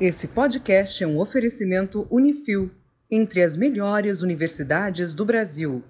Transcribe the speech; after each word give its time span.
Esse 0.00 0.28
podcast 0.28 1.02
é 1.02 1.06
um 1.08 1.18
oferecimento 1.18 2.06
Unifil, 2.08 2.70
entre 3.10 3.42
as 3.42 3.56
melhores 3.56 4.22
universidades 4.22 5.12
do 5.12 5.24
Brasil. 5.24 5.82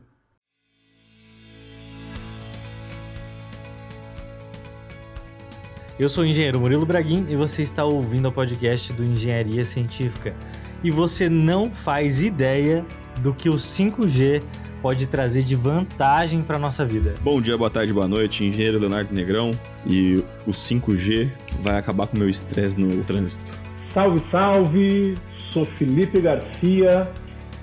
Eu 5.98 6.08
sou 6.08 6.24
o 6.24 6.26
engenheiro 6.26 6.58
Murilo 6.58 6.86
Braguin 6.86 7.26
e 7.29 7.36
você 7.36 7.60
está 7.60 7.84
ouvindo 7.84 8.30
o 8.30 8.32
podcast 8.32 8.94
do 8.94 9.04
Engenharia 9.04 9.62
Científica. 9.66 10.34
E 10.82 10.90
você 10.90 11.29
não 11.29 11.70
faz 11.70 12.22
ideia 12.22 12.86
do 13.20 13.34
que 13.34 13.50
o 13.50 13.56
5G 13.56 14.43
pode 14.80 15.06
trazer 15.06 15.43
de 15.43 15.54
vantagem 15.54 16.40
para 16.40 16.59
nossa 16.59 16.82
vida. 16.82 17.12
Bom 17.20 17.43
dia, 17.43 17.59
boa 17.59 17.68
tarde, 17.68 17.93
boa 17.93 18.09
noite, 18.09 18.43
engenheiro 18.43 18.79
Leonardo 18.79 19.12
Negrão. 19.12 19.50
E 19.84 20.25
o 20.46 20.50
5G 20.50 21.30
vai 21.61 21.77
acabar 21.77 22.06
com 22.06 22.16
o 22.16 22.20
meu 22.20 22.30
estresse 22.30 22.80
no 22.80 23.04
trânsito. 23.04 23.68
Salve, 23.99 24.23
salve! 24.30 25.15
Sou 25.51 25.65
Felipe 25.65 26.20
Garcia, 26.20 27.02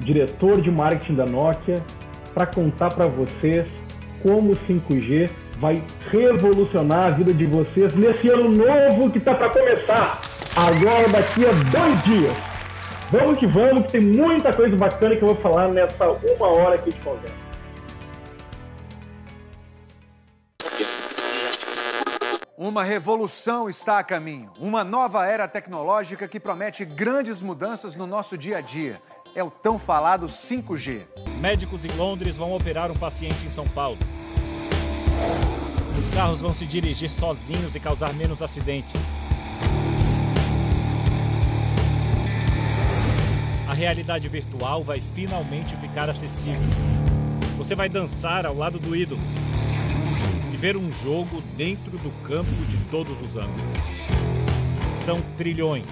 diretor 0.02 0.60
de 0.60 0.70
marketing 0.70 1.16
da 1.16 1.26
Nokia, 1.26 1.78
para 2.34 2.46
contar 2.46 2.94
para 2.94 3.08
vocês 3.08 3.66
como 4.22 4.52
o 4.52 4.56
5G 4.68 5.32
vai 5.60 5.82
revolucionar 6.12 7.06
a 7.06 7.10
vida 7.12 7.34
de 7.34 7.46
vocês 7.46 7.96
nesse 7.96 8.30
ano 8.30 8.50
novo 8.50 9.10
que 9.12 9.20
está 9.20 9.34
para 9.34 9.50
começar, 9.50 10.20
agora 10.58 11.08
daqui 11.08 11.46
a 11.46 11.52
dois 11.54 12.04
dias. 12.04 12.36
Vamos 13.10 13.40
que 13.40 13.48
vamos, 13.48 13.84
que 13.84 13.94
tem 13.94 14.02
muita 14.02 14.52
coisa 14.52 14.76
bacana 14.76 15.16
que 15.16 15.24
eu 15.24 15.30
vou 15.30 15.38
falar 15.38 15.70
nessa 15.70 16.06
uma 16.38 16.48
hora 16.48 16.76
aqui 16.76 16.90
de 16.90 17.00
conversa. 17.00 17.45
Uma 22.66 22.84
revolução 22.84 23.70
está 23.70 24.00
a 24.00 24.04
caminho. 24.04 24.50
Uma 24.60 24.84
nova 24.84 25.24
era 25.28 25.48
tecnológica 25.48 26.28
que 26.28 26.40
promete 26.40 26.84
grandes 26.84 27.40
mudanças 27.40 27.96
no 27.96 28.08
nosso 28.08 28.36
dia 28.36 28.58
a 28.58 28.62
dia. 28.62 29.00
É 29.36 29.44
o 29.44 29.52
tão 29.52 29.78
falado 29.78 30.26
5G. 30.26 31.02
Médicos 31.40 31.86
em 31.86 31.96
Londres 31.96 32.36
vão 32.36 32.52
operar 32.54 32.90
um 32.90 32.96
paciente 32.96 33.46
em 33.46 33.52
São 33.52 33.68
Paulo. 33.68 34.00
Os 35.96 36.10
carros 36.16 36.42
vão 36.42 36.56
se 36.56 36.66
dirigir 36.66 37.12
sozinhos 37.12 37.76
e 37.76 37.80
causar 37.80 38.12
menos 38.16 38.42
acidentes. 38.42 39.00
A 43.70 43.76
realidade 43.76 44.28
virtual 44.28 44.84
vai 44.84 45.00
finalmente 45.00 45.78
ficar 45.78 46.10
acessível. 46.10 46.68
Você 47.60 47.76
vai 47.76 47.90
dançar 47.90 48.44
ao 48.44 48.56
lado 48.56 48.80
do 48.80 48.96
ídolo 48.96 49.22
ver 50.66 50.78
um 50.78 50.92
jogo 50.92 51.44
dentro 51.56 51.92
do 52.00 52.10
campo 52.28 52.50
de 52.66 52.90
todos 52.90 53.22
os 53.22 53.38
ângulos. 53.38 53.78
São 54.96 55.18
trilhões, 55.38 55.86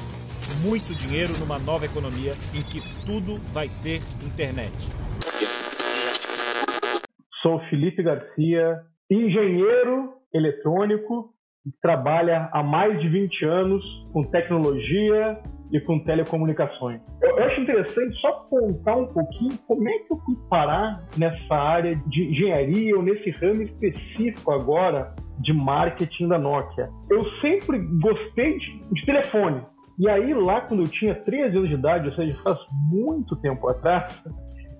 muito 0.66 0.98
dinheiro 0.98 1.32
numa 1.38 1.60
nova 1.60 1.86
economia 1.86 2.34
em 2.56 2.64
que 2.64 2.82
tudo 3.06 3.38
vai 3.54 3.70
ter 3.84 4.02
internet. 4.26 4.74
Sou 7.44 7.60
Felipe 7.70 8.02
Garcia, 8.02 8.82
engenheiro 9.12 10.16
eletrônico, 10.34 11.32
trabalha 11.81 12.50
há 12.52 12.61
mais 12.61 13.00
de 13.00 13.08
20 13.08 13.45
anos 13.45 13.83
com 14.11 14.23
tecnologia 14.23 15.39
e 15.72 15.80
com 15.80 16.00
telecomunicações. 16.00 17.02
Eu, 17.22 17.38
eu 17.38 17.45
acho 17.45 17.61
interessante 17.61 18.16
só 18.20 18.31
contar 18.50 18.95
um 18.95 19.08
pouquinho 19.08 19.58
como 19.67 19.88
é 19.88 20.00
que 20.00 20.14
eu 20.14 20.17
fui 20.17 20.36
parar 20.50 21.03
nessa 21.17 21.55
área 21.55 21.95
de 22.08 22.30
engenharia 22.30 22.95
ou 22.95 23.02
nesse 23.02 23.30
ramo 23.31 23.64
específico 23.64 24.52
agora 24.52 25.16
de 25.39 25.52
marketing 25.53 26.28
da 26.28 26.38
Nokia. 26.38 26.89
Eu 27.09 27.25
sempre 27.42 27.80
gostei 28.00 28.58
de, 28.58 28.80
de 28.92 29.05
telefone. 29.05 29.61
E 30.00 30.09
aí, 30.09 30.33
lá 30.33 30.61
quando 30.61 30.83
eu 30.83 30.88
tinha 30.88 31.16
13 31.16 31.58
anos 31.58 31.70
de 31.70 31.75
idade, 31.75 32.09
ou 32.09 32.16
seja, 32.16 32.38
faz 32.44 32.58
muito 32.89 33.36
tempo 33.38 33.67
atrás, 33.70 34.14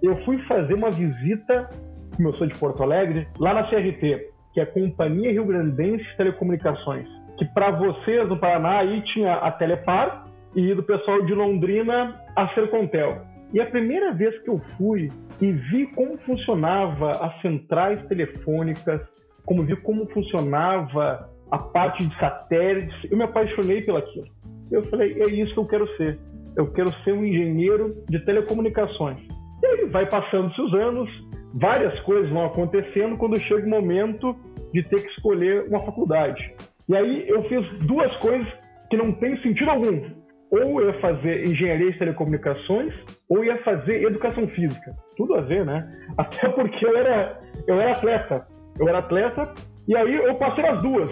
eu 0.02 0.16
fui 0.26 0.38
fazer 0.44 0.74
uma 0.74 0.92
visita, 0.92 1.70
como 2.16 2.30
eu 2.30 2.34
sou 2.36 2.48
de 2.48 2.58
Porto 2.58 2.84
Alegre, 2.84 3.28
lá 3.40 3.54
na 3.54 3.64
CRT, 3.64 4.33
que 4.54 4.60
é 4.60 4.64
a 4.64 4.68
Companhia 4.68 5.32
Rio 5.32 5.46
Grandense 5.46 6.04
de 6.04 6.18
Telecomunicações. 6.18 7.08
Que 7.38 7.46
para 7.54 7.72
vocês 7.72 8.28
no 8.30 8.38
Paraná 8.38 8.80
aí 8.80 9.02
tinha 9.14 9.34
a 9.34 9.52
Telepar, 9.52 10.26
e 10.56 10.74
do 10.74 10.84
pessoal 10.84 11.22
de 11.24 11.34
Londrina 11.34 12.20
a 12.36 12.48
Sercontel. 12.50 13.22
E 13.54 13.60
a 13.60 13.66
primeira 13.66 14.14
vez 14.14 14.38
que 14.44 14.50
eu 14.50 14.60
fui 14.78 15.12
e 15.42 15.52
vi 15.52 15.88
como 15.88 16.18
funcionava 16.20 17.12
as 17.12 17.42
centrais 17.42 18.04
telefônicas, 18.08 19.02
como 19.46 19.64
vi 19.64 19.76
como 19.78 20.08
funcionava 20.08 21.30
a 21.52 21.58
parte 21.58 22.06
de 22.06 22.18
satélites, 22.18 23.12
eu 23.12 23.18
me 23.18 23.24
apaixonei 23.24 23.82
pelaquilo. 23.82 24.28
Eu 24.72 24.84
falei, 24.90 25.22
é 25.22 25.28
isso 25.30 25.54
que 25.54 25.60
eu 25.60 25.68
quero 25.68 25.88
ser. 25.98 26.20
Eu 26.56 26.72
quero 26.72 26.92
ser 27.04 27.14
um 27.14 27.26
engenheiro 27.26 27.96
de 28.10 28.20
telecomunicações. 28.26 29.20
E 29.62 29.66
aí 29.66 29.86
vai 29.86 30.08
passando-se 30.08 30.60
os 30.62 30.74
anos, 30.74 31.10
várias 31.54 31.98
coisas 32.02 32.30
vão 32.30 32.46
acontecendo 32.46 33.18
quando 33.18 33.40
chega 33.40 33.66
o 33.66 33.70
momento 33.70 34.36
de 34.74 34.84
ter 34.84 35.02
que 35.02 35.10
escolher 35.10 35.68
uma 35.68 35.86
faculdade. 35.86 36.54
E 36.90 36.96
aí 36.96 37.30
eu 37.30 37.44
fiz 37.44 37.66
duas 37.88 38.16
coisas 38.18 38.48
que 38.90 38.98
não 38.98 39.12
tem 39.14 39.38
sentido 39.42 39.70
algum 39.70 40.24
ou 40.52 40.82
ia 40.84 40.94
fazer 41.00 41.48
engenharia 41.48 41.92
de 41.92 41.98
telecomunicações 41.98 42.94
ou 43.28 43.44
ia 43.44 43.58
fazer 43.64 44.04
educação 44.04 44.48
física. 44.50 44.94
Tudo 45.18 45.36
a 45.36 45.42
ver, 45.42 45.66
né? 45.66 45.90
Até 46.18 46.48
porque 46.50 46.86
eu 46.86 46.96
era, 46.96 47.40
eu 47.68 47.82
era 47.82 47.92
atleta. 47.92 48.48
Eu 48.80 48.88
era 48.88 49.00
atleta 49.00 49.54
e 49.88 49.96
aí 49.96 50.16
eu 50.16 50.36
passei 50.36 50.66
as 50.66 50.82
duas. 50.82 51.10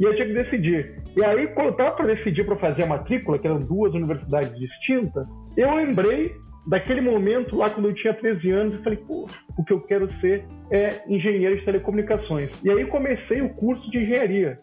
E 0.00 0.04
eu 0.04 0.14
tinha 0.14 0.26
que 0.26 0.34
decidir. 0.34 1.00
E 1.16 1.24
aí, 1.24 1.48
quando 1.48 1.66
eu 1.66 1.72
estava 1.72 1.92
para 1.92 2.06
decidir 2.06 2.44
para 2.46 2.56
fazer 2.56 2.84
a 2.84 2.86
matrícula, 2.86 3.38
que 3.38 3.46
eram 3.46 3.60
duas 3.60 3.92
universidades 3.92 4.50
distintas, 4.58 5.26
eu 5.56 5.74
lembrei 5.74 6.32
daquele 6.70 7.00
momento 7.00 7.56
lá 7.56 7.68
quando 7.68 7.88
eu 7.88 7.94
tinha 7.94 8.14
13 8.14 8.50
anos 8.52 8.80
e 8.80 8.84
falei, 8.84 8.98
pô, 9.00 9.26
o 9.58 9.64
que 9.64 9.72
eu 9.72 9.80
quero 9.80 10.08
ser 10.20 10.44
é 10.70 11.02
engenheiro 11.08 11.58
de 11.58 11.64
telecomunicações. 11.64 12.48
E 12.62 12.70
aí 12.70 12.86
comecei 12.86 13.42
o 13.42 13.50
curso 13.54 13.90
de 13.90 13.98
engenharia. 13.98 14.56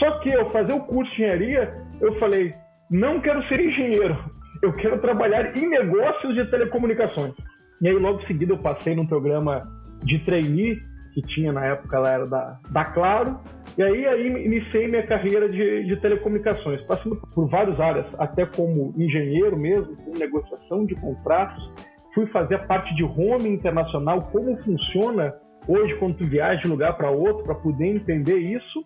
Só 0.00 0.18
que 0.18 0.32
ao 0.32 0.50
fazer 0.50 0.72
o 0.72 0.80
curso 0.80 1.08
de 1.14 1.22
engenharia, 1.22 1.72
eu 2.00 2.18
falei, 2.18 2.52
não 2.90 3.20
quero 3.20 3.46
ser 3.46 3.60
engenheiro, 3.60 4.18
eu 4.60 4.72
quero 4.74 5.00
trabalhar 5.00 5.56
em 5.56 5.68
negócios 5.68 6.34
de 6.34 6.50
telecomunicações. 6.50 7.32
E 7.80 7.88
aí, 7.88 7.94
logo 7.94 8.20
em 8.22 8.26
seguida, 8.26 8.52
eu 8.52 8.58
passei 8.58 8.96
num 8.96 9.06
programa 9.06 9.62
de 10.02 10.18
trainee, 10.24 10.76
que 11.14 11.22
tinha 11.34 11.52
na 11.52 11.64
época, 11.64 11.96
ela 11.96 12.10
era 12.10 12.26
da, 12.26 12.58
da 12.70 12.84
Claro, 12.86 13.38
e 13.76 13.82
aí, 13.82 14.06
aí 14.06 14.44
iniciei 14.44 14.86
minha 14.86 15.06
carreira 15.06 15.48
de, 15.48 15.84
de 15.84 15.96
telecomunicações, 16.00 16.80
passando 16.82 17.16
por 17.34 17.48
várias 17.48 17.78
áreas, 17.80 18.06
até 18.18 18.44
como 18.44 18.92
engenheiro 18.96 19.56
mesmo, 19.56 19.96
com 19.96 20.18
negociação 20.18 20.84
de 20.84 20.94
contratos, 20.96 21.72
fui 22.14 22.26
fazer 22.26 22.56
a 22.56 22.66
parte 22.66 22.94
de 22.94 23.02
home 23.02 23.48
internacional, 23.48 24.28
como 24.30 24.56
funciona 24.62 25.34
hoje 25.66 25.94
quando 25.96 26.16
tu 26.16 26.26
viaja 26.26 26.60
de 26.60 26.68
lugar 26.68 26.96
para 26.96 27.10
outro, 27.10 27.44
para 27.44 27.54
poder 27.54 27.86
entender 27.86 28.36
isso, 28.36 28.84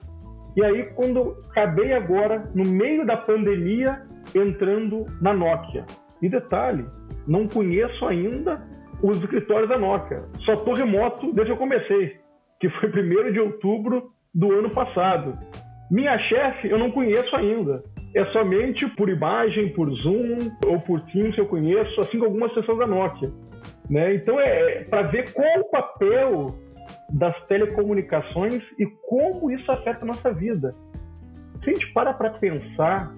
e 0.57 0.65
aí, 0.65 0.85
quando 0.95 1.37
acabei 1.51 1.93
agora, 1.93 2.51
no 2.55 2.65
meio 2.65 3.05
da 3.05 3.15
pandemia, 3.15 4.01
entrando 4.35 5.05
na 5.21 5.35
Nokia. 5.35 5.85
E 6.23 6.31
detalhe, 6.31 6.87
não 7.29 7.47
conheço 7.47 8.07
ainda 8.07 8.67
os 9.03 9.19
escritórios 9.19 9.69
da 9.69 9.77
Nokia. 9.77 10.25
Só 10.47 10.55
estou 10.55 10.73
remoto 10.73 11.31
desde 11.35 11.45
que 11.45 11.53
eu 11.53 11.57
comecei, 11.59 12.17
que 12.59 12.71
foi 12.71 12.89
1 12.89 13.33
de 13.33 13.41
outubro 13.41 14.16
do 14.37 14.53
ano 14.53 14.69
passado. 14.71 15.37
Minha 15.91 16.19
chefe 16.19 16.69
eu 16.69 16.79
não 16.79 16.91
conheço 16.91 17.35
ainda. 17.35 17.83
É 18.15 18.25
somente 18.27 18.87
por 18.95 19.09
imagem, 19.09 19.73
por 19.73 19.91
Zoom 19.91 20.39
ou 20.67 20.79
por 20.81 21.01
Teams 21.07 21.37
eu 21.39 21.47
conheço, 21.47 22.01
assim 22.01 22.19
como 22.19 22.27
algumas 22.27 22.53
pessoas 22.53 22.79
da 22.79 22.87
Nokia. 22.87 23.31
Né? 23.91 24.15
Então 24.17 24.39
é, 24.39 24.81
é 24.81 24.85
para 24.85 25.03
ver 25.03 25.33
qual 25.33 25.61
o 25.61 25.71
papel 25.71 26.55
das 27.11 27.35
telecomunicações 27.47 28.63
e 28.79 28.87
como 29.09 29.51
isso 29.51 29.71
afeta 29.73 30.05
a 30.05 30.07
nossa 30.07 30.33
vida. 30.33 30.75
Se 31.65 31.71
a 31.71 31.73
gente 31.73 31.93
para 31.93 32.13
para 32.13 32.31
pensar, 32.31 33.15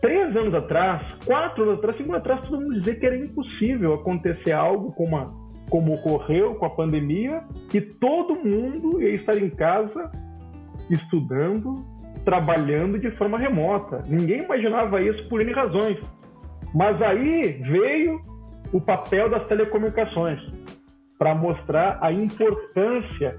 três 0.00 0.36
anos 0.36 0.54
atrás, 0.54 1.02
quatro 1.24 1.62
anos 1.64 1.78
atrás, 1.78 1.96
cinco 1.96 2.10
anos 2.10 2.20
atrás, 2.20 2.48
todo 2.48 2.60
mundo 2.60 2.74
dizia 2.74 2.96
que 2.96 3.06
era 3.06 3.16
impossível 3.16 3.94
acontecer 3.94 4.52
algo 4.52 4.92
como, 4.92 5.16
a, 5.16 5.30
como 5.70 5.94
ocorreu 5.94 6.54
com 6.56 6.64
a 6.64 6.70
pandemia 6.70 7.42
e 7.72 7.80
todo 7.80 8.34
mundo 8.34 9.00
ia 9.00 9.14
estar 9.14 9.36
em 9.36 9.50
casa 9.50 10.10
estudando, 10.90 11.84
trabalhando 12.24 12.98
de 12.98 13.10
forma 13.12 13.38
remota. 13.38 14.02
Ninguém 14.06 14.44
imaginava 14.44 15.00
isso 15.00 15.28
por 15.28 15.40
N 15.40 15.52
razões. 15.52 15.98
Mas 16.74 17.00
aí 17.00 17.62
veio 17.70 18.20
o 18.72 18.80
papel 18.80 19.30
das 19.30 19.46
telecomunicações 19.46 20.40
para 21.18 21.34
mostrar 21.34 21.98
a 22.00 22.12
importância 22.12 23.36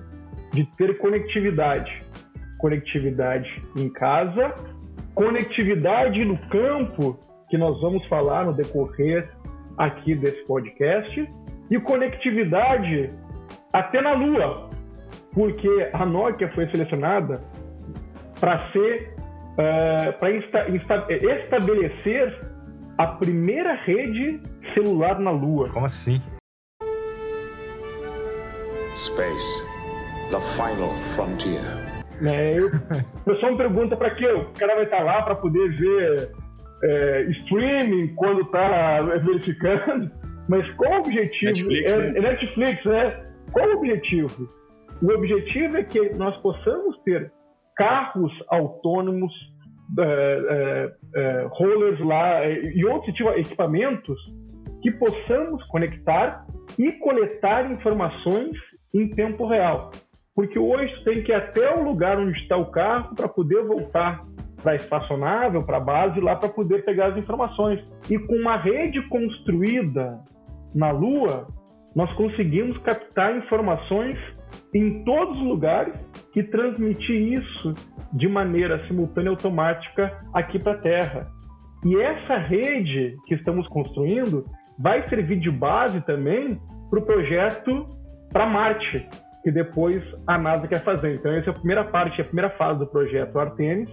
de 0.52 0.66
ter 0.78 0.98
conectividade. 0.98 2.04
Conectividade 2.58 3.64
em 3.78 3.90
casa, 3.90 4.54
conectividade 5.14 6.26
no 6.26 6.38
campo, 6.50 7.18
que 7.50 7.58
nós 7.58 7.80
vamos 7.82 8.06
falar 8.08 8.46
no 8.46 8.54
decorrer 8.54 9.30
aqui 9.78 10.14
desse 10.16 10.46
podcast, 10.46 11.30
e 11.70 11.80
conectividade 11.80 13.12
até 13.72 14.02
na 14.02 14.14
Lua, 14.14 14.69
porque 15.34 15.90
a 15.94 16.06
Nokia 16.06 16.52
foi 16.54 16.70
selecionada 16.70 17.42
para 18.40 18.72
ser 18.72 19.14
uh, 19.54 20.14
para 20.20 20.32
estabelecer 20.32 22.40
a 22.98 23.08
primeira 23.08 23.74
rede 23.86 24.42
celular 24.74 25.20
na 25.20 25.32
Lua. 25.32 25.70
Como 25.70 25.86
assim? 25.86 26.22
Space, 28.96 29.64
the 30.32 30.40
final 30.56 30.94
frontier. 31.16 31.62
É, 32.22 32.60
eu, 32.60 32.68
o 32.68 33.24
pessoal 33.24 33.54
me 33.54 33.58
pergunta 33.58 33.96
para 33.96 34.14
quê? 34.16 34.28
O 34.28 34.46
cara 34.54 34.76
vai 34.76 34.84
estar 34.84 35.04
lá 35.04 35.22
para 35.22 35.36
poder 35.36 35.70
ver 35.78 36.32
é, 36.84 37.22
streaming 37.30 38.14
quando 38.16 38.42
está 38.42 39.02
verificando. 39.02 40.12
Mas 40.50 40.70
qual 40.76 40.94
o 40.94 41.00
objetivo? 41.00 41.70
Netflix, 41.70 41.94
é, 41.94 41.98
né? 41.98 42.18
é 42.18 42.22
Netflix, 42.22 42.86
né? 42.86 43.26
Qual 43.52 43.70
o 43.70 43.78
objetivo? 43.78 44.59
O 45.02 45.12
objetivo 45.12 45.78
é 45.78 45.84
que 45.84 46.14
nós 46.16 46.36
possamos 46.38 46.98
ter 47.04 47.32
carros 47.76 48.32
autônomos, 48.50 49.32
é, 49.98 50.92
é, 51.16 51.48
rollers 51.52 52.00
lá 52.02 52.46
e 52.46 52.86
outros 52.86 53.16
tipo, 53.16 53.30
equipamentos 53.30 54.20
que 54.82 54.92
possamos 54.92 55.64
conectar 55.68 56.46
e 56.78 56.92
coletar 56.94 57.72
informações 57.72 58.52
em 58.94 59.10
tempo 59.10 59.48
real. 59.48 59.92
Porque 60.36 60.60
hoje 60.60 60.94
tem 61.04 61.24
que 61.24 61.32
ir 61.32 61.36
até 61.36 61.76
o 61.76 61.84
lugar 61.84 62.20
onde 62.20 62.38
está 62.40 62.58
o 62.58 62.72
carro 62.72 63.16
para 63.16 63.28
poder 63.28 63.64
voltar 63.64 64.24
para 64.62 64.74
a 64.74 64.76
espaçonável, 64.76 65.64
para 65.64 65.78
a 65.78 65.82
base, 65.82 66.20
lá 66.20 66.36
para 66.36 66.50
poder 66.50 66.84
pegar 66.84 67.08
as 67.08 67.18
informações. 67.18 67.80
E 68.10 68.20
com 68.20 68.36
uma 68.36 68.58
rede 68.58 69.02
construída 69.10 70.20
na 70.76 70.92
Lua, 70.92 71.48
nós 71.96 72.12
conseguimos 72.14 72.78
captar 72.80 73.38
informações 73.38 74.18
em 74.74 75.04
todos 75.04 75.38
os 75.38 75.44
lugares 75.44 75.94
e 76.36 76.44
transmitir 76.44 77.34
isso 77.34 77.74
de 78.14 78.28
maneira 78.28 78.86
simultânea 78.88 79.32
automática 79.32 80.18
aqui 80.34 80.58
para 80.58 80.74
a 80.74 80.78
Terra. 80.78 81.28
E 81.86 81.96
essa 81.98 82.38
rede 82.38 83.16
que 83.28 83.36
estamos 83.36 83.68
construindo 83.68 84.46
vai 84.78 85.08
servir 85.10 85.40
de 85.40 85.52
base 85.52 86.00
também 86.06 86.58
para 86.90 87.00
o 87.00 87.06
projeto 87.06 87.88
para 88.32 88.46
Marte, 88.46 89.06
que 89.44 89.52
depois 89.52 90.02
a 90.26 90.38
NASA 90.38 90.68
quer 90.68 90.84
fazer. 90.84 91.16
Então, 91.16 91.32
essa 91.32 91.50
é 91.50 91.52
a 91.52 91.58
primeira 91.58 91.84
parte, 91.84 92.22
a 92.22 92.26
primeira 92.26 92.50
fase 92.52 92.80
do 92.80 92.88
projeto 92.88 93.38
Artemis, 93.38 93.90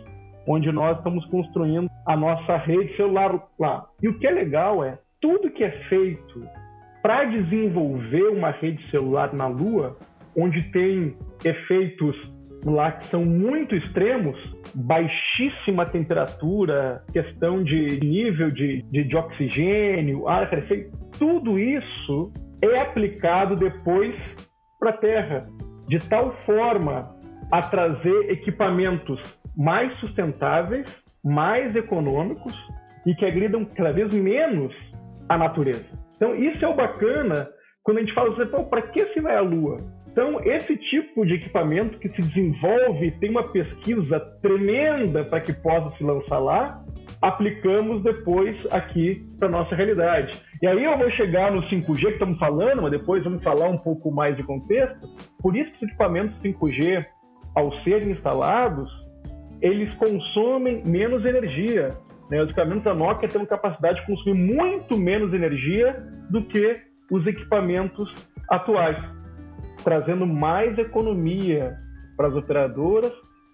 onde 0.46 0.70
nós 0.70 0.96
estamos 0.98 1.24
construindo 1.26 1.88
a 2.06 2.16
nossa 2.16 2.56
rede 2.58 2.96
celular 2.96 3.42
lá. 3.58 3.84
E 4.00 4.08
o 4.08 4.18
que 4.18 4.26
é 4.26 4.30
legal 4.30 4.84
é 4.84 4.98
tudo 5.20 5.50
que 5.50 5.64
é 5.64 5.70
feito 5.88 6.46
para 7.02 7.24
desenvolver 7.24 8.28
uma 8.28 8.50
rede 8.50 8.82
celular 8.90 9.32
na 9.32 9.46
Lua, 9.46 9.96
onde 10.36 10.62
tem 10.72 11.16
efeitos 11.44 12.16
lá 12.64 12.92
que 12.92 13.06
são 13.06 13.24
muito 13.24 13.74
extremos, 13.76 14.36
baixíssima 14.74 15.86
temperatura, 15.86 17.02
questão 17.12 17.62
de 17.62 18.00
nível 18.00 18.50
de, 18.50 18.82
de, 18.90 19.04
de 19.04 19.16
oxigênio, 19.16 20.26
ar 20.28 20.44
rarefeito, 20.44 20.90
tudo 21.18 21.58
isso 21.58 22.32
é 22.62 22.80
aplicado 22.80 23.56
depois 23.56 24.14
para 24.80 24.90
a 24.90 24.96
Terra, 24.96 25.46
de 25.88 25.98
tal 26.08 26.34
forma 26.44 27.14
a 27.52 27.62
trazer 27.62 28.30
equipamentos 28.30 29.20
mais 29.56 29.96
sustentáveis, 30.00 30.86
mais 31.24 31.74
econômicos 31.76 32.54
e 33.06 33.14
que 33.14 33.24
agridam 33.24 33.64
cada 33.64 33.92
vez 33.92 34.12
menos 34.12 34.74
a 35.28 35.38
natureza. 35.38 35.86
Então, 36.16 36.34
isso 36.34 36.64
é 36.64 36.68
o 36.68 36.74
bacana 36.74 37.48
quando 37.84 37.98
a 37.98 38.00
gente 38.00 38.14
fala 38.14 38.32
assim, 38.32 38.68
para 38.68 38.82
que 38.82 39.04
se 39.12 39.20
vai 39.20 39.36
à 39.36 39.40
Lua? 39.40 39.78
Então, 40.16 40.40
esse 40.42 40.74
tipo 40.78 41.26
de 41.26 41.34
equipamento 41.34 41.98
que 41.98 42.08
se 42.08 42.22
desenvolve, 42.22 43.10
tem 43.20 43.28
uma 43.28 43.52
pesquisa 43.52 44.18
tremenda 44.40 45.22
para 45.24 45.42
que 45.42 45.52
possa 45.52 45.94
se 45.98 46.02
lançar 46.02 46.38
lá, 46.38 46.82
aplicamos 47.20 48.02
depois 48.02 48.56
aqui 48.72 49.22
para 49.38 49.50
nossa 49.50 49.74
realidade. 49.76 50.32
E 50.62 50.66
aí 50.66 50.84
eu 50.84 50.96
vou 50.96 51.10
chegar 51.10 51.52
no 51.52 51.60
5G 51.64 52.00
que 52.00 52.12
estamos 52.12 52.38
falando, 52.38 52.80
mas 52.80 52.92
depois 52.92 53.22
vamos 53.24 53.42
falar 53.42 53.68
um 53.68 53.76
pouco 53.76 54.10
mais 54.10 54.34
de 54.38 54.42
contexto. 54.42 55.06
Por 55.38 55.54
isso 55.54 55.70
que 55.72 55.84
os 55.84 55.90
equipamentos 55.90 56.34
5G, 56.40 57.04
ao 57.54 57.70
serem 57.82 58.12
instalados, 58.12 58.90
eles 59.60 59.92
consomem 59.96 60.82
menos 60.82 61.26
energia. 61.26 61.94
Né? 62.30 62.40
Os 62.40 62.48
equipamentos 62.48 62.84
da 62.84 62.94
Nokia 62.94 63.28
têm 63.28 63.44
capacidade 63.44 64.00
de 64.00 64.06
consumir 64.06 64.54
muito 64.56 64.96
menos 64.96 65.34
energia 65.34 65.94
do 66.30 66.42
que 66.44 66.80
os 67.10 67.26
equipamentos 67.26 68.10
atuais, 68.48 68.96
trazendo 69.86 70.26
mais 70.26 70.76
economia 70.78 71.78
para 72.16 72.26
as 72.26 72.34
operadoras, 72.34 73.12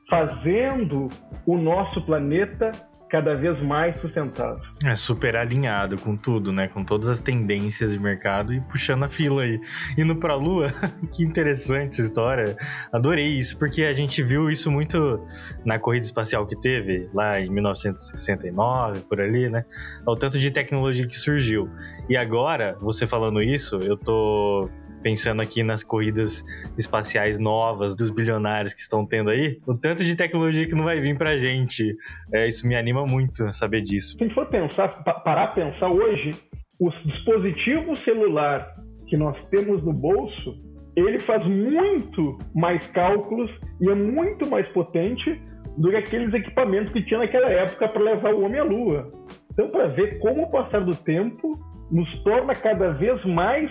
fazendo 0.08 1.08
o 1.44 1.58
nosso 1.58 2.00
planeta 2.06 2.72
cada 3.10 3.34
vez 3.34 3.62
mais 3.62 4.00
sustentável. 4.00 4.62
É 4.86 4.94
super 4.94 5.36
alinhado 5.36 5.98
com 5.98 6.16
tudo, 6.16 6.50
né? 6.50 6.68
Com 6.68 6.82
todas 6.82 7.10
as 7.10 7.20
tendências 7.20 7.92
de 7.92 7.98
mercado 7.98 8.54
e 8.54 8.60
puxando 8.62 9.02
a 9.02 9.10
fila 9.10 9.42
aí. 9.42 9.60
Indo 9.98 10.16
pra 10.16 10.34
Lua, 10.34 10.72
que 11.12 11.22
interessante 11.22 11.88
essa 11.88 12.00
história. 12.00 12.56
Adorei 12.90 13.26
isso, 13.26 13.58
porque 13.58 13.84
a 13.84 13.92
gente 13.92 14.22
viu 14.22 14.48
isso 14.48 14.70
muito 14.70 15.22
na 15.66 15.78
corrida 15.78 16.06
espacial 16.06 16.46
que 16.46 16.58
teve, 16.58 17.10
lá 17.12 17.38
em 17.38 17.50
1969, 17.50 19.00
por 19.00 19.20
ali, 19.20 19.50
né? 19.50 19.66
O 20.06 20.16
tanto 20.16 20.38
de 20.38 20.50
tecnologia 20.50 21.06
que 21.06 21.18
surgiu. 21.18 21.68
E 22.08 22.16
agora, 22.16 22.78
você 22.80 23.06
falando 23.06 23.42
isso, 23.42 23.76
eu 23.82 23.98
tô 23.98 24.70
pensando 25.02 25.42
aqui 25.42 25.62
nas 25.62 25.82
corridas 25.82 26.44
espaciais 26.78 27.38
novas 27.38 27.96
dos 27.96 28.10
bilionários 28.10 28.72
que 28.72 28.80
estão 28.80 29.06
tendo 29.06 29.30
aí, 29.30 29.58
o 29.66 29.76
tanto 29.76 30.04
de 30.04 30.16
tecnologia 30.16 30.66
que 30.66 30.74
não 30.74 30.84
vai 30.84 31.00
vir 31.00 31.16
pra 31.18 31.36
gente. 31.36 31.94
É, 32.32 32.46
isso 32.46 32.66
me 32.66 32.76
anima 32.76 33.04
muito 33.04 33.50
saber 33.52 33.82
disso. 33.82 34.16
Se 34.16 34.24
a 34.24 34.26
gente 34.26 34.34
for 34.34 34.46
pensar, 34.46 34.88
parar 35.24 35.44
a 35.44 35.48
pensar 35.48 35.88
hoje, 35.88 36.30
o 36.78 36.90
dispositivo 37.04 37.96
celular 37.96 38.66
que 39.08 39.16
nós 39.16 39.36
temos 39.50 39.82
no 39.84 39.92
bolso, 39.92 40.54
ele 40.96 41.18
faz 41.20 41.46
muito 41.46 42.38
mais 42.54 42.86
cálculos 42.88 43.50
e 43.80 43.90
é 43.90 43.94
muito 43.94 44.48
mais 44.48 44.66
potente 44.68 45.40
do 45.78 45.90
que 45.90 45.96
aqueles 45.96 46.32
equipamentos 46.34 46.92
que 46.92 47.02
tinha 47.04 47.20
naquela 47.20 47.48
época 47.48 47.88
para 47.88 48.02
levar 48.02 48.34
o 48.34 48.42
homem 48.42 48.60
à 48.60 48.64
lua. 48.64 49.10
Então, 49.52 49.68
para 49.68 49.88
ver 49.88 50.18
como 50.18 50.44
o 50.44 50.50
passar 50.50 50.80
do 50.80 50.94
tempo 50.94 51.58
nos 51.90 52.08
torna 52.24 52.54
cada 52.54 52.90
vez 52.92 53.22
mais 53.24 53.70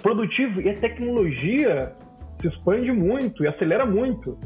produtivo 0.00 0.60
e 0.60 0.70
a 0.70 0.78
tecnologia 0.78 1.92
se 2.40 2.48
expande 2.48 2.90
muito 2.92 3.44
e 3.44 3.48
acelera 3.48 3.84
muito. 3.84 4.38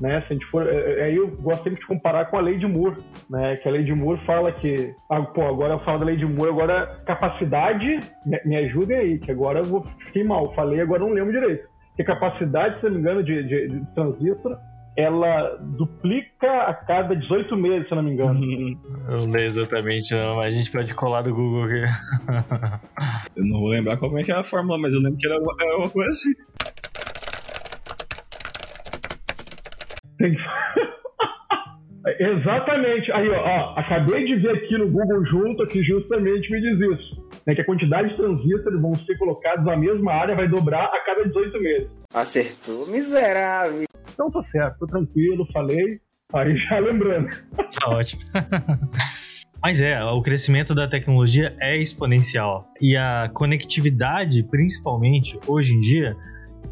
Né? 0.00 0.20
Se 0.22 0.26
a 0.26 0.32
gente 0.32 0.46
for, 0.46 0.66
aí 0.66 1.16
eu 1.16 1.28
gosto 1.36 1.64
sempre 1.64 1.80
de 1.80 1.86
comparar 1.86 2.26
com 2.26 2.38
a 2.38 2.40
lei 2.40 2.56
de 2.56 2.66
Moore, 2.66 2.96
né? 3.28 3.56
Que 3.56 3.68
a 3.68 3.72
lei 3.72 3.84
de 3.84 3.92
Moore 3.92 4.20
fala 4.24 4.50
que, 4.52 4.94
ah, 5.10 5.20
pô, 5.20 5.42
agora 5.46 5.74
eu 5.74 5.80
falo 5.80 5.98
da 5.98 6.06
lei 6.06 6.16
de 6.16 6.24
Moore, 6.24 6.50
agora 6.50 7.02
capacidade, 7.04 8.00
me, 8.46 8.56
ajudem 8.56 8.96
aí, 8.96 9.18
que 9.18 9.30
agora 9.30 9.58
eu 9.58 9.64
vou 9.64 9.86
fiquei 10.06 10.24
mal, 10.24 10.54
falei, 10.54 10.80
agora 10.80 11.02
não 11.02 11.12
lembro 11.12 11.32
direito. 11.32 11.68
Que 11.96 12.04
capacidade, 12.04 12.80
se 12.80 12.86
não 12.86 12.92
me 12.92 12.98
engano, 12.98 13.22
de, 13.22 13.42
de, 13.42 13.68
de 13.68 13.94
transistor 13.94 14.56
ela 15.00 15.56
duplica 15.60 16.50
a 16.62 16.74
cada 16.74 17.14
18 17.14 17.56
meses, 17.56 17.88
se 17.88 17.94
não 17.94 18.02
me 18.02 18.12
engano. 18.12 18.40
Não 19.08 19.24
lembro 19.24 19.40
exatamente, 19.40 20.14
não, 20.14 20.36
mas 20.36 20.54
a 20.54 20.58
gente 20.58 20.70
pode 20.70 20.94
colar 20.94 21.22
do 21.22 21.34
Google 21.34 21.64
aqui. 21.64 21.82
Eu 23.36 23.44
não 23.44 23.60
vou 23.60 23.68
lembrar 23.68 23.96
como 23.96 24.18
é 24.18 24.22
que 24.22 24.30
é 24.30 24.34
a 24.34 24.42
fórmula, 24.42 24.78
mas 24.78 24.92
eu 24.92 25.00
lembro 25.00 25.18
que 25.18 25.26
era 25.26 25.38
uma, 25.38 25.54
uma 25.78 25.90
coisa 25.90 26.10
assim. 26.10 26.32
Tem. 30.18 30.36
Exatamente. 32.18 33.12
Aí, 33.12 33.28
ó, 33.28 33.42
ó, 33.42 33.78
acabei 33.78 34.24
de 34.24 34.36
ver 34.36 34.56
aqui 34.56 34.76
no 34.78 34.88
Google 34.90 35.24
junto, 35.26 35.66
que 35.66 35.82
justamente 35.82 36.50
me 36.50 36.60
diz 36.60 36.98
isso. 36.98 37.30
Né, 37.46 37.54
que 37.54 37.62
a 37.62 37.64
quantidade 37.64 38.10
de 38.10 38.16
transistores 38.16 38.80
vão 38.80 38.94
ser 38.94 39.16
colocados 39.16 39.64
na 39.64 39.76
mesma 39.76 40.12
área 40.12 40.36
vai 40.36 40.46
dobrar 40.46 40.84
a 40.84 41.04
cada 41.04 41.24
18 41.24 41.60
meses. 41.60 41.90
Acertou, 42.12 42.86
miserável. 42.86 43.89
Então 44.20 44.30
tô 44.30 44.44
certo, 44.50 44.80
tô 44.80 44.86
tranquilo, 44.86 45.48
falei. 45.50 45.98
Aí 46.34 46.54
já 46.54 46.78
lembrando. 46.84 47.30
Tá 47.56 47.88
ótimo. 47.88 48.20
Mas 49.62 49.80
é, 49.80 50.02
o 50.04 50.20
crescimento 50.20 50.74
da 50.74 50.86
tecnologia 50.86 51.56
é 51.58 51.78
exponencial. 51.78 52.68
E 52.82 52.94
a 52.98 53.30
conectividade, 53.32 54.42
principalmente 54.42 55.38
hoje 55.46 55.74
em 55.74 55.78
dia, 55.78 56.14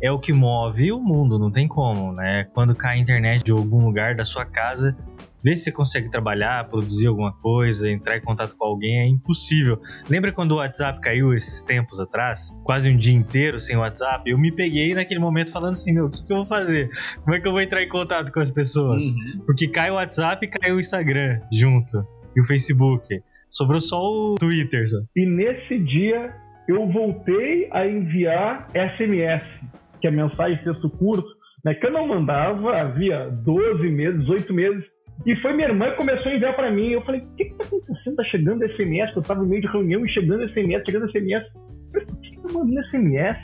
é 0.03 0.13
o 0.13 0.19
que 0.19 0.31
move 0.31 0.93
o 0.93 1.01
mundo, 1.01 1.39
não 1.39 1.51
tem 1.51 1.67
como, 1.67 2.13
né? 2.13 2.45
Quando 2.53 2.75
cai 2.75 2.97
a 2.97 3.01
internet 3.01 3.43
de 3.43 3.51
algum 3.51 3.83
lugar 3.83 4.15
da 4.15 4.27
sua 4.27 4.45
casa, 4.45 4.95
ver 5.49 5.57
se 5.57 5.65
você 5.65 5.73
consegue 5.73 6.11
trabalhar, 6.11 6.69
produzir 6.69 7.07
alguma 7.07 7.33
coisa, 7.33 7.91
entrar 7.91 8.19
em 8.19 8.21
contato 8.21 8.55
com 8.55 8.67
alguém 8.67 9.01
é 9.01 9.07
impossível. 9.07 9.81
Lembra 10.09 10.31
quando 10.31 10.53
o 10.53 10.57
WhatsApp 10.57 11.01
caiu 11.01 11.33
esses 11.33 11.63
tempos 11.63 11.99
atrás? 11.99 12.51
Quase 12.65 12.91
um 12.91 12.97
dia 12.97 13.15
inteiro 13.15 13.59
sem 13.59 13.75
WhatsApp? 13.77 14.31
Eu 14.31 14.37
me 14.37 14.53
peguei 14.53 14.93
naquele 14.95 15.21
momento 15.21 15.51
falando 15.51 15.73
assim: 15.73 15.95
meu, 15.95 16.07
o 16.07 16.11
que, 16.11 16.23
que, 16.23 16.33
eu 16.33 16.39
vou 16.39 16.47
fazer? 16.47 16.91
Como 17.25 17.35
é 17.35 17.41
que 17.41 17.49
eu 17.49 17.53
vou 17.53 17.63
entrar 17.63 17.83
em 17.83 17.89
contato 17.89 18.31
com 18.31 18.41
as 18.41 18.51
pessoas? 18.51 19.03
Uhum. 19.13 19.43
Porque 19.47 19.69
cai 19.69 19.91
o 19.91 19.95
WhatsApp 19.95 20.45
e 20.45 20.51
cai 20.51 20.71
o 20.71 20.79
Instagram 20.79 21.41
junto, 21.51 22.07
e 22.37 22.41
o 22.41 22.45
Facebook. 22.45 23.09
Sobrou 23.49 23.81
só 23.81 23.99
o 23.99 24.35
Twitter. 24.39 24.87
Só. 24.87 24.99
E 25.17 25.25
nesse 25.25 25.79
dia 25.79 26.35
eu 26.69 26.87
voltei 26.93 27.71
a 27.73 27.87
enviar 27.87 28.69
SMS, 28.75 29.43
que 29.99 30.07
é 30.07 30.11
mensagem 30.11 30.59
de 30.59 30.65
texto 30.65 30.91
curto, 30.91 31.27
né, 31.65 31.75
que 31.75 31.87
eu 31.87 31.91
não 31.91 32.07
mandava 32.07 32.79
havia 32.79 33.31
12 33.31 33.89
meses, 33.89 34.21
18 34.21 34.53
meses 34.53 34.98
E 35.27 35.35
foi 35.37 35.53
minha 35.53 35.69
irmã 35.69 35.91
que 35.91 35.97
começou 35.97 36.31
a 36.31 36.35
enviar 36.35 36.55
para 36.55 36.71
mim. 36.71 36.93
Eu 36.93 37.03
falei, 37.03 37.21
o 37.21 37.37
que, 37.37 37.45
que 37.47 37.55
tá 37.55 37.65
acontecendo? 37.65 38.17
Tá 38.17 38.25
chegando 38.25 38.69
SMS? 38.75 39.17
Eu 39.17 39.23
tava 39.23 39.41
no 39.41 39.49
meio 39.49 39.63
de 39.63 39.69
reunião 39.69 40.05
e 40.05 40.09
chegando 40.11 40.49
SMS, 40.49 40.85
chegando 40.87 41.11
SMS. 41.11 41.45
Falei, 41.93 42.07
por 42.07 42.21
que 42.21 42.37
tá 42.37 42.53
mandando 42.53 42.87
SMS? 42.87 43.39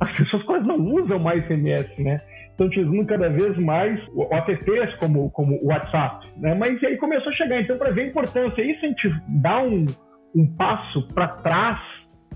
As 0.00 0.18
pessoas 0.18 0.42
quase 0.44 0.66
não 0.66 0.78
usam 0.78 1.18
mais 1.18 1.44
SMS, 1.46 1.88
né? 1.98 2.20
Estão 2.50 2.66
utilizando 2.66 3.06
cada 3.06 3.28
vez 3.28 3.56
mais 3.58 4.00
o 4.14 4.24
apps 4.34 4.94
como, 4.96 5.30
como 5.30 5.56
o 5.62 5.66
WhatsApp, 5.68 6.26
né? 6.38 6.54
Mas 6.54 6.82
aí 6.82 6.96
começou 6.96 7.30
a 7.32 7.36
chegar. 7.36 7.60
Então, 7.60 7.78
para 7.78 7.92
ver 7.92 8.02
a 8.02 8.06
importância, 8.08 8.62
isso 8.62 8.84
a 8.84 8.88
gente 8.88 9.14
dá 9.40 9.62
um, 9.62 9.86
um 10.34 10.56
passo 10.56 11.06
para 11.14 11.28
trás 11.28 11.78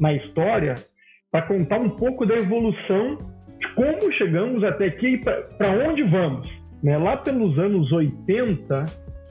na 0.01 0.13
história 0.13 0.75
para 1.31 1.43
contar 1.43 1.79
um 1.79 1.91
pouco 1.91 2.25
da 2.25 2.37
evolução 2.37 3.19
de 3.59 3.75
como 3.75 4.13
chegamos 4.13 4.63
até 4.65 4.87
aqui 4.87 5.07
e 5.09 5.19
para 5.19 5.71
onde 5.87 6.03
vamos. 6.05 6.49
Né? 6.83 6.97
Lá 6.97 7.17
pelos 7.17 7.59
anos 7.59 7.91
80, 7.93 8.85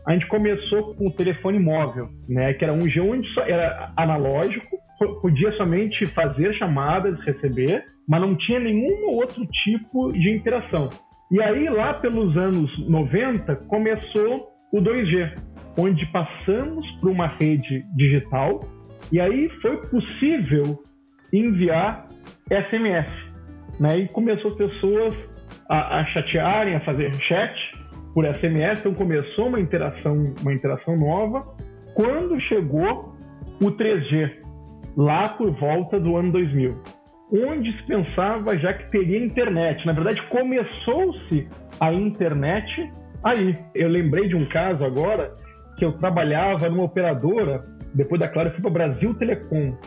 a 0.08 0.14
gente 0.14 0.28
começou 0.28 0.96
com 0.96 1.08
o 1.08 1.12
telefone 1.12 1.60
móvel, 1.60 2.10
né? 2.28 2.54
que 2.54 2.64
era 2.64 2.74
um 2.74 2.88
G 2.88 3.00
onde 3.00 3.28
era 3.42 3.92
analógico, 3.98 4.78
podia 5.22 5.52
somente 5.54 6.06
fazer 6.08 6.54
chamadas, 6.56 7.20
receber, 7.22 7.84
mas 8.08 8.22
não 8.22 8.36
tinha 8.36 8.60
nenhum 8.60 9.10
outro 9.10 9.46
tipo 9.64 10.12
de 10.14 10.36
interação. 10.36 10.90
E 11.32 11.42
aí, 11.42 11.68
lá 11.70 11.96
pelos 11.96 12.38
anos 12.38 12.88
90, 12.88 13.56
começou 13.68 14.48
o 14.72 14.78
2G, 14.78 15.38
onde 15.78 16.06
passamos 16.12 16.86
para 17.02 17.10
uma 17.10 17.28
rede 17.28 17.84
digital 17.96 18.62
e 19.12 19.20
aí 19.20 19.50
foi 19.62 19.78
possível 19.88 20.84
enviar 21.32 22.08
SMS. 22.50 23.08
Né? 23.80 24.00
E 24.00 24.08
começou 24.08 24.52
as 24.52 24.58
pessoas 24.58 25.16
a, 25.70 26.00
a 26.00 26.06
chatearem, 26.08 26.76
a 26.76 26.80
fazer 26.82 27.14
chat 27.16 27.54
por 28.14 28.26
SMS, 28.26 28.80
então 28.80 28.94
começou 28.94 29.48
uma 29.48 29.60
interação, 29.60 30.34
uma 30.42 30.54
interação 30.54 30.98
nova. 30.98 31.46
Quando 31.94 32.40
chegou 32.42 33.14
o 33.62 33.72
3G, 33.72 34.32
lá 34.96 35.30
por 35.30 35.52
volta 35.52 36.00
do 36.00 36.16
ano 36.16 36.32
2000, 36.32 36.82
onde 37.32 37.72
se 37.78 37.84
pensava 37.88 38.58
já 38.58 38.74
que 38.74 38.90
teria 38.92 39.24
internet. 39.24 39.86
Na 39.86 39.94
verdade, 39.94 40.22
começou-se 40.28 41.48
a 41.80 41.94
internet 41.94 42.92
aí. 43.24 43.58
Eu 43.74 43.90
lembrei 43.90 44.28
de 44.28 44.36
um 44.36 44.46
caso 44.48 44.84
agora 44.84 45.34
que 45.78 45.84
eu 45.84 45.92
trabalhava 45.94 46.70
numa 46.70 46.84
operadora, 46.84 47.66
depois 47.94 48.20
da 48.20 48.28
Claro, 48.28 48.50
eu 48.50 48.54
fui 48.54 48.62
para 48.62 48.72
Brasil 48.72 49.14
Telecom, 49.16 49.78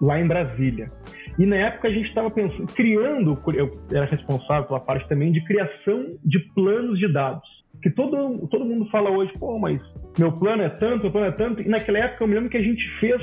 lá 0.00 0.18
em 0.18 0.26
Brasília. 0.26 0.90
E 1.38 1.44
na 1.44 1.56
época 1.56 1.88
a 1.88 1.90
gente 1.90 2.08
estava 2.08 2.30
pensando, 2.30 2.66
criando, 2.72 3.38
eu 3.54 3.78
era 3.90 4.06
responsável 4.06 4.64
pela 4.64 4.80
parte 4.80 5.06
também 5.08 5.32
de 5.32 5.44
criação 5.44 6.16
de 6.24 6.38
planos 6.54 6.98
de 6.98 7.12
dados. 7.12 7.46
Que 7.82 7.90
todo, 7.90 8.48
todo 8.48 8.64
mundo 8.64 8.88
fala 8.90 9.10
hoje, 9.10 9.32
pô, 9.38 9.58
mas 9.58 9.80
meu 10.18 10.32
plano 10.32 10.62
é 10.62 10.70
tanto, 10.70 11.02
meu 11.02 11.12
plano 11.12 11.26
é 11.26 11.32
tanto. 11.32 11.60
E 11.60 11.68
naquela 11.68 11.98
época 11.98 12.24
eu 12.24 12.28
me 12.28 12.34
lembro 12.34 12.50
que 12.50 12.56
a 12.56 12.62
gente 12.62 12.82
fez 12.98 13.20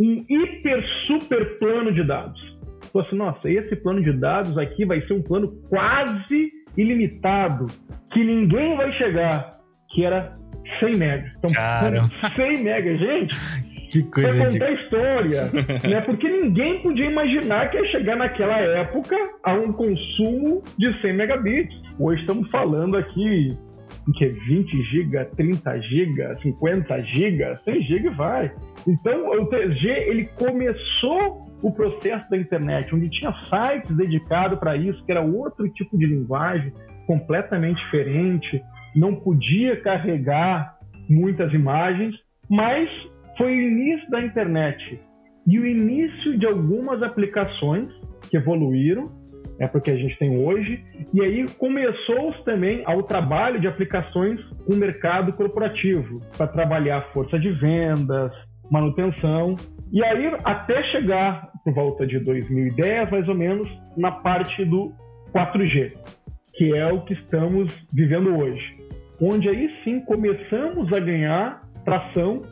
um 0.00 0.24
hiper 0.28 0.84
super 1.06 1.58
plano 1.58 1.92
de 1.92 2.02
dados. 2.02 2.40
Falei 2.92 3.06
assim, 3.06 3.16
nossa, 3.16 3.50
esse 3.50 3.76
plano 3.76 4.02
de 4.02 4.12
dados 4.12 4.58
aqui 4.58 4.84
vai 4.84 5.00
ser 5.02 5.14
um 5.14 5.22
plano 5.22 5.48
quase 5.68 6.52
ilimitado, 6.76 7.66
que 8.12 8.22
ninguém 8.22 8.76
vai 8.76 8.92
chegar, 8.94 9.58
que 9.90 10.04
era 10.04 10.36
100 10.80 10.96
mega. 10.96 11.32
Então, 11.38 11.52
Cara. 11.52 12.02
100 12.34 12.64
mega, 12.64 12.96
gente, 12.96 13.34
Que 13.94 14.02
coisa 14.10 14.50
de... 14.50 14.58
contar 14.58 14.66
a 14.66 14.72
história, 14.72 15.42
né? 15.88 16.00
Porque 16.00 16.28
ninguém 16.28 16.82
podia 16.82 17.06
imaginar 17.08 17.70
que 17.70 17.76
ia 17.76 17.86
chegar 17.92 18.16
naquela 18.16 18.58
época 18.58 19.16
a 19.44 19.54
um 19.54 19.72
consumo 19.72 20.64
de 20.76 21.00
100 21.00 21.12
megabits. 21.12 21.76
Hoje 22.00 22.20
estamos 22.22 22.50
falando 22.50 22.96
aqui 22.96 23.56
que 24.16 24.26
20 24.26 24.82
GB, 24.82 25.24
30 25.36 25.80
GB, 25.80 26.42
50 26.42 27.02
GB, 27.02 27.58
100 27.64 27.82
GB 27.82 28.10
vai. 28.10 28.52
Então, 28.84 29.28
o 29.30 29.48
3G 29.48 29.86
ele 29.86 30.28
começou 30.40 31.46
o 31.62 31.72
processo 31.72 32.28
da 32.28 32.36
internet, 32.36 32.92
onde 32.92 33.08
tinha 33.10 33.32
sites 33.48 33.96
dedicados 33.96 34.58
para 34.58 34.76
isso, 34.76 35.02
que 35.06 35.12
era 35.12 35.22
outro 35.22 35.68
tipo 35.68 35.96
de 35.96 36.04
linguagem, 36.04 36.72
completamente 37.06 37.78
diferente, 37.84 38.60
não 38.96 39.14
podia 39.14 39.80
carregar 39.80 40.78
muitas 41.08 41.52
imagens, 41.54 42.14
mas 42.50 42.90
foi 43.36 43.56
o 43.56 43.60
início 43.60 44.10
da 44.10 44.20
internet 44.20 45.00
e 45.46 45.58
o 45.58 45.66
início 45.66 46.38
de 46.38 46.46
algumas 46.46 47.02
aplicações 47.02 47.90
que 48.30 48.36
evoluíram, 48.36 49.10
é 49.58 49.68
porque 49.68 49.90
a 49.90 49.96
gente 49.96 50.18
tem 50.18 50.38
hoje, 50.38 50.82
e 51.12 51.22
aí 51.22 51.46
começou 51.58 52.32
também 52.44 52.82
ao 52.86 53.02
trabalho 53.02 53.60
de 53.60 53.68
aplicações 53.68 54.40
com 54.66 54.74
o 54.74 54.76
mercado 54.76 55.32
corporativo, 55.34 56.20
para 56.36 56.48
trabalhar 56.48 57.02
força 57.12 57.38
de 57.38 57.50
vendas, 57.52 58.32
manutenção, 58.70 59.54
e 59.92 60.02
aí 60.02 60.32
até 60.44 60.82
chegar 60.84 61.50
por 61.62 61.72
volta 61.74 62.06
de 62.06 62.18
2010, 62.18 63.10
mais 63.10 63.28
ou 63.28 63.34
menos, 63.34 63.68
na 63.96 64.10
parte 64.10 64.64
do 64.64 64.92
4G, 65.32 65.92
que 66.54 66.74
é 66.74 66.86
o 66.92 67.02
que 67.04 67.14
estamos 67.14 67.72
vivendo 67.92 68.36
hoje, 68.36 68.76
onde 69.20 69.48
aí 69.48 69.70
sim 69.84 70.00
começamos 70.00 70.92
a 70.92 70.98
ganhar 70.98 71.62
tração 71.84 72.42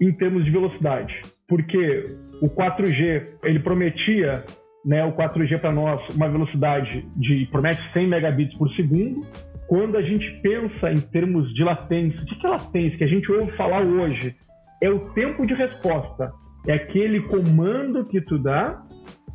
em 0.00 0.12
termos 0.12 0.44
de 0.44 0.50
velocidade, 0.50 1.20
porque 1.46 2.16
o 2.40 2.48
4G 2.48 3.26
ele 3.44 3.60
prometia, 3.60 4.44
né, 4.84 5.04
o 5.04 5.12
4G 5.12 5.60
para 5.60 5.72
nós 5.72 6.00
uma 6.14 6.28
velocidade 6.28 7.06
de 7.16 7.46
promete 7.52 7.82
100 7.92 8.08
megabits 8.08 8.56
por 8.56 8.70
segundo. 8.70 9.20
Quando 9.68 9.96
a 9.96 10.02
gente 10.02 10.26
pensa 10.42 10.90
em 10.90 11.00
termos 11.00 11.52
de 11.54 11.62
latência, 11.62 12.20
o 12.20 12.24
que 12.24 12.46
é 12.46 12.50
latência 12.50 12.98
que 12.98 13.04
a 13.04 13.08
gente 13.08 13.30
ouve 13.30 13.52
falar 13.56 13.82
hoje? 13.82 14.34
É 14.82 14.90
o 14.90 15.10
tempo 15.10 15.46
de 15.46 15.54
resposta. 15.54 16.32
É 16.66 16.74
aquele 16.74 17.20
comando 17.22 18.04
que 18.06 18.20
tu 18.22 18.38
dá 18.38 18.82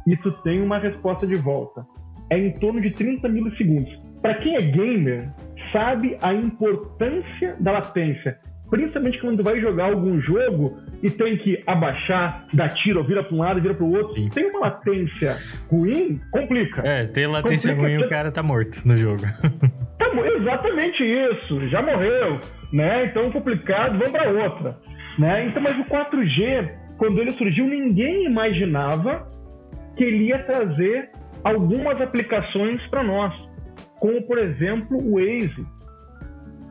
e 0.07 0.17
tu 0.17 0.31
tem 0.43 0.61
uma 0.61 0.77
resposta 0.77 1.25
de 1.25 1.35
volta. 1.35 1.85
É 2.29 2.37
em 2.37 2.51
torno 2.59 2.81
de 2.81 2.91
30 2.91 3.29
milissegundos. 3.29 3.91
Para 4.21 4.35
quem 4.35 4.55
é 4.55 4.61
gamer, 4.61 5.31
sabe 5.71 6.17
a 6.21 6.33
importância 6.33 7.55
da 7.59 7.71
latência 7.73 8.37
principalmente 8.69 9.19
quando 9.21 9.43
vai 9.43 9.59
jogar 9.59 9.85
algum 9.85 10.19
jogo 10.21 10.77
e 11.03 11.09
tem 11.09 11.37
que 11.37 11.61
abaixar, 11.67 12.47
dar 12.53 12.69
tiro, 12.69 13.03
vira 13.03 13.23
para 13.23 13.35
um 13.35 13.39
lado, 13.39 13.61
vira 13.61 13.73
para 13.73 13.85
o 13.85 13.93
outro. 13.93 14.13
Sim. 14.15 14.29
Tem 14.29 14.45
uma 14.49 14.59
latência 14.61 15.35
ruim, 15.69 16.19
complica. 16.31 16.81
É, 16.87 17.03
se 17.03 17.13
tem 17.13 17.27
latência 17.27 17.73
Complica- 17.73 17.95
ruim, 17.97 18.05
o 18.05 18.09
cara 18.09 18.31
tá 18.31 18.41
morto 18.43 18.85
no 18.85 18.95
jogo. 18.97 19.23
Tá 19.97 20.11
exatamente 20.37 21.03
isso, 21.03 21.67
já 21.69 21.81
morreu, 21.81 22.39
né? 22.71 23.05
Então 23.05 23.31
complicado, 23.31 23.93
vamos 23.97 24.11
para 24.11 24.29
outra, 24.29 24.77
né? 25.17 25.47
Então, 25.47 25.61
mas 25.63 25.77
o 25.79 25.83
4G, 25.85 26.69
quando 26.97 27.19
ele 27.21 27.31
surgiu, 27.31 27.65
ninguém 27.65 28.25
imaginava 28.25 29.27
que 29.97 30.03
ele 30.03 30.25
ia 30.27 30.39
trazer 30.43 31.09
algumas 31.43 31.99
aplicações 32.01 32.81
para 32.87 33.03
nós, 33.03 33.33
como 33.99 34.21
por 34.23 34.37
exemplo 34.37 34.97
o 34.97 35.15
Waze. 35.15 35.65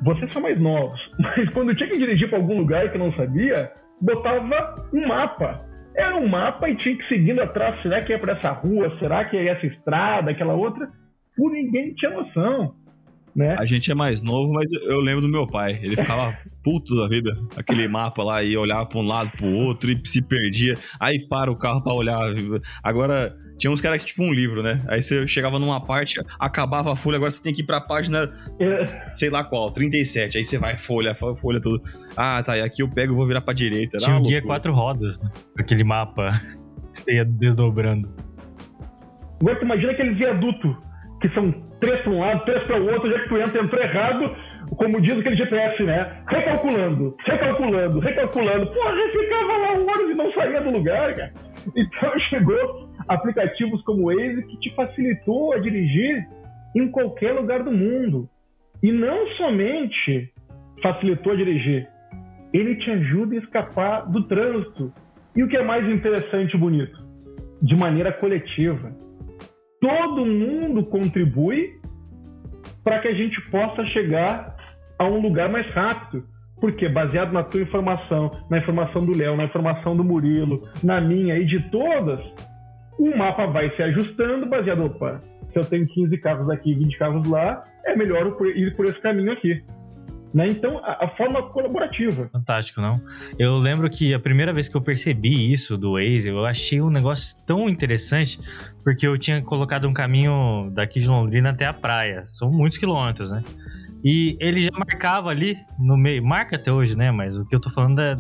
Vocês 0.05 0.33
são 0.33 0.43
mais 0.43 0.61
novos, 0.61 1.01
mas 1.19 1.49
quando 1.51 1.75
tinha 1.75 1.89
que 1.89 1.99
dirigir 1.99 2.29
para 2.29 2.39
algum 2.39 2.59
lugar 2.59 2.93
que 2.93 2.99
não 2.99 3.13
sabia, 3.15 3.73
botava 4.01 4.39
um 4.93 5.09
mapa. 5.09 5.65
Era 5.97 6.17
um 6.17 6.29
mapa 6.29 6.69
e 6.69 6.77
tinha 6.77 6.97
que 6.97 7.03
ir 7.05 7.09
seguindo 7.09 7.41
atrás. 7.41 7.81
Será 7.83 8.03
que 8.03 8.13
é 8.13 8.19
para 8.19 8.37
essa 8.37 8.51
rua? 8.51 8.97
Será 8.99 9.25
que 9.25 9.37
é 9.37 9.49
essa 9.49 9.67
estrada? 9.67 10.31
Aquela 10.31 10.55
outra? 10.55 10.89
Por 11.37 11.53
ninguém 11.53 11.95
tinha 11.95 12.11
noção. 12.11 12.75
Né? 13.35 13.57
A 13.59 13.65
gente 13.65 13.91
é 13.91 13.95
mais 13.95 14.23
novo, 14.23 14.53
mas 14.53 14.71
eu 14.73 14.99
lembro 14.99 15.23
do 15.23 15.29
meu 15.29 15.47
pai. 15.47 15.79
Ele 15.83 15.97
ficava 15.97 16.37
puto 16.63 16.97
da 16.97 17.09
vida. 17.09 17.31
Aquele 17.57 17.89
mapa 17.89 18.23
lá 18.23 18.43
e 18.43 18.57
olhava 18.57 18.87
pra 18.87 18.99
um 18.99 19.07
lado, 19.07 19.31
pro 19.37 19.47
outro 19.47 19.91
e 19.91 20.01
se 20.05 20.27
perdia. 20.27 20.77
Aí 21.01 21.27
para 21.29 21.51
o 21.51 21.57
carro 21.57 21.83
pra 21.83 21.93
olhar. 21.93 22.21
Agora, 22.83 23.35
tinha 23.57 23.71
uns 23.71 23.81
caras 23.81 23.99
que 24.03 24.07
tipo 24.07 24.23
um 24.23 24.33
livro, 24.33 24.63
né? 24.63 24.83
Aí 24.89 25.01
você 25.01 25.27
chegava 25.29 25.59
numa 25.59 25.81
parte, 25.85 26.21
acabava 26.41 26.93
a 26.93 26.97
folha, 26.97 27.17
agora 27.17 27.31
você 27.31 27.43
tem 27.43 27.53
que 27.55 27.63
ir 27.63 27.65
pra 27.65 27.81
página, 27.81 28.33
sei 29.13 29.31
lá 29.31 29.45
qual, 29.45 29.71
37. 29.71 30.39
Aí 30.39 30.45
você 30.45 30.59
vai, 30.59 30.75
folha, 30.77 31.15
fo- 31.15 31.37
folha 31.37 31.61
tudo. 31.61 31.79
Ah, 32.17 32.43
tá. 32.43 32.57
E 32.59 32.63
aqui 32.63 32.83
eu 32.83 32.89
pego 32.89 33.13
e 33.13 33.17
vou 33.17 33.27
virar 33.27 33.41
pra 33.41 33.55
direita. 33.55 33.97
Era 33.97 34.05
Tinha 34.05 34.17
um 34.17 34.23
guia 34.23 34.43
quatro 34.43 34.73
rodas, 34.73 35.23
né? 35.23 35.31
Aquele 35.59 35.85
mapa 35.85 36.33
que 36.93 36.99
você 36.99 37.15
ia 37.15 37.25
desdobrando. 37.25 38.09
Agora 39.41 39.57
tu 39.59 39.65
imagina 39.65 39.93
aquele 39.93 40.15
viaduto, 40.15 40.77
que 41.21 41.29
são 41.31 41.53
três 41.81 42.01
para 42.03 42.13
um 42.13 42.21
lado, 42.21 42.45
três 42.45 42.63
para 42.65 42.81
o 42.81 42.87
outro, 42.93 43.11
já 43.11 43.21
que 43.21 43.29
tu 43.29 43.37
entra, 43.37 43.63
entrou 43.63 43.83
errado, 43.83 44.37
como 44.77 45.01
diz 45.01 45.19
aquele 45.19 45.37
GPS, 45.37 45.83
né? 45.83 46.23
Recalculando, 46.29 47.15
recalculando, 47.27 48.01
recalculando. 48.01 48.67
Porra, 48.67 48.93
ficava 49.13 49.53
lá 49.59 49.73
horas 49.93 50.11
e 50.11 50.15
não 50.15 50.33
saía 50.33 50.61
do 50.63 50.71
lugar, 50.71 51.15
cara. 51.15 51.33
Então 51.77 52.19
chegou 52.31 52.89
aplicativos 53.09 53.83
como 53.83 54.07
Waze 54.07 54.47
que 54.47 54.59
te 54.59 54.75
facilitou 54.75 55.53
a 55.53 55.59
dirigir 55.59 56.27
em 56.75 56.91
qualquer 56.91 57.33
lugar 57.33 57.63
do 57.63 57.73
mundo. 57.73 58.29
E 58.83 58.93
não 58.93 59.27
somente 59.37 60.33
facilitou 60.83 61.33
a 61.33 61.37
dirigir, 61.37 61.89
ele 62.53 62.77
te 62.77 62.91
ajuda 62.91 63.37
a 63.37 63.39
escapar 63.39 64.11
do 64.11 64.25
trânsito. 64.25 64.93
E 65.35 65.43
o 65.43 65.49
que 65.49 65.57
é 65.57 65.63
mais 65.63 65.89
interessante 65.89 66.55
e 66.55 66.59
bonito? 66.59 66.97
De 67.63 67.75
maneira 67.75 68.13
coletiva 68.13 68.95
todo 69.85 70.25
mundo 70.25 70.87
contribui 70.87 71.79
para 72.83 73.01
que 73.01 73.09
a 73.09 73.13
gente 73.13 73.39
possa 73.51 73.85
chegar 73.89 74.57
a 74.99 75.05
um 75.05 75.21
lugar 75.21 75.51
mais 75.51 75.67
rápido. 75.73 76.25
Porque 76.65 76.89
baseado 76.89 77.31
na 77.31 77.43
tua 77.43 77.61
informação, 77.61 78.35
na 78.49 78.57
informação 78.57 79.05
do 79.05 79.15
Léo, 79.15 79.37
na 79.37 79.45
informação 79.45 79.95
do 79.95 80.03
Murilo, 80.03 80.67
na 80.83 80.99
minha 80.99 81.37
e 81.37 81.45
de 81.45 81.61
todas, 81.69 82.19
o 82.99 83.15
mapa 83.15 83.45
vai 83.49 83.69
se 83.77 83.83
ajustando 83.83 84.47
baseado, 84.47 84.83
opa, 84.83 85.21
se 85.53 85.59
eu 85.59 85.65
tenho 85.67 85.87
15 85.87 86.17
carros 86.23 86.49
aqui 86.49 86.75
20 86.75 86.99
carros 86.99 87.29
lá, 87.29 87.63
é 87.85 87.95
melhor 87.95 88.35
ir 88.57 88.75
por 88.75 88.87
esse 88.87 88.99
caminho 89.03 89.33
aqui. 89.33 89.63
Né? 90.33 90.47
Então, 90.47 90.79
a, 90.79 91.05
a, 91.05 91.09
forma 91.19 91.43
colaborativa. 91.51 92.31
Fantástico, 92.33 92.81
não? 92.81 92.99
Eu 93.39 93.59
lembro 93.59 93.91
que 93.91 94.15
a 94.15 94.19
primeira 94.19 94.51
vez 94.51 94.67
que 94.67 94.75
eu 94.75 94.81
percebi 94.81 95.53
isso 95.53 95.77
do 95.77 95.93
Waze, 95.93 96.31
eu 96.31 96.47
achei 96.47 96.81
um 96.81 96.89
negócio 96.89 97.37
tão 97.45 97.69
interessante, 97.69 98.41
porque 98.83 99.07
eu 99.07 99.19
tinha 99.19 99.43
colocado 99.43 99.87
um 99.87 99.93
caminho 99.93 100.71
daqui 100.73 100.99
de 100.99 101.09
Londrina 101.11 101.51
até 101.51 101.67
a 101.67 101.75
praia. 101.75 102.23
São 102.25 102.51
muitos 102.51 102.79
quilômetros, 102.79 103.31
né? 103.31 103.43
E 104.05 104.37
ele 104.39 104.63
já 104.63 104.71
marcava 104.73 105.31
ali 105.31 105.57
no 105.79 105.97
meio, 105.97 106.23
marca 106.23 106.57
até 106.57 106.71
hoje, 106.71 106.97
né? 106.97 107.11
Mas 107.11 107.37
o 107.39 107.47
que 107.47 107.55
eu 107.55 107.61
tô 107.61 107.71
falando 107.71 108.01
é, 108.01 108.15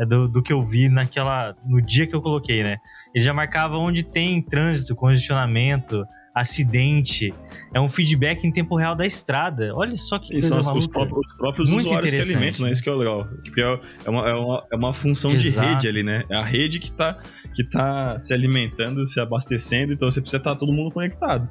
é 0.00 0.06
do, 0.06 0.26
do, 0.26 0.42
que 0.42 0.52
eu 0.52 0.62
vi 0.62 0.88
naquela. 0.88 1.54
no 1.66 1.82
dia 1.82 2.06
que 2.06 2.14
eu 2.14 2.22
coloquei, 2.22 2.62
né? 2.62 2.78
Ele 3.14 3.22
já 3.22 3.34
marcava 3.34 3.76
onde 3.76 4.02
tem 4.02 4.40
trânsito, 4.40 4.96
congestionamento, 4.96 6.02
acidente. 6.34 7.34
É 7.74 7.80
um 7.80 7.90
feedback 7.90 8.46
em 8.46 8.50
tempo 8.50 8.74
real 8.74 8.94
da 8.94 9.04
estrada. 9.04 9.74
Olha 9.74 9.94
só 9.96 10.18
que 10.18 10.34
Isso, 10.34 10.50
coisa 10.50 10.72
os, 10.72 10.86
próprios, 10.86 11.26
os 11.26 11.36
próprios 11.36 11.68
Muito 11.68 11.86
usuários 11.86 12.10
que 12.10 12.20
alimentam, 12.20 12.64
né? 12.64 12.72
Isso 12.72 12.82
que 12.82 12.88
é 12.88 12.94
legal. 12.94 13.28
Porque 13.44 13.60
é, 13.60 13.80
é 14.06 14.10
uma, 14.10 14.28
é 14.28 14.34
uma, 14.34 14.66
é 14.72 14.76
uma 14.76 14.94
função 14.94 15.32
Exato. 15.32 15.66
de 15.66 15.72
rede 15.74 15.88
ali, 15.88 16.02
né? 16.02 16.24
É 16.30 16.36
a 16.36 16.44
rede 16.44 16.78
que 16.78 16.90
tá, 16.90 17.18
que 17.54 17.62
tá 17.62 18.18
se 18.18 18.32
alimentando, 18.32 19.06
se 19.06 19.20
abastecendo, 19.20 19.92
então 19.92 20.10
você 20.10 20.22
precisa 20.22 20.38
estar 20.38 20.56
todo 20.56 20.72
mundo 20.72 20.90
conectado. 20.90 21.50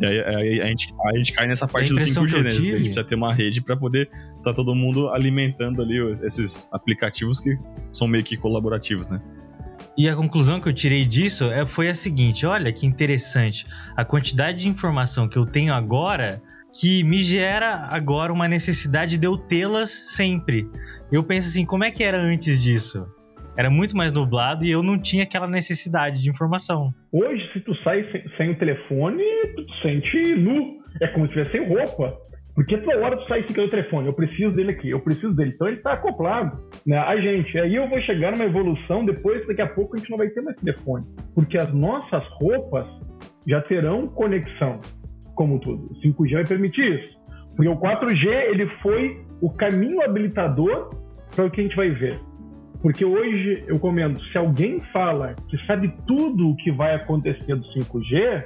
E 0.00 0.06
aí, 0.06 0.20
aí, 0.20 0.60
a, 0.62 0.66
gente, 0.66 0.94
a 1.04 1.16
gente 1.16 1.32
cai 1.32 1.46
nessa 1.46 1.66
parte 1.66 1.90
do 1.90 1.96
5G, 1.96 2.42
né? 2.42 2.48
A 2.48 2.52
gente 2.52 2.72
precisa 2.72 3.04
ter 3.04 3.14
uma 3.14 3.32
rede 3.32 3.60
para 3.60 3.76
poder 3.76 4.08
estar 4.36 4.42
tá 4.42 4.54
todo 4.54 4.74
mundo 4.74 5.08
alimentando 5.08 5.82
ali 5.82 5.98
esses 6.22 6.68
aplicativos 6.72 7.40
que 7.40 7.56
são 7.92 8.06
meio 8.06 8.22
que 8.22 8.36
colaborativos, 8.36 9.08
né? 9.08 9.20
E 9.96 10.08
a 10.08 10.14
conclusão 10.14 10.60
que 10.60 10.68
eu 10.68 10.72
tirei 10.72 11.04
disso 11.04 11.50
é, 11.50 11.66
foi 11.66 11.88
a 11.88 11.94
seguinte: 11.94 12.46
olha 12.46 12.72
que 12.72 12.86
interessante. 12.86 13.66
A 13.96 14.04
quantidade 14.04 14.58
de 14.58 14.68
informação 14.68 15.28
que 15.28 15.36
eu 15.36 15.44
tenho 15.44 15.74
agora 15.74 16.40
que 16.72 17.02
me 17.02 17.22
gera 17.22 17.88
agora 17.90 18.32
uma 18.32 18.46
necessidade 18.46 19.16
de 19.16 19.26
eu 19.26 19.36
tê-las 19.36 19.90
sempre. 19.90 20.70
Eu 21.10 21.24
penso 21.24 21.48
assim, 21.48 21.64
como 21.64 21.82
é 21.82 21.90
que 21.90 22.04
era 22.04 22.20
antes 22.20 22.62
disso? 22.62 23.06
Era 23.58 23.70
muito 23.70 23.96
mais 23.96 24.12
nublado 24.12 24.64
e 24.64 24.70
eu 24.70 24.84
não 24.84 24.96
tinha 24.96 25.24
aquela 25.24 25.48
necessidade 25.48 26.22
de 26.22 26.30
informação. 26.30 26.94
Hoje, 27.10 27.42
se 27.52 27.58
tu 27.58 27.74
sai 27.82 28.08
sem, 28.12 28.22
sem 28.36 28.50
o 28.52 28.54
telefone, 28.56 29.24
tu 29.56 29.66
te 29.66 29.82
sente 29.82 30.36
nu. 30.36 30.78
É 31.02 31.08
como 31.08 31.26
se 31.26 31.32
tivesse 31.32 31.50
sem 31.50 31.66
roupa. 31.66 32.16
Porque 32.54 32.78
toda 32.78 32.98
hora 32.98 33.16
tu 33.16 33.26
sai 33.26 33.44
sem 33.48 33.64
o 33.64 33.68
telefone, 33.68 34.06
eu 34.06 34.12
preciso 34.12 34.52
dele 34.52 34.70
aqui, 34.70 34.90
eu 34.90 35.00
preciso 35.00 35.34
dele. 35.34 35.52
Então 35.54 35.66
ele 35.66 35.78
está 35.78 35.94
acoplado, 35.94 36.56
né? 36.86 36.98
A 36.98 37.20
gente. 37.20 37.58
Aí 37.58 37.74
eu 37.74 37.88
vou 37.88 38.00
chegar 38.02 38.30
numa 38.30 38.44
evolução, 38.44 39.04
depois, 39.04 39.44
daqui 39.48 39.62
a 39.62 39.68
pouco, 39.68 39.96
a 39.96 39.98
gente 39.98 40.10
não 40.10 40.18
vai 40.18 40.28
ter 40.28 40.40
mais 40.40 40.56
telefone. 40.56 41.04
Porque 41.34 41.58
as 41.58 41.72
nossas 41.74 42.24
roupas 42.40 42.86
já 43.44 43.60
terão 43.62 44.06
conexão, 44.06 44.80
como 45.34 45.58
tudo. 45.58 45.84
O 45.90 46.00
5G 46.00 46.32
vai 46.34 46.46
permitir 46.46 47.00
isso. 47.00 47.18
Porque 47.56 47.68
o 47.68 47.76
4G, 47.76 48.26
ele 48.50 48.68
foi 48.82 49.20
o 49.40 49.50
caminho 49.50 50.00
habilitador 50.02 50.90
para 51.34 51.44
o 51.46 51.50
que 51.50 51.60
a 51.60 51.64
gente 51.64 51.76
vai 51.76 51.90
ver. 51.90 52.27
Porque 52.82 53.04
hoje 53.04 53.64
eu 53.66 53.78
comento, 53.78 54.22
se 54.26 54.38
alguém 54.38 54.80
fala 54.92 55.34
que 55.48 55.58
sabe 55.66 55.92
tudo 56.06 56.50
o 56.50 56.56
que 56.56 56.70
vai 56.70 56.94
acontecer 56.94 57.56
do 57.56 57.64
5G, 57.72 58.44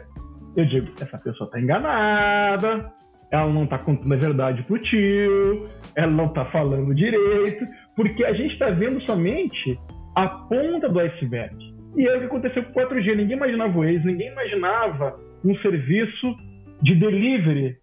eu 0.56 0.66
digo, 0.66 0.88
essa 1.00 1.18
pessoa 1.18 1.46
está 1.46 1.60
enganada, 1.60 2.92
ela 3.30 3.50
não 3.50 3.64
está 3.64 3.78
contando 3.78 4.12
a 4.12 4.16
verdade 4.16 4.62
pro 4.64 4.78
tio, 4.78 5.68
ela 5.96 6.10
não 6.10 6.26
está 6.26 6.44
falando 6.46 6.94
direito, 6.94 7.66
porque 7.96 8.24
a 8.24 8.32
gente 8.32 8.52
está 8.52 8.70
vendo 8.70 9.00
somente 9.02 9.78
a 10.16 10.28
ponta 10.28 10.88
do 10.88 11.00
iceberg. 11.00 11.56
E 11.96 12.06
é 12.06 12.16
o 12.16 12.20
que 12.20 12.26
aconteceu 12.26 12.62
com 12.64 12.80
o 12.80 12.88
4G. 12.88 13.16
Ninguém 13.16 13.36
imaginava 13.36 13.78
o 13.78 13.82
Waze, 13.82 14.04
ninguém 14.04 14.30
imaginava 14.32 15.18
um 15.44 15.54
serviço 15.56 16.34
de 16.82 16.94
delivery 16.94 17.76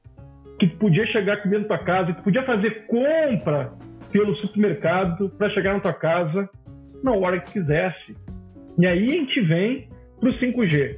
que 0.60 0.68
podia 0.68 1.06
chegar 1.08 1.34
aqui 1.34 1.48
dentro 1.48 1.70
da 1.70 1.78
casa, 1.78 2.14
que 2.14 2.24
podia 2.24 2.44
fazer 2.44 2.86
compra 2.88 3.72
pelo 4.12 4.36
supermercado 4.38 5.30
para 5.38 5.50
chegar 5.52 5.74
na 5.74 5.80
tua 5.80 5.94
casa 5.94 6.50
na 7.04 7.12
hora 7.14 7.40
que 7.40 7.54
quisesse. 7.54 8.16
E 8.78 8.86
aí 8.86 9.06
a 9.06 9.12
gente 9.12 9.42
vem 9.42 9.88
para 10.20 10.30
o 10.30 10.34
5G, 10.34 10.98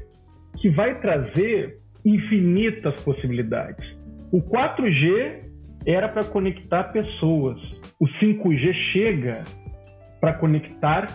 que 0.60 0.70
vai 0.70 1.00
trazer 1.00 1.78
infinitas 2.06 3.00
possibilidades. 3.04 3.86
O 4.32 4.42
4G 4.42 5.42
era 5.86 6.08
para 6.08 6.24
conectar 6.24 6.86
pessoas. 6.86 7.58
O 8.00 8.08
5G 8.08 8.74
chega 8.92 9.44
para 10.20 10.34
conectar 10.34 11.08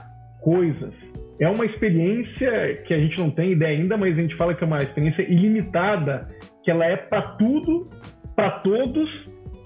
coisas. 0.42 0.92
É 1.40 1.48
uma 1.48 1.66
experiência 1.66 2.82
que 2.86 2.94
a 2.94 2.98
gente 2.98 3.18
não 3.18 3.30
tem 3.30 3.52
ideia 3.52 3.78
ainda, 3.78 3.96
mas 3.96 4.16
a 4.16 4.20
gente 4.22 4.36
fala 4.36 4.54
que 4.54 4.64
é 4.64 4.66
uma 4.66 4.78
experiência 4.78 5.22
ilimitada, 5.22 6.28
que 6.64 6.70
ela 6.70 6.84
é 6.84 6.96
para 6.96 7.22
tudo, 7.36 7.90
para 8.34 8.50
todos 8.60 9.08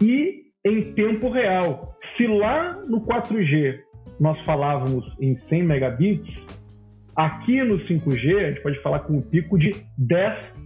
e 0.02 0.39
em 0.64 0.92
tempo 0.92 1.30
real. 1.30 1.94
Se 2.16 2.26
lá 2.26 2.74
no 2.86 3.00
4G 3.02 3.78
nós 4.18 4.38
falávamos 4.44 5.04
em 5.20 5.38
100 5.48 5.62
megabits, 5.62 6.34
aqui 7.16 7.62
no 7.62 7.78
5G 7.86 8.36
a 8.36 8.48
gente 8.50 8.62
pode 8.62 8.82
falar 8.82 9.00
com 9.00 9.14
um 9.14 9.22
pico 9.22 9.58
de 9.58 9.72
10 9.98 10.60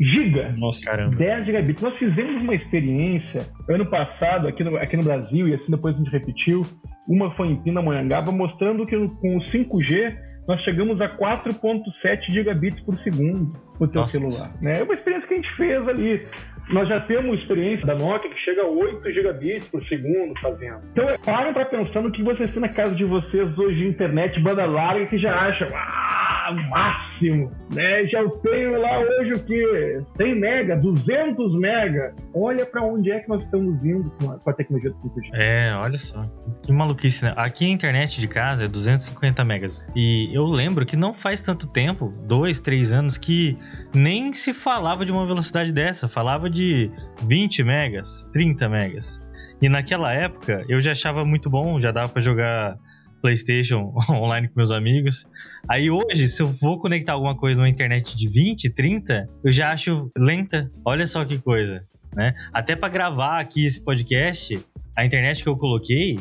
giga. 0.00 0.54
Nossa, 0.56 0.90
caramba. 0.90 1.16
10 1.16 1.46
gigabits. 1.46 1.82
Nós 1.82 1.96
fizemos 1.98 2.42
uma 2.42 2.54
experiência 2.54 3.40
ano 3.68 3.86
passado 3.86 4.48
aqui 4.48 4.64
no, 4.64 4.76
aqui 4.76 4.96
no 4.96 5.02
Brasil 5.02 5.48
e 5.48 5.54
assim 5.54 5.70
depois 5.70 5.94
a 5.94 5.98
gente 5.98 6.10
repetiu. 6.10 6.62
Uma 7.08 7.34
foi 7.34 7.48
em 7.48 7.62
Pindamonhangaba, 7.62 8.30
mostrando 8.30 8.86
que 8.86 8.96
com 8.96 9.36
o 9.36 9.40
5G 9.50 10.16
nós 10.46 10.60
chegamos 10.62 11.00
a 11.00 11.08
4.7 11.16 12.32
gigabits 12.32 12.80
por 12.84 12.98
segundo 13.00 13.52
no 13.78 13.88
teu 13.88 14.00
Nossa. 14.00 14.18
celular. 14.18 14.54
Né? 14.60 14.80
É 14.80 14.82
uma 14.82 14.94
experiência 14.94 15.28
que 15.28 15.34
a 15.34 15.36
gente 15.36 15.56
fez 15.56 15.88
ali. 15.88 16.26
Nós 16.72 16.88
já 16.88 17.00
temos 17.00 17.38
experiência 17.40 17.84
da 17.84 17.94
Nokia 17.94 18.30
que 18.30 18.38
chega 18.40 18.62
a 18.62 18.66
8 18.68 19.12
gigabits 19.12 19.68
por 19.68 19.84
segundo 19.86 20.38
fazendo. 20.40 20.80
Então, 20.92 21.06
parem 21.24 21.52
para 21.52 21.64
pensar 21.64 22.00
no 22.00 22.12
que 22.12 22.22
vocês 22.22 22.50
têm 22.52 22.60
na 22.60 22.68
casa 22.68 22.94
de 22.94 23.04
vocês 23.04 23.58
hoje 23.58 23.76
de 23.76 23.88
internet 23.88 24.40
banda 24.40 24.64
larga 24.66 25.06
que 25.06 25.18
já 25.18 25.34
acham, 25.34 25.68
ah, 25.74 26.56
máximo, 26.70 27.50
né? 27.74 28.06
Já 28.06 28.22
tenho 28.42 28.80
lá 28.80 29.00
hoje 29.00 29.32
o 29.32 29.44
quê? 29.44 30.02
100 30.16 30.40
mega, 30.40 30.76
200 30.76 31.58
mega. 31.58 32.14
Olha 32.34 32.64
para 32.64 32.82
onde 32.82 33.10
é 33.10 33.20
que 33.20 33.28
nós 33.28 33.42
estamos 33.44 33.84
indo 33.84 34.10
com 34.20 34.30
a, 34.30 34.38
com 34.38 34.50
a 34.50 34.52
tecnologia 34.52 34.90
do 34.90 34.96
5G. 34.96 35.30
É, 35.34 35.74
olha 35.74 35.98
só. 35.98 36.22
Que 36.62 36.72
maluquice, 36.72 37.24
né? 37.24 37.34
Aqui 37.36 37.66
a 37.66 37.68
internet 37.68 38.20
de 38.20 38.28
casa 38.28 38.64
é 38.64 38.68
250 38.68 39.44
megas. 39.44 39.84
E 39.94 40.30
eu 40.32 40.44
lembro 40.44 40.86
que 40.86 40.96
não 40.96 41.14
faz 41.14 41.40
tanto 41.40 41.66
tempo, 41.66 42.12
dois, 42.26 42.60
três 42.60 42.92
anos, 42.92 43.18
que 43.18 43.56
nem 43.94 44.32
se 44.32 44.52
falava 44.52 45.04
de 45.04 45.12
uma 45.12 45.26
velocidade 45.26 45.72
dessa. 45.72 46.08
Falava 46.08 46.48
de 46.48 46.60
de 46.60 46.90
20 47.26 47.64
megas, 47.64 48.28
30 48.32 48.68
megas. 48.68 49.20
E 49.62 49.68
naquela 49.68 50.12
época 50.12 50.64
eu 50.68 50.80
já 50.80 50.92
achava 50.92 51.24
muito 51.24 51.48
bom, 51.48 51.80
já 51.80 51.90
dava 51.90 52.08
para 52.10 52.20
jogar 52.20 52.76
PlayStation 53.22 53.94
online 54.08 54.48
com 54.48 54.54
meus 54.56 54.70
amigos. 54.70 55.26
Aí 55.68 55.90
hoje, 55.90 56.28
se 56.28 56.42
eu 56.42 56.48
vou 56.48 56.78
conectar 56.78 57.14
alguma 57.14 57.36
coisa 57.36 57.58
numa 57.58 57.68
internet 57.68 58.16
de 58.16 58.28
20, 58.28 58.70
30, 58.70 59.28
eu 59.42 59.50
já 59.50 59.72
acho 59.72 60.10
lenta. 60.16 60.70
Olha 60.84 61.06
só 61.06 61.24
que 61.24 61.38
coisa, 61.38 61.84
né? 62.14 62.34
Até 62.52 62.76
para 62.76 62.88
gravar 62.88 63.40
aqui 63.40 63.66
esse 63.66 63.82
podcast, 63.82 64.62
a 64.96 65.04
internet 65.04 65.42
que 65.42 65.48
eu 65.48 65.56
coloquei, 65.56 66.18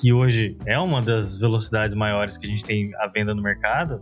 que 0.00 0.12
hoje 0.12 0.56
é 0.64 0.78
uma 0.78 1.02
das 1.02 1.38
velocidades 1.38 1.94
maiores 1.94 2.38
que 2.38 2.46
a 2.46 2.48
gente 2.48 2.64
tem 2.64 2.90
à 2.96 3.08
venda 3.08 3.34
no 3.34 3.42
mercado, 3.42 4.00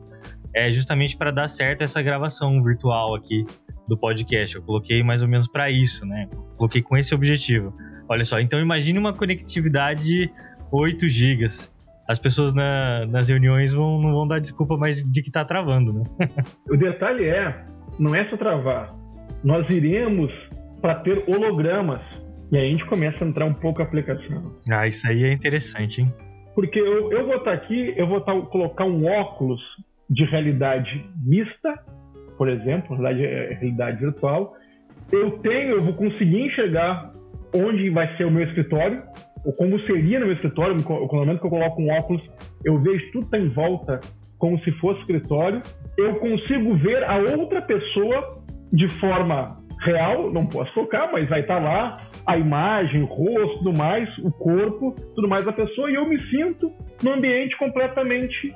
é 0.54 0.70
justamente 0.70 1.16
para 1.16 1.30
dar 1.30 1.48
certo 1.48 1.82
essa 1.82 2.02
gravação 2.02 2.62
virtual 2.62 3.14
aqui 3.14 3.44
do 3.86 3.96
podcast. 3.96 4.56
Eu 4.56 4.62
coloquei 4.62 5.02
mais 5.02 5.22
ou 5.22 5.28
menos 5.28 5.48
para 5.48 5.70
isso, 5.70 6.06
né? 6.06 6.28
Coloquei 6.56 6.82
com 6.82 6.96
esse 6.96 7.14
objetivo. 7.14 7.74
Olha 8.08 8.24
só, 8.24 8.40
então 8.40 8.60
imagine 8.60 8.98
uma 8.98 9.12
conectividade 9.12 10.04
de 10.04 10.30
8 10.72 11.08
gigas. 11.08 11.72
As 12.08 12.18
pessoas 12.18 12.52
na, 12.52 13.06
nas 13.06 13.28
reuniões 13.28 13.72
vão, 13.72 14.00
não 14.00 14.12
vão 14.12 14.26
dar 14.26 14.40
desculpa 14.40 14.76
mais 14.76 15.02
de 15.04 15.22
que 15.22 15.30
tá 15.30 15.44
travando, 15.44 15.92
né? 15.92 16.04
o 16.68 16.76
detalhe 16.76 17.24
é, 17.24 17.64
não 17.98 18.14
é 18.14 18.28
só 18.28 18.36
travar. 18.36 18.94
Nós 19.44 19.68
iremos 19.70 20.32
para 20.80 20.96
ter 20.96 21.24
hologramas. 21.28 22.02
E 22.50 22.56
aí 22.56 22.66
a 22.66 22.70
gente 22.70 22.84
começa 22.86 23.24
a 23.24 23.28
entrar 23.28 23.46
um 23.46 23.54
pouco 23.54 23.80
a 23.80 23.84
aplicação. 23.84 24.56
Ah, 24.68 24.86
isso 24.88 25.06
aí 25.06 25.24
é 25.24 25.32
interessante, 25.32 26.02
hein? 26.02 26.12
Porque 26.54 26.80
eu, 26.80 27.12
eu 27.12 27.26
vou 27.26 27.36
estar 27.36 27.52
tá 27.52 27.52
aqui, 27.52 27.94
eu 27.96 28.08
vou 28.08 28.18
estar, 28.18 28.34
tá, 28.34 28.40
colocar 28.42 28.84
um 28.84 29.06
óculos 29.06 29.60
de 30.10 30.24
realidade 30.24 31.08
mista 31.24 31.78
por 32.40 32.48
exemplo, 32.48 32.96
realidade, 32.96 33.26
é, 33.26 33.52
realidade 33.52 34.00
virtual, 34.00 34.54
eu 35.12 35.32
tenho, 35.40 35.72
eu 35.72 35.84
vou 35.84 35.92
conseguir 35.92 36.40
enxergar 36.40 37.12
onde 37.54 37.90
vai 37.90 38.16
ser 38.16 38.24
o 38.24 38.30
meu 38.30 38.44
escritório, 38.44 39.02
ou 39.44 39.52
como 39.52 39.78
seria 39.80 40.18
no 40.18 40.24
meu 40.24 40.34
escritório, 40.34 40.74
no 40.74 41.06
momento 41.18 41.40
que 41.40 41.46
eu 41.46 41.50
coloco 41.50 41.82
um 41.82 41.90
óculos, 41.90 42.22
eu 42.64 42.80
vejo 42.80 43.12
tudo 43.12 43.28
tá 43.28 43.38
em 43.38 43.50
volta 43.50 44.00
como 44.38 44.58
se 44.60 44.72
fosse 44.78 45.00
escritório, 45.00 45.60
eu 45.98 46.14
consigo 46.14 46.76
ver 46.76 47.04
a 47.04 47.18
outra 47.18 47.60
pessoa 47.60 48.42
de 48.72 48.88
forma 49.00 49.58
real, 49.82 50.32
não 50.32 50.46
posso 50.46 50.72
focar, 50.72 51.12
mas 51.12 51.28
vai 51.28 51.40
estar 51.40 51.58
lá 51.58 52.08
a 52.26 52.38
imagem, 52.38 53.02
o 53.02 53.06
rosto, 53.06 53.58
tudo 53.58 53.76
mais, 53.76 54.08
o 54.16 54.32
corpo, 54.32 54.96
tudo 55.14 55.28
mais 55.28 55.44
da 55.44 55.52
pessoa, 55.52 55.90
e 55.90 55.94
eu 55.94 56.08
me 56.08 56.18
sinto 56.30 56.72
num 57.02 57.12
ambiente 57.12 57.54
completamente 57.58 58.50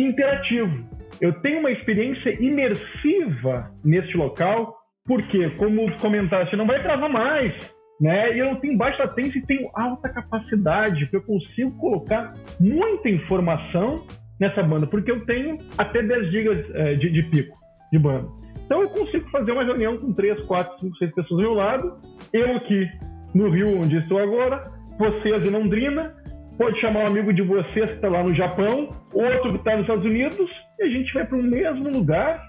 interativo. 0.00 0.88
Eu 1.20 1.32
tenho 1.40 1.60
uma 1.60 1.70
experiência 1.70 2.30
imersiva 2.42 3.70
neste 3.84 4.16
local, 4.16 4.76
porque, 5.06 5.50
como 5.50 5.90
comentaste, 5.98 6.56
não 6.56 6.66
vai 6.66 6.82
travar 6.82 7.10
mais, 7.10 7.54
né? 8.00 8.36
E 8.36 8.38
eu 8.38 8.54
tenho 8.56 8.76
baixa 8.76 9.04
latência 9.04 9.38
e 9.38 9.46
tenho 9.46 9.68
alta 9.74 10.08
capacidade, 10.10 11.06
porque 11.06 11.16
eu 11.16 11.22
consigo 11.22 11.72
colocar 11.78 12.32
muita 12.60 13.08
informação 13.08 14.06
nessa 14.38 14.62
banda, 14.62 14.86
porque 14.86 15.10
eu 15.10 15.24
tenho 15.24 15.58
até 15.76 16.02
10 16.02 16.30
GB 16.30 16.66
é, 16.74 16.94
de, 16.94 17.10
de 17.10 17.22
pico 17.24 17.56
de 17.90 17.98
banda. 17.98 18.28
Então 18.64 18.82
eu 18.82 18.90
consigo 18.90 19.28
fazer 19.30 19.50
uma 19.52 19.64
reunião 19.64 19.96
com 19.96 20.12
3, 20.12 20.42
4, 20.42 20.80
5, 20.80 20.96
6 20.96 21.14
pessoas 21.14 21.40
do 21.40 21.42
meu 21.42 21.54
lado, 21.54 21.98
eu 22.32 22.56
aqui 22.56 22.86
no 23.34 23.48
Rio, 23.48 23.78
onde 23.78 23.96
estou 23.96 24.18
agora, 24.18 24.70
vocês 24.98 25.46
em 25.46 25.50
Londrina, 25.50 26.14
pode 26.58 26.78
chamar 26.80 27.04
um 27.04 27.06
amigo 27.06 27.32
de 27.32 27.42
vocês 27.42 27.86
que 27.86 27.94
está 27.94 28.08
lá 28.08 28.22
no 28.22 28.34
Japão, 28.34 28.94
outro 29.14 29.52
que 29.52 29.58
está 29.58 29.72
nos 29.72 29.82
Estados 29.82 30.04
Unidos, 30.04 30.50
e 30.78 30.82
a 30.82 30.88
gente 30.88 31.14
vai 31.14 31.24
para 31.24 31.38
o 31.38 31.42
mesmo 31.42 31.88
lugar 31.88 32.42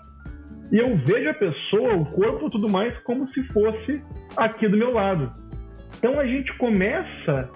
e 0.72 0.78
eu 0.78 0.98
vejo 0.98 1.30
a 1.30 1.34
pessoa, 1.34 1.96
o 1.96 2.06
corpo 2.06 2.50
tudo 2.50 2.70
mais 2.70 2.96
como 3.00 3.28
se 3.30 3.44
fosse 3.54 4.02
aqui 4.38 4.68
do 4.68 4.78
meu 4.78 4.94
lado. 4.94 5.32
Então 5.98 6.20
a 6.20 6.26
gente 6.26 6.56
começa 6.58 7.50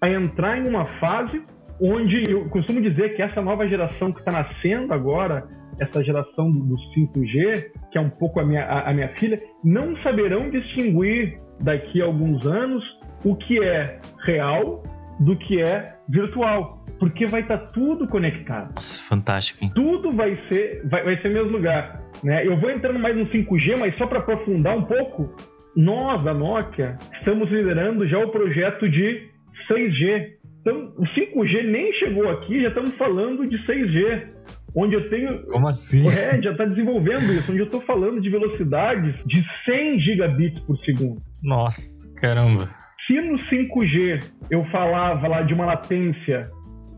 a 0.00 0.10
entrar 0.10 0.58
em 0.58 0.68
uma 0.68 0.84
fase 0.98 1.42
onde 1.80 2.22
eu 2.28 2.48
costumo 2.48 2.80
dizer 2.80 3.14
que 3.14 3.22
essa 3.22 3.40
nova 3.40 3.68
geração 3.68 4.12
que 4.12 4.20
está 4.20 4.32
nascendo 4.32 4.92
agora, 4.92 5.44
essa 5.80 6.02
geração 6.02 6.50
do, 6.50 6.74
5G, 6.96 7.70
que 7.92 7.98
é 7.98 8.00
um 8.00 8.10
pouco 8.10 8.40
a 8.40 8.44
minha, 8.44 8.64
a, 8.64 8.90
a 8.90 8.94
minha 8.94 9.08
filha, 9.16 9.40
não 9.64 9.96
saberão 9.98 10.50
distinguir 10.50 11.38
daqui 11.60 12.02
a 12.02 12.06
alguns 12.06 12.44
anos 12.46 12.84
o 13.24 13.36
que 13.36 13.62
é 13.62 14.00
real 14.24 14.82
do 15.20 15.36
que 15.36 15.60
é 15.60 15.94
virtual, 16.08 16.84
porque 16.98 17.26
vai 17.26 17.42
estar 17.42 17.58
tá 17.58 17.66
tudo 17.68 18.06
conectado. 18.08 18.74
Nossa, 18.74 19.02
fantástico. 19.02 19.64
Hein? 19.64 19.72
Tudo 19.74 20.12
vai 20.12 20.38
ser, 20.48 20.82
vai, 20.88 21.04
vai 21.04 21.20
ser 21.20 21.30
mesmo 21.30 21.52
lugar. 21.52 22.02
Né? 22.22 22.46
Eu 22.46 22.58
vou 22.58 22.70
entrando 22.70 22.98
mais 22.98 23.16
no 23.16 23.26
5G, 23.26 23.78
mas 23.78 23.96
só 23.96 24.06
para 24.06 24.18
aprofundar 24.20 24.76
um 24.76 24.84
pouco, 24.84 25.34
nós 25.76 26.22
da 26.24 26.34
Nokia 26.34 26.96
estamos 27.18 27.50
liderando 27.50 28.06
já 28.08 28.18
o 28.18 28.30
projeto 28.30 28.88
de 28.88 29.28
6G. 29.70 30.38
Então, 30.60 30.92
o 30.96 31.04
5G 31.04 31.70
nem 31.70 31.92
chegou 31.94 32.28
aqui, 32.30 32.60
já 32.62 32.68
estamos 32.68 32.94
falando 32.94 33.46
de 33.46 33.56
6G, 33.64 34.26
onde 34.74 34.94
eu 34.94 35.08
tenho. 35.08 35.44
Como 35.46 35.68
assim? 35.68 36.06
É, 36.08 36.40
já 36.42 36.50
está 36.50 36.64
desenvolvendo 36.64 37.32
isso, 37.32 37.50
onde 37.50 37.60
eu 37.60 37.66
estou 37.66 37.80
falando 37.82 38.20
de 38.20 38.28
velocidades 38.28 39.14
de 39.26 39.44
100 39.64 40.00
gigabits 40.00 40.60
por 40.60 40.76
segundo. 40.78 41.22
Nossa, 41.42 42.12
caramba. 42.20 42.68
Se 43.08 43.18
no 43.22 43.38
5G 43.38 44.22
eu 44.50 44.64
falava 44.66 45.26
lá 45.26 45.40
de 45.40 45.54
uma 45.54 45.64
latência 45.64 46.50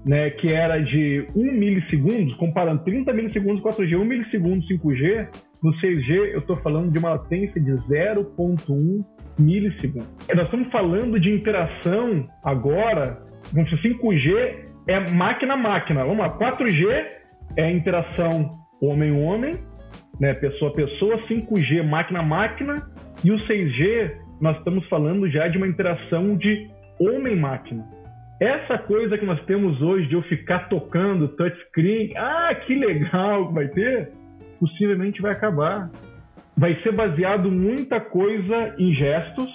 né, 0.05 0.29
que 0.31 0.53
era 0.53 0.81
de 0.81 1.25
1 1.37 1.53
milissegundos, 1.53 2.35
comparando 2.35 2.83
30 2.83 3.13
milissegundos 3.13 3.63
4G, 3.63 3.97
1 3.97 4.05
milissegundo 4.05 4.67
5G, 4.67 5.29
no 5.63 5.73
6G 5.75 6.33
eu 6.33 6.41
estou 6.41 6.57
falando 6.57 6.91
de 6.91 6.99
uma 6.99 7.11
latência 7.11 7.61
de 7.61 7.71
0.1 7.71 9.05
milissegundos. 9.39 10.09
Nós 10.35 10.47
estamos 10.47 10.69
falando 10.73 11.21
de 11.21 11.31
interação 11.31 12.27
agora, 12.43 13.23
como 13.55 13.69
se 13.69 13.77
5G 13.77 14.65
é 14.89 15.11
máquina-máquina. 15.13 16.05
Vamos 16.05 16.19
lá, 16.19 16.37
4G 16.37 17.07
é 17.57 17.71
interação 17.71 18.59
homem-homem, 18.83 19.59
né, 20.19 20.35
pessoa-pessoa, 20.35 21.23
5G 21.29 21.85
máquina-máquina, 21.85 22.91
e 23.25 23.31
o 23.31 23.39
6G 23.47 24.30
nós 24.41 24.57
estamos 24.59 24.87
falando 24.89 25.29
já 25.31 25.49
de 25.49 25.59
uma 25.59 25.69
interação 25.69 26.37
de 26.37 26.69
homem-máquina. 26.99 27.85
Essa 28.41 28.79
coisa 28.79 29.19
que 29.19 29.27
nós 29.27 29.41
temos 29.45 29.83
hoje 29.83 30.09
de 30.09 30.15
eu 30.15 30.23
ficar 30.23 30.69
tocando 30.71 31.29
touchscreen, 31.29 32.17
ah, 32.17 32.55
que 32.55 32.75
legal 32.75 33.49
que 33.49 33.55
vai 33.55 33.69
ter, 33.69 34.13
possivelmente 34.59 35.21
vai 35.21 35.33
acabar. 35.33 35.91
Vai 36.57 36.75
ser 36.83 36.93
baseado 36.93 37.51
muita 37.51 38.01
coisa 38.01 38.75
em 38.79 38.95
gestos 38.95 39.49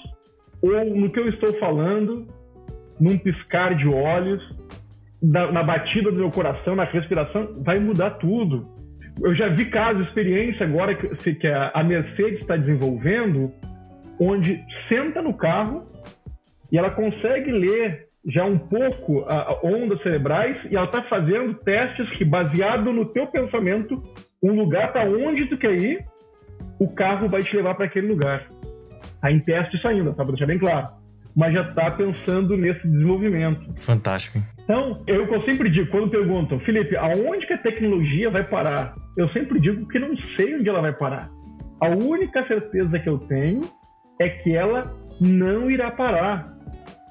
ou 0.61 0.95
no 0.95 1.11
que 1.11 1.19
eu 1.19 1.27
estou 1.29 1.53
falando, 1.59 2.27
num 2.99 3.17
piscar 3.17 3.75
de 3.75 3.87
olhos, 3.87 4.41
na, 5.21 5.51
na 5.51 5.63
batida 5.63 6.11
do 6.11 6.17
meu 6.17 6.29
coração, 6.29 6.75
na 6.75 6.83
respiração, 6.83 7.63
vai 7.63 7.79
mudar 7.79 8.11
tudo. 8.11 8.67
Eu 9.21 9.33
já 9.33 9.47
vi 9.49 9.65
casos, 9.65 10.05
experiência 10.07 10.65
agora 10.65 10.93
que, 10.93 11.35
que 11.35 11.47
a 11.47 11.83
Mercedes 11.83 12.41
está 12.41 12.55
desenvolvendo, 12.55 13.51
onde 14.19 14.63
senta 14.89 15.21
no 15.21 15.33
carro 15.33 15.85
e 16.71 16.77
ela 16.77 16.89
consegue 16.89 17.51
ler 17.51 18.05
já 18.27 18.43
um 18.43 18.57
pouco 18.57 19.25
a, 19.27 19.59
ondas 19.63 20.01
cerebrais 20.01 20.57
e 20.69 20.75
ela 20.75 20.85
está 20.85 21.03
fazendo 21.03 21.53
testes 21.55 22.09
que, 22.17 22.25
baseado 22.25 22.91
no 22.91 23.05
teu 23.05 23.27
pensamento, 23.27 24.01
um 24.41 24.53
lugar 24.53 24.91
para 24.91 25.09
onde 25.09 25.45
tu 25.47 25.57
quer 25.57 25.79
ir, 25.79 26.03
o 26.79 26.87
carro 26.93 27.29
vai 27.29 27.43
te 27.43 27.55
levar 27.55 27.75
para 27.75 27.85
aquele 27.85 28.07
lugar. 28.07 28.47
Está 29.15 29.31
em 29.31 29.39
teste 29.39 29.77
isso 29.77 29.87
ainda, 29.87 30.11
tá? 30.11 30.23
Para 30.23 30.31
deixar 30.31 30.47
bem 30.47 30.59
claro. 30.59 30.89
Mas 31.35 31.53
já 31.53 31.61
está 31.69 31.91
pensando 31.91 32.55
nesse 32.57 32.87
desenvolvimento. 32.87 33.81
Fantástico. 33.81 34.39
Então, 34.63 35.03
eu, 35.05 35.25
eu 35.25 35.41
sempre 35.43 35.69
digo, 35.69 35.91
quando 35.91 36.09
perguntam, 36.09 36.59
Felipe, 36.61 36.95
aonde 36.95 37.45
que 37.45 37.53
a 37.53 37.57
tecnologia 37.57 38.29
vai 38.31 38.43
parar? 38.43 38.95
Eu 39.17 39.29
sempre 39.29 39.59
digo 39.59 39.87
que 39.87 39.99
não 39.99 40.15
sei 40.35 40.55
onde 40.55 40.67
ela 40.67 40.81
vai 40.81 40.93
parar. 40.93 41.29
A 41.81 41.89
única 41.89 42.45
certeza 42.47 42.97
que 42.99 43.09
eu 43.09 43.19
tenho 43.19 43.61
é 44.19 44.29
que 44.29 44.55
ela 44.55 44.93
não 45.19 45.69
irá 45.69 45.91
parar. 45.91 46.53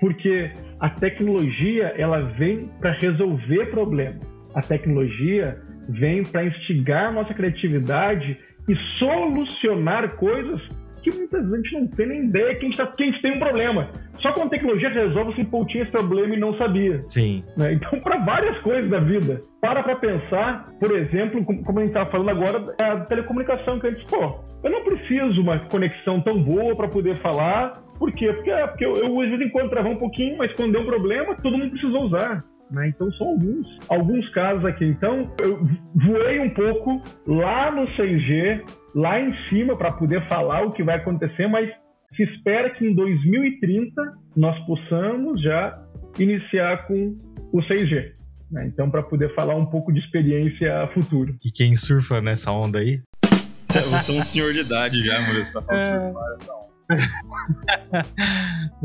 Porque 0.01 0.51
a 0.81 0.91
tecnologia 0.91 1.95
ela 1.97 2.21
vem 2.39 2.69
para 2.81 2.93
resolver 2.93 3.67
problemas. 3.71 4.21
A 4.55 4.61
tecnologia 4.61 5.59
vem 5.89 6.23
para 6.23 6.45
instigar 6.45 7.13
nossa 7.13 7.35
criatividade 7.35 8.39
e 8.69 8.77
solucionar 8.99 10.17
coisas 10.17 10.61
que 11.03 11.15
muitas 11.15 11.43
vezes 11.43 11.53
a 11.53 11.57
gente 11.57 11.73
não 11.75 11.87
tem 11.89 12.07
nem 12.07 12.25
ideia 12.25 12.55
que 12.55 12.61
a 12.61 12.69
gente, 12.69 12.77
tá, 12.79 12.87
que 12.87 13.03
a 13.03 13.07
gente 13.07 13.21
tem 13.21 13.37
um 13.37 13.39
problema. 13.39 13.91
Só 14.21 14.33
com 14.33 14.45
a 14.45 14.49
tecnologia 14.49 14.89
resolve 14.89 15.33
assim, 15.33 15.45
pô, 15.45 15.65
tinha 15.67 15.83
esse 15.83 15.93
problema 15.93 16.35
e 16.35 16.41
não 16.41 16.57
sabia. 16.57 17.03
Sim. 17.09 17.45
Né? 17.59 17.75
Então, 17.75 18.01
para 18.01 18.25
várias 18.25 18.59
coisas 18.63 18.91
da 18.91 19.01
vida. 19.01 19.43
Para 19.65 19.83
para 19.83 19.97
pensar, 19.97 20.69
por 20.79 20.95
exemplo, 20.95 21.43
como 21.43 21.79
a 21.79 21.83
gente 21.83 21.93
estava 21.93 22.11
falando 22.11 22.29
agora, 22.29 22.61
da 22.61 23.07
telecomunicação, 23.07 23.81
que 23.81 23.87
a 23.87 23.91
gente, 23.91 24.05
pô, 24.05 24.41
eu 24.63 24.71
não 24.71 24.85
preciso 24.85 25.41
uma 25.41 25.59
conexão 25.71 26.21
tão 26.21 26.43
boa 26.43 26.77
para 26.77 26.87
poder 26.87 27.19
falar 27.23 27.83
por 27.99 28.13
quê? 28.13 28.31
Porque, 28.31 28.51
é, 28.51 28.67
porque 28.67 28.85
eu, 28.85 28.95
eu, 28.97 29.21
às 29.23 29.31
vezes 29.31 29.51
um 29.87 29.97
pouquinho, 29.97 30.37
mas 30.37 30.53
quando 30.53 30.73
deu 30.73 30.83
um 30.83 30.87
problema, 30.87 31.35
todo 31.37 31.57
mundo 31.57 31.71
precisou 31.71 32.03
usar. 32.03 32.45
Né? 32.71 32.89
Então 32.89 33.11
são 33.13 33.29
alguns, 33.29 33.79
alguns 33.89 34.29
casos 34.35 34.67
aqui. 34.67 34.85
Então 34.85 35.31
eu 35.41 35.59
voei 35.95 36.41
um 36.41 36.51
pouco 36.51 37.01
lá 37.27 37.71
no 37.71 37.87
6G, 37.87 38.65
lá 38.95 39.19
em 39.19 39.35
cima, 39.49 39.79
para 39.79 39.93
poder 39.93 40.29
falar 40.29 40.67
o 40.67 40.73
que 40.73 40.83
vai 40.83 40.97
acontecer, 40.97 41.47
mas 41.47 41.71
se 42.15 42.23
espera 42.25 42.69
que 42.69 42.87
em 42.87 42.95
2030 42.95 44.03
nós 44.37 44.59
possamos 44.67 45.41
já 45.41 45.75
iniciar 46.19 46.87
com 46.87 47.17
o 47.51 47.63
6G. 47.63 48.24
Né? 48.51 48.67
Então, 48.67 48.91
para 48.91 49.03
poder 49.03 49.35
falar 49.35 49.57
um 49.57 49.67
pouco 49.67 49.93
de 49.93 50.01
experiência 50.01 50.89
futura. 50.95 51.35
E 51.45 51.51
quem 51.51 51.75
surfa 51.75 52.21
nessa 52.21 52.53
onda 52.53 52.79
aí? 52.79 53.03
Você 53.65 54.13
é 54.13 54.21
um 54.21 54.25
senhor 54.25 54.53
de 54.53 54.61
idade 54.61 55.05
já, 55.05 55.21
mulher. 55.23 55.45
Você 55.45 55.53
tá 55.53 55.63
falando 55.63 55.83
é... 55.83 56.07
surfar 56.07 56.35
essa 56.35 56.53
onda. 56.53 56.65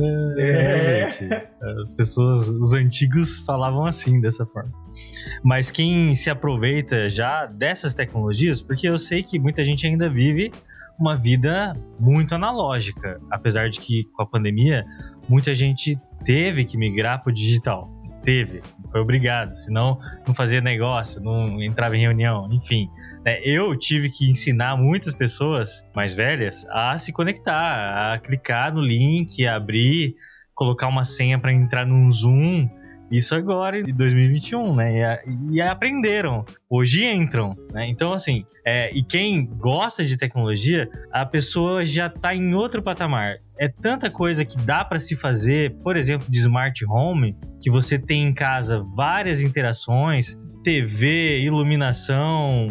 É, 0.02 0.78
é, 0.78 0.80
gente. 0.80 1.34
As 1.82 1.94
pessoas, 1.94 2.48
os 2.48 2.74
antigos 2.74 3.40
falavam 3.40 3.86
assim, 3.86 4.22
dessa 4.22 4.46
forma. 4.46 4.72
Mas 5.44 5.70
quem 5.70 6.14
se 6.16 6.30
aproveita 6.30 7.10
já 7.10 7.46
dessas 7.46 7.94
tecnologias, 7.94 8.62
porque 8.62 8.88
eu 8.88 8.98
sei 8.98 9.22
que 9.22 9.38
muita 9.38 9.62
gente 9.64 9.86
ainda 9.86 10.10
vive 10.10 10.52
uma 10.98 11.18
vida 11.18 11.76
muito 12.00 12.36
analógica, 12.36 13.20
apesar 13.32 13.70
de 13.70 13.80
que 13.80 14.04
com 14.14 14.22
a 14.22 14.26
pandemia 14.26 14.86
muita 15.28 15.54
gente 15.54 16.00
teve 16.24 16.66
que 16.66 16.78
migrar 16.78 17.22
para 17.24 17.32
o 17.32 17.34
digital. 17.34 17.90
Teve, 18.24 18.62
foi 18.92 19.00
obrigado, 19.00 19.54
senão 19.54 20.00
não 20.28 20.34
fazia 20.34 20.60
negócio, 20.60 21.22
não 21.22 21.62
entrava 21.62 21.96
em 21.96 22.02
reunião, 22.02 22.50
enfim. 22.52 22.90
Né? 23.26 23.40
Eu 23.44 23.76
tive 23.78 24.10
que 24.10 24.30
ensinar 24.30 24.76
muitas 24.76 25.14
pessoas 25.14 25.88
mais 25.96 26.14
velhas 26.14 26.66
a 26.70 26.98
se 26.98 27.14
conectar, 27.14 28.14
a 28.14 28.20
clicar 28.20 28.74
no 28.74 28.82
link, 28.82 29.48
abrir, 29.48 30.16
colocar 30.54 30.88
uma 30.88 31.06
senha 31.06 31.40
para 31.40 31.54
entrar 31.54 31.86
num 31.86 32.12
Zoom. 32.12 32.70
Isso 33.12 33.34
agora 33.36 33.80
em 33.80 33.94
2021, 33.94 34.76
né? 34.76 35.22
E, 35.26 35.56
e 35.56 35.62
aprenderam. 35.62 36.46
Hoje 36.70 37.06
entram, 37.06 37.56
né? 37.74 37.88
Então, 37.88 38.14
assim, 38.14 38.46
é, 38.66 38.92
e 38.94 39.04
quem 39.04 39.46
gosta 39.46 40.06
de 40.06 40.16
tecnologia, 40.16 40.90
a 41.12 41.26
pessoa 41.26 41.84
já 41.86 42.10
tá 42.10 42.36
em 42.36 42.54
outro 42.54 42.84
patamar. 42.84 43.38
É 43.58 43.68
tanta 43.68 44.10
coisa 44.10 44.46
que 44.46 44.58
dá 44.58 44.86
para 44.86 45.00
se 45.00 45.16
fazer, 45.16 45.76
por 45.84 45.98
exemplo, 45.98 46.30
de 46.30 46.38
smart 46.38 46.86
home, 46.86 47.36
que 47.62 47.72
você 47.72 47.98
tem 47.98 48.24
em 48.24 48.34
casa 48.34 48.86
várias 48.96 49.42
interações, 49.42 50.38
TV, 50.64 51.40
iluminação, 51.40 52.68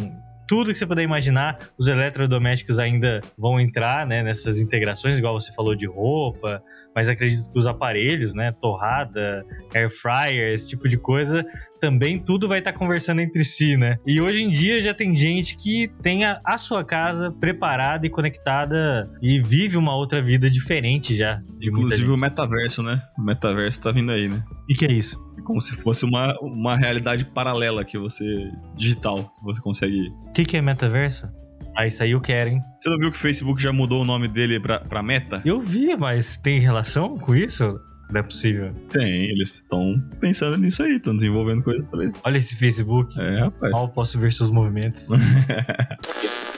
tudo 0.49 0.73
que 0.73 0.79
você 0.79 0.87
puder 0.87 1.03
imaginar. 1.03 1.59
Os 1.79 1.87
eletrodomésticos 1.87 2.79
ainda 2.79 3.21
vão 3.37 3.61
entrar, 3.61 4.07
né, 4.07 4.23
nessas 4.23 4.59
integrações, 4.59 5.19
igual 5.19 5.39
você 5.39 5.53
falou 5.53 5.77
de 5.77 5.87
roupa, 5.87 6.63
mas 6.97 7.09
acredito 7.09 7.53
que 7.53 7.59
os 7.59 7.67
aparelhos, 7.67 8.35
né, 8.35 8.51
torrada, 8.53 9.45
air 9.75 9.91
fryer, 9.91 10.53
esse 10.53 10.69
tipo 10.71 10.89
de 10.89 10.97
coisa, 10.97 11.45
também 11.79 12.19
tudo 12.19 12.49
vai 12.49 12.61
estar 12.61 12.73
tá 12.73 12.79
conversando 12.79 13.21
entre 13.21 13.45
si, 13.45 13.77
né? 13.77 13.99
E 14.07 14.21
hoje 14.21 14.43
em 14.43 14.49
dia 14.49 14.81
já 14.81 14.95
tem 14.95 15.15
gente 15.15 15.57
que 15.57 15.89
tem 16.03 16.25
a, 16.25 16.41
a 16.45 16.57
sua 16.57 16.83
casa 16.83 17.31
preparada 17.31 18.07
e 18.07 18.11
conectada 18.11 19.09
e 19.21 19.39
vive 19.39 19.77
uma 19.77 19.95
outra 19.95 20.23
vida 20.23 20.51
diferente 20.51 21.15
já. 21.15 21.43
Inclusive 21.61 22.11
o 22.11 22.17
metaverso, 22.17 22.83
né? 22.83 23.03
O 23.19 23.23
metaverso 23.23 23.81
tá 23.81 23.93
vindo 23.93 24.11
aí, 24.11 24.29
né? 24.29 24.43
E 24.69 24.75
que 24.75 24.87
é 24.87 24.93
isso? 24.93 25.28
Como 25.49 25.63
se 25.63 25.75
fosse 25.77 26.05
uma, 26.05 26.39
uma 26.43 26.77
realidade 26.77 27.25
paralela 27.25 27.83
que 27.83 27.97
você. 27.97 28.53
digital, 28.77 29.33
que 29.39 29.43
você 29.43 29.63
consegue. 29.63 30.13
O 30.29 30.33
que, 30.33 30.45
que 30.45 30.59
é 30.59 30.61
metaverso? 30.61 31.27
Ah, 31.75 31.87
isso 31.87 32.03
aí 32.03 32.11
eu 32.11 32.21
quero, 32.21 32.51
hein? 32.51 32.63
Você 32.79 32.91
não 32.91 32.99
viu 32.99 33.11
que 33.11 33.17
o 33.17 33.21
Facebook 33.21 33.63
já 33.63 33.73
mudou 33.73 34.03
o 34.03 34.05
nome 34.05 34.29
dele 34.29 34.61
pra, 34.61 34.81
pra 34.81 35.03
Meta? 35.03 35.41
Eu 35.47 35.59
vi, 35.59 35.97
mas 35.97 36.37
tem 36.37 36.59
relação 36.59 37.17
com 37.17 37.35
isso? 37.35 37.81
Não 38.11 38.21
é 38.21 38.23
possível. 38.23 38.75
Tem, 38.91 39.31
eles 39.31 39.55
estão 39.55 39.99
pensando 40.21 40.59
nisso 40.59 40.83
aí, 40.83 40.97
estão 40.97 41.17
desenvolvendo 41.17 41.63
coisas 41.63 41.89
pra 41.89 42.05
ele. 42.05 42.13
Olha 42.23 42.37
esse 42.37 42.55
Facebook. 42.55 43.19
É, 43.19 43.41
rapaz. 43.41 43.73
Mal 43.73 43.89
posso 43.89 44.19
ver 44.19 44.31
seus 44.35 44.51
movimentos. 44.51 45.09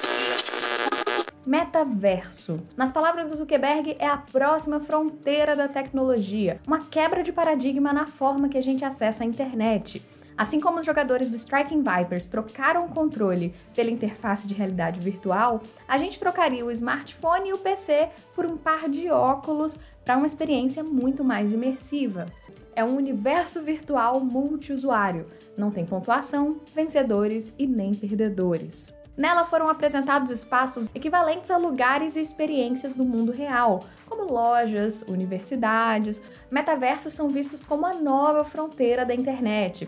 Metaverso. 1.47 2.61
Nas 2.77 2.93
palavras 2.93 3.31
do 3.31 3.37
Zuckerberg, 3.37 3.97
é 3.99 4.07
a 4.07 4.19
próxima 4.19 4.79
fronteira 4.79 5.57
da 5.57 5.69
tecnologia, 5.69 6.61
uma 6.67 6.85
quebra 6.85 7.23
de 7.23 7.33
paradigma 7.33 7.93
na 7.93 8.07
forma 8.07 8.49
que 8.49 8.59
a 8.59 8.63
gente 8.63 8.85
acessa 8.85 9.23
a 9.23 9.27
internet. 9.27 10.05
Assim 10.37 10.61
como 10.61 10.81
os 10.81 10.87
jogadores 10.87 11.31
do 11.31 11.37
Striking 11.37 11.83
Vipers 11.83 12.27
trocaram 12.27 12.87
o 12.87 12.89
controle 12.89 13.55
pela 13.75 13.91
interface 13.91 14.47
de 14.47 14.55
realidade 14.55 15.01
virtual, 15.01 15.63
a 15.89 15.99
gente 15.99 16.21
trocaria 16.21 16.65
o 16.65 16.71
smartphone 16.71 17.51
e 17.51 17.53
o 17.53 17.59
PC 17.59 18.11
por 18.35 18.47
um 18.47 18.57
par 18.57 18.89
de 18.89 19.11
óculos 19.11 19.79
para 20.05 20.17
uma 20.17 20.27
experiência 20.27 20.83
muito 20.83 21.25
mais 21.25 21.53
imersiva. 21.53 22.27
É 22.75 22.85
um 22.85 22.97
universo 22.97 23.63
virtual 23.63 24.21
multiusuário, 24.21 25.27
não 25.57 25.71
tem 25.71 25.85
pontuação, 25.85 26.61
vencedores 26.75 27.53
e 27.59 27.67
nem 27.67 27.93
perdedores. 27.93 28.95
Nela 29.21 29.45
foram 29.45 29.69
apresentados 29.69 30.31
espaços 30.31 30.89
equivalentes 30.95 31.51
a 31.51 31.59
lugares 31.59 32.17
e 32.17 32.23
experiências 32.23 32.95
do 32.95 33.05
mundo 33.05 33.31
real, 33.31 33.81
como 34.09 34.33
lojas, 34.33 35.03
universidades. 35.03 36.23
Metaversos 36.51 37.13
são 37.13 37.29
vistos 37.29 37.63
como 37.63 37.85
a 37.85 37.93
nova 37.93 38.47
fronteira 38.47 39.05
da 39.05 39.15
internet. 39.15 39.87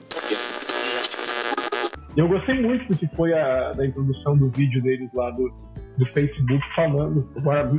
Eu 2.15 2.29
gostei 2.29 2.61
muito 2.61 2.87
do 2.89 2.99
que 2.99 3.07
foi 3.17 3.33
a 3.33 3.73
da 3.73 3.87
introdução 3.87 4.37
do 4.37 4.51
vídeo 4.51 4.83
deles 4.83 5.09
lá 5.15 5.31
do, 5.31 5.51
do 5.97 6.05
Facebook 6.13 6.63
falando 6.77 7.23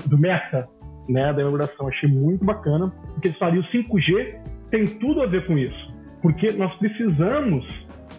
do 0.08 0.18
Meta, 0.18 0.68
né, 1.08 1.32
da 1.34 1.42
inauguração. 1.42 1.88
Achei 1.88 2.10
muito 2.10 2.44
bacana, 2.44 2.92
porque 3.14 3.28
eles 3.28 3.38
falaram 3.38 3.60
o 3.60 3.64
5G 3.66 4.40
tem 4.72 4.86
tudo 4.88 5.22
a 5.22 5.28
ver 5.28 5.46
com 5.46 5.56
isso, 5.56 5.94
porque 6.20 6.52
nós 6.54 6.76
precisamos 6.78 7.64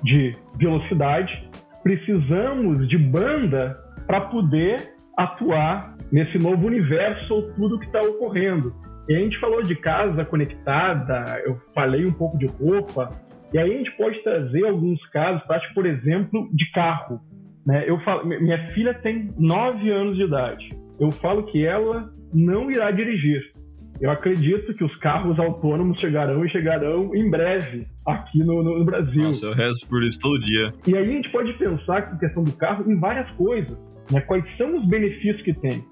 de 0.05 0.37
velocidade, 0.57 1.44
precisamos 1.85 2.89
de 2.89 2.99
banda 2.99 3.79
para 4.07 4.23
poder 4.23 4.95
atuar 5.17 5.97
nesse 6.11 6.39
novo 6.39 6.67
universo, 6.67 7.53
tudo 7.55 7.79
que 7.79 7.87
está 7.87 8.01
ocorrendo. 8.01 8.73
E 9.09 9.15
a 9.15 9.19
gente 9.19 9.39
falou 9.39 9.63
de 9.63 9.77
casa 9.77 10.25
conectada, 10.25 11.41
eu 11.45 11.57
falei 11.75 12.07
um 12.07 12.13
pouco 12.13 12.39
de 12.39 12.47
roupa, 12.47 13.11
e 13.53 13.59
aí 13.59 13.73
a 13.73 13.77
gente 13.77 13.91
pode 13.97 14.21
trazer 14.25 14.67
alguns 14.67 14.99
casos, 15.11 15.45
práticos, 15.47 15.75
por 15.75 15.87
exemplo, 15.87 16.49
de 16.53 16.71
carro. 16.73 17.21
Né? 17.67 17.85
Eu 17.87 18.01
falo, 18.01 18.27
minha 18.27 18.73
filha 18.73 18.95
tem 18.95 19.31
9 19.39 19.91
anos 19.91 20.17
de 20.17 20.25
idade. 20.25 20.65
Eu 20.99 21.13
falo 21.13 21.45
que 21.45 21.65
ela 21.65 22.11
não 22.33 22.71
irá 22.71 22.91
dirigir. 22.91 23.54
Eu 24.01 24.11
acredito 24.11 24.75
que 24.75 24.85
os 24.85 24.95
carros 24.97 25.39
autônomos 25.39 26.01
chegarão 26.01 26.45
e 26.45 26.51
chegarão 26.51 27.15
em 27.15 27.31
breve 27.31 27.87
aqui 28.07 28.39
no, 28.41 28.63
no, 28.63 28.85
Brasil. 28.85 29.23
Nossa, 29.23 29.47
eu 29.47 29.55
rezo 29.55 29.89
por 29.89 30.03
isso 30.03 30.19
todo 30.21 30.41
dia. 30.41 30.73
E 30.87 30.97
aí 30.97 31.05
a 31.05 31.13
gente 31.13 31.31
pode 31.31 31.53
pensar 31.55 32.03
com 32.03 32.19
questão 32.19 32.43
do 32.43 32.53
carro 32.53 32.91
em 32.91 32.99
várias 32.99 33.31
coisas. 33.33 33.77
Né? 34.11 34.21
Quais 34.23 34.45
são 34.57 34.77
os 34.77 34.87
benefícios 34.89 35.43
que 35.43 35.55
tem? 35.55 35.85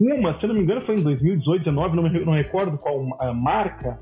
Uma, 0.00 0.38
se 0.38 0.44
eu 0.44 0.48
não 0.48 0.54
me 0.54 0.62
engano, 0.62 0.86
foi 0.86 0.94
em 0.94 1.02
2018, 1.02 1.64
2019, 1.64 1.96
não, 1.96 2.26
não 2.26 2.32
recordo 2.32 2.78
qual 2.78 3.04
a 3.20 3.34
marca, 3.34 3.98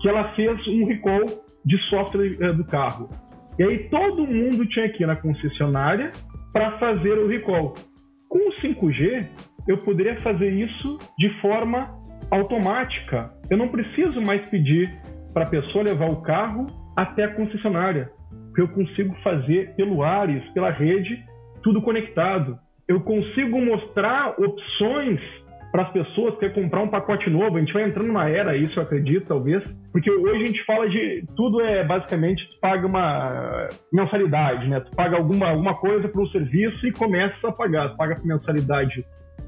que 0.00 0.08
ela 0.08 0.32
fez 0.34 0.56
um 0.68 0.86
recall 0.86 1.24
de 1.64 1.76
software 1.90 2.36
eh, 2.40 2.52
do 2.52 2.64
carro. 2.64 3.08
E 3.58 3.64
aí 3.64 3.88
todo 3.90 4.26
mundo 4.26 4.64
tinha 4.66 4.88
que 4.90 5.02
ir 5.02 5.06
na 5.06 5.16
concessionária 5.16 6.12
para 6.52 6.78
fazer 6.78 7.18
o 7.18 7.26
recall. 7.26 7.74
Com 8.28 8.38
o 8.38 8.52
5G, 8.62 9.26
eu 9.68 9.78
poderia 9.78 10.20
fazer 10.22 10.50
isso 10.50 10.98
de 11.18 11.28
forma 11.40 12.01
automática. 12.32 13.30
Eu 13.50 13.58
não 13.58 13.68
preciso 13.68 14.20
mais 14.22 14.40
pedir 14.46 14.90
para 15.34 15.44
a 15.44 15.48
pessoa 15.48 15.84
levar 15.84 16.10
o 16.10 16.22
carro 16.22 16.66
até 16.96 17.24
a 17.24 17.34
concessionária, 17.34 18.10
eu 18.56 18.68
consigo 18.68 19.14
fazer 19.22 19.74
pelo 19.76 20.02
Ares, 20.02 20.42
pela 20.52 20.70
rede, 20.70 21.18
tudo 21.62 21.80
conectado. 21.80 22.58
Eu 22.86 23.00
consigo 23.00 23.60
mostrar 23.60 24.34
opções 24.38 25.20
para 25.70 25.84
as 25.84 25.92
pessoas 25.92 26.34
que 26.34 26.40
querem 26.40 26.64
comprar 26.64 26.82
um 26.82 26.88
pacote 26.88 27.30
novo. 27.30 27.56
A 27.56 27.60
gente 27.60 27.72
vai 27.72 27.84
entrando 27.84 28.08
numa 28.08 28.28
era, 28.28 28.54
isso 28.54 28.78
eu 28.78 28.82
acredito, 28.82 29.26
talvez, 29.26 29.62
porque 29.90 30.10
hoje 30.10 30.42
a 30.42 30.46
gente 30.46 30.64
fala 30.66 30.86
de 30.88 31.24
tudo 31.34 31.62
é 31.62 31.82
basicamente 31.82 32.46
tu 32.46 32.60
paga 32.60 32.86
uma 32.86 33.68
mensalidade, 33.90 34.68
né? 34.68 34.80
Tu 34.80 34.94
paga 34.94 35.16
alguma, 35.16 35.48
alguma 35.48 35.74
coisa 35.76 36.08
para 36.08 36.20
um 36.20 36.26
serviço 36.26 36.86
e 36.86 36.92
começa 36.92 37.48
a 37.48 37.52
pagar. 37.52 37.88
Tu 37.90 37.96
paga 37.96 38.20
mensalidade 38.22 39.02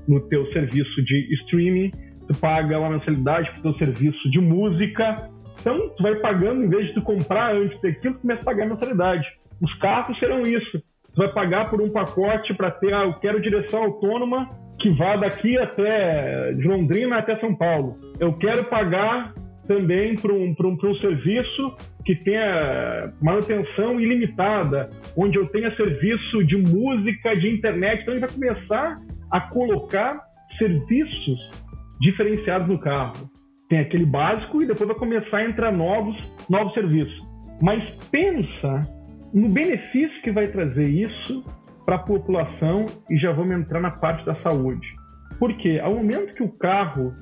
no 0.09 0.21
teu 0.29 0.47
serviço 0.53 1.05
de 1.05 1.35
streaming 1.43 1.91
tu 2.27 2.39
paga 2.39 2.79
uma 2.79 2.91
mensalidade 2.91 3.51
para 3.51 3.59
o 3.61 3.63
teu 3.63 3.75
serviço 3.75 4.31
de 4.31 4.41
música. 4.41 5.31
Então, 5.61 5.89
tu 5.97 6.03
vai 6.03 6.15
pagando, 6.17 6.65
em 6.65 6.69
vez 6.69 6.89
de 6.89 6.95
tu 6.95 7.03
comprar 7.03 7.55
antes 7.55 7.81
daquilo, 7.81 8.15
tu 8.15 8.21
começa 8.21 8.43
a 8.43 8.45
pagar 8.45 8.65
a 8.65 8.69
mensalidade. 8.69 9.27
Os 9.63 9.73
carros 9.79 10.19
serão 10.19 10.43
isso. 10.43 10.83
Tu 11.15 11.19
vai 11.19 11.29
pagar 11.33 11.71
por 11.71 11.81
um 11.81 11.91
pacote 11.91 12.53
para 12.55 12.71
ter, 12.73 12.93
ah, 12.93 13.05
eu 13.05 13.15
quero 13.15 13.41
direção 13.41 13.85
autônoma 13.85 14.51
que 14.81 14.91
vá 14.91 15.17
daqui 15.17 15.57
até 15.57 16.53
de 16.53 16.67
Londrina 16.67 17.19
até 17.19 17.39
São 17.39 17.55
Paulo. 17.55 17.97
Eu 18.19 18.33
quero 18.35 18.65
pagar 18.65 19.33
também 19.67 20.15
para 20.17 20.33
um, 20.33 20.55
um, 20.59 20.77
um 20.89 20.95
serviço 20.97 21.77
que 22.05 22.15
tenha 22.17 23.13
manutenção 23.23 23.99
ilimitada, 23.99 24.91
onde 25.17 25.39
eu 25.39 25.47
tenha 25.49 25.75
serviço 25.75 26.45
de 26.45 26.57
música, 26.59 27.35
de 27.37 27.49
internet. 27.49 28.03
Então, 28.03 28.15
a 28.15 28.19
gente 28.19 28.27
vai 28.27 28.35
começar 28.35 28.97
a 29.31 29.41
colocar 29.41 30.21
serviços 30.59 31.51
diferenciados 32.01 32.69
no 32.69 32.79
carro. 32.79 33.31
Tem 33.69 33.81
aquele 33.81 34.07
básico 34.07 34.63
e 34.63 34.67
depois 34.67 34.89
vai 34.89 34.99
começar 34.99 35.39
a 35.39 35.45
entrar 35.45 35.73
novos, 35.73 36.17
novos 36.49 36.73
serviços. 36.75 37.23
Mas 37.63 37.83
pensa 38.11 38.87
no 39.33 39.49
benefício 39.49 40.23
que 40.23 40.31
vai 40.31 40.49
trazer 40.49 40.87
isso 40.87 41.45
para 41.85 41.97
a 41.97 41.99
população 41.99 42.87
e 43.11 43.17
já 43.19 43.33
vamos 43.33 43.57
entrar 43.57 43.81
na 43.81 43.91
parte 43.91 44.25
da 44.25 44.35
saúde. 44.43 44.87
Porque 45.39 45.81
ao 45.83 45.95
momento 45.95 46.35
que 46.35 46.43
o 46.43 46.49
carro 46.49 47.13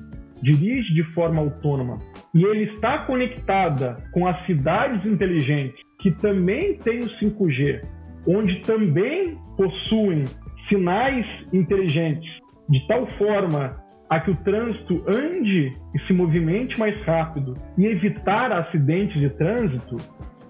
dirige 0.41 0.93
de 0.93 1.03
forma 1.13 1.41
autônoma 1.41 1.97
e 2.33 2.43
ele 2.43 2.65
está 2.75 2.99
conectada 2.99 3.97
com 4.11 4.27
as 4.27 4.45
cidades 4.45 5.05
inteligentes 5.05 5.81
que 5.99 6.11
também 6.11 6.77
têm 6.79 6.99
o 6.99 7.09
5G, 7.19 7.81
onde 8.27 8.61
também 8.61 9.37
possuem 9.55 10.25
sinais 10.67 11.25
inteligentes, 11.53 12.29
de 12.69 12.85
tal 12.87 13.07
forma 13.17 13.77
a 14.09 14.19
que 14.19 14.31
o 14.31 14.35
trânsito 14.37 15.03
ande 15.07 15.73
e 15.95 15.99
se 16.05 16.13
movimente 16.13 16.77
mais 16.79 16.95
rápido 17.03 17.55
e 17.77 17.85
evitar 17.85 18.51
acidentes 18.51 19.19
de 19.19 19.29
trânsito, 19.31 19.97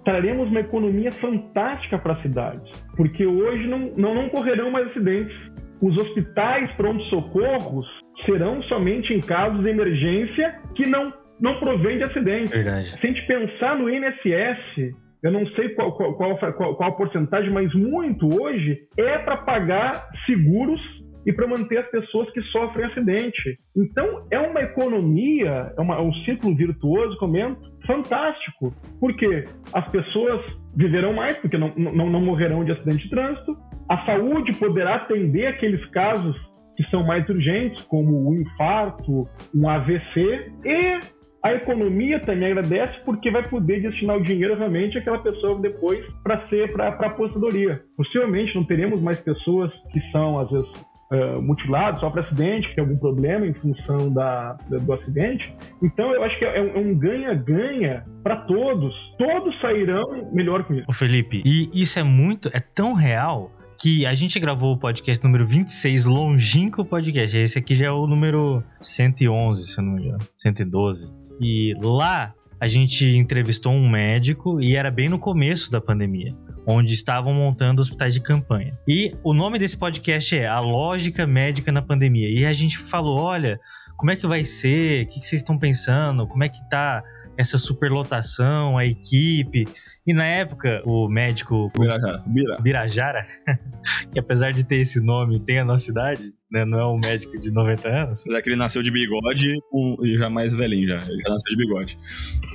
traremos 0.04 0.50
uma 0.50 0.60
economia 0.60 1.12
fantástica 1.14 1.98
para 1.98 2.14
as 2.14 2.22
cidades, 2.22 2.70
porque 2.96 3.26
hoje 3.26 3.68
não, 3.68 3.92
não, 3.96 4.16
não 4.16 4.30
correrão 4.30 4.70
mais 4.70 4.88
acidentes. 4.88 5.36
Os 5.82 5.98
hospitais 5.98 6.72
pronto-socorros 6.74 7.86
serão 8.26 8.62
somente 8.64 9.14
em 9.14 9.20
casos 9.20 9.62
de 9.64 9.70
emergência 9.70 10.56
que 10.76 10.88
não, 10.88 11.14
não 11.40 11.60
provém 11.60 11.98
de 11.98 12.04
acidente. 12.04 12.52
Verdade. 12.52 12.86
Se 12.86 13.06
a 13.06 13.10
gente 13.10 13.26
pensar 13.28 13.78
no 13.78 13.90
INSS, 13.90 14.94
eu 15.24 15.32
não 15.32 15.46
sei 15.48 15.70
qual, 15.70 15.94
qual, 15.94 16.16
qual, 16.16 16.38
qual, 16.38 16.76
qual 16.76 16.90
a 16.90 16.96
porcentagem, 16.96 17.50
mas 17.50 17.74
muito 17.74 18.28
hoje 18.42 18.80
é 18.98 19.18
para 19.20 19.38
pagar 19.38 20.10
seguros 20.26 20.82
e 21.26 21.34
para 21.34 21.48
manter 21.48 21.78
as 21.78 21.90
pessoas 21.90 22.30
que 22.32 22.42
sofrem 22.44 22.86
acidente. 22.86 23.58
Então, 23.76 24.26
é 24.32 24.40
uma 24.40 24.62
economia, 24.62 25.74
é, 25.78 25.82
uma, 25.82 25.96
é 25.96 26.02
um 26.02 26.14
ciclo 26.26 26.56
virtuoso, 26.56 27.18
comento, 27.18 27.62
fantástico, 27.86 28.74
porque 29.00 29.46
as 29.74 29.88
pessoas 29.90 30.42
viverão 30.76 31.14
mais, 31.14 31.38
porque 31.38 31.58
não, 31.58 31.74
não, 31.76 32.10
não 32.10 32.22
morrerão 32.22 32.64
de 32.64 32.72
acidente 32.72 33.04
de 33.04 33.10
trânsito, 33.10 33.56
a 33.90 34.06
saúde 34.06 34.58
poderá 34.58 34.96
atender 34.96 35.48
aqueles 35.48 35.84
casos 35.90 36.36
que 36.76 36.84
são 36.90 37.06
mais 37.06 37.28
urgentes, 37.30 37.84
como 37.86 38.30
um 38.30 38.42
infarto, 38.42 39.28
um 39.54 39.70
AVC, 39.70 40.52
e 40.66 41.00
a 41.44 41.54
economia 41.54 42.22
também 42.22 42.52
agradece 42.52 43.00
porque 43.04 43.30
vai 43.30 43.48
poder 43.50 43.82
destinar 43.82 44.18
o 44.18 44.24
dinheiro 44.24 44.56
realmente 44.56 44.98
àquela 44.98 45.20
pessoa 45.20 45.60
depois 45.60 46.00
para 46.24 46.48
ser 46.48 46.72
para 46.72 46.88
a 46.88 47.08
aposentadoria. 47.08 47.82
Possivelmente 47.98 48.56
não 48.56 48.64
teremos 48.64 49.02
mais 49.02 49.20
pessoas 49.20 49.72
que 49.92 50.00
são, 50.12 50.40
às 50.40 50.50
vezes, 50.50 50.72
uh, 51.12 51.42
mutilados 51.42 52.00
só 52.02 52.10
para 52.10 52.22
acidente, 52.22 52.74
tem 52.76 52.84
algum 52.84 52.98
problema 52.98 53.46
em 53.46 53.54
função 53.54 54.12
da, 54.12 54.54
do 54.70 54.94
acidente. 54.94 55.54
Então 55.82 56.12
eu 56.14 56.24
acho 56.24 56.38
que 56.38 56.46
é, 56.46 56.58
é 56.58 56.80
um 56.80 56.96
ganha-ganha 56.98 58.06
para 58.24 58.38
todos. 58.42 58.94
Todos 59.18 59.60
sairão 59.62 60.30
melhor 60.32 60.64
com 60.64 60.74
isso. 60.74 60.86
Ô 60.88 60.94
Felipe, 60.94 61.42
e 61.46 61.70
isso 61.74 62.00
é 62.00 62.04
muito, 62.04 62.50
é 62.54 62.60
tão 62.60 62.94
real 62.94 63.52
que 63.82 64.06
a 64.06 64.14
gente 64.14 64.40
gravou 64.40 64.74
o 64.74 64.78
podcast 64.78 65.24
número 65.24 65.46
26, 65.46 66.06
Longínquo 66.06 66.86
Podcast. 66.86 67.36
Esse 67.36 67.60
aqui 67.60 67.74
já 67.74 67.88
é 67.88 67.92
o 67.92 68.08
número 68.08 68.64
111, 68.82 69.68
se 69.68 69.80
eu 69.80 69.84
não 69.84 69.94
me 69.94 70.06
engano, 70.06 70.20
112. 70.34 71.12
E 71.42 71.74
lá 71.82 72.34
a 72.64 72.68
gente 72.68 73.06
entrevistou 73.18 73.74
um 73.74 73.90
médico 73.90 74.62
e 74.62 74.78
era 74.78 74.90
bem 74.90 75.10
no 75.10 75.20
começo 75.20 75.70
da 75.70 75.82
pandemia, 75.82 76.34
onde 76.66 76.94
estavam 76.94 77.34
montando 77.34 77.82
hospitais 77.82 78.14
de 78.14 78.22
campanha. 78.22 78.80
E 78.88 79.14
o 79.22 79.34
nome 79.34 79.60
desse 79.60 79.76
podcast 79.76 80.34
é 80.34 80.48
A 80.48 80.62
Lógica 80.62 81.28
Médica 81.28 81.74
na 81.74 81.82
Pandemia. 81.82 82.30
E 82.30 82.46
a 82.46 82.54
gente 82.54 82.78
falou: 82.78 83.20
olha, 83.20 83.60
como 83.98 84.12
é 84.12 84.16
que 84.16 84.26
vai 84.26 84.46
ser? 84.46 85.04
O 85.04 85.10
que 85.10 85.20
vocês 85.20 85.42
estão 85.42 85.60
pensando? 85.60 86.26
Como 86.26 86.42
é 86.42 86.48
que 86.48 86.64
tá 86.70 87.04
essa 87.38 87.58
superlotação, 87.58 88.78
a 88.78 88.86
equipe? 88.86 89.68
E 90.08 90.14
na 90.14 90.24
época, 90.24 90.82
o 90.86 91.10
médico 91.10 91.70
Birajara, 91.78 92.24
Birajara 92.62 93.28
que 94.14 94.20
apesar 94.20 94.54
de 94.54 94.64
ter 94.64 94.78
esse 94.78 95.02
nome, 95.02 95.44
tem 95.44 95.60
a 95.60 95.66
nossa 95.66 95.92
idade, 95.92 96.32
né? 96.54 96.64
Não 96.64 96.80
é 96.80 96.88
um 96.88 97.00
médico 97.04 97.38
de 97.40 97.52
90 97.52 97.90
anos. 97.90 98.24
Já 98.30 98.42
que 98.42 98.50
ele 98.50 98.56
nasceu 98.56 98.84
de 98.84 98.92
bigode 98.92 99.58
e 100.04 100.18
já 100.18 100.30
mais 100.30 100.54
velhinho 100.54 100.88
já. 100.88 101.02
Ele 101.02 101.22
já 101.26 101.34
nasceu 101.34 101.50
de 101.50 101.58
bigode. 101.58 101.98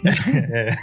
é. 0.55 0.77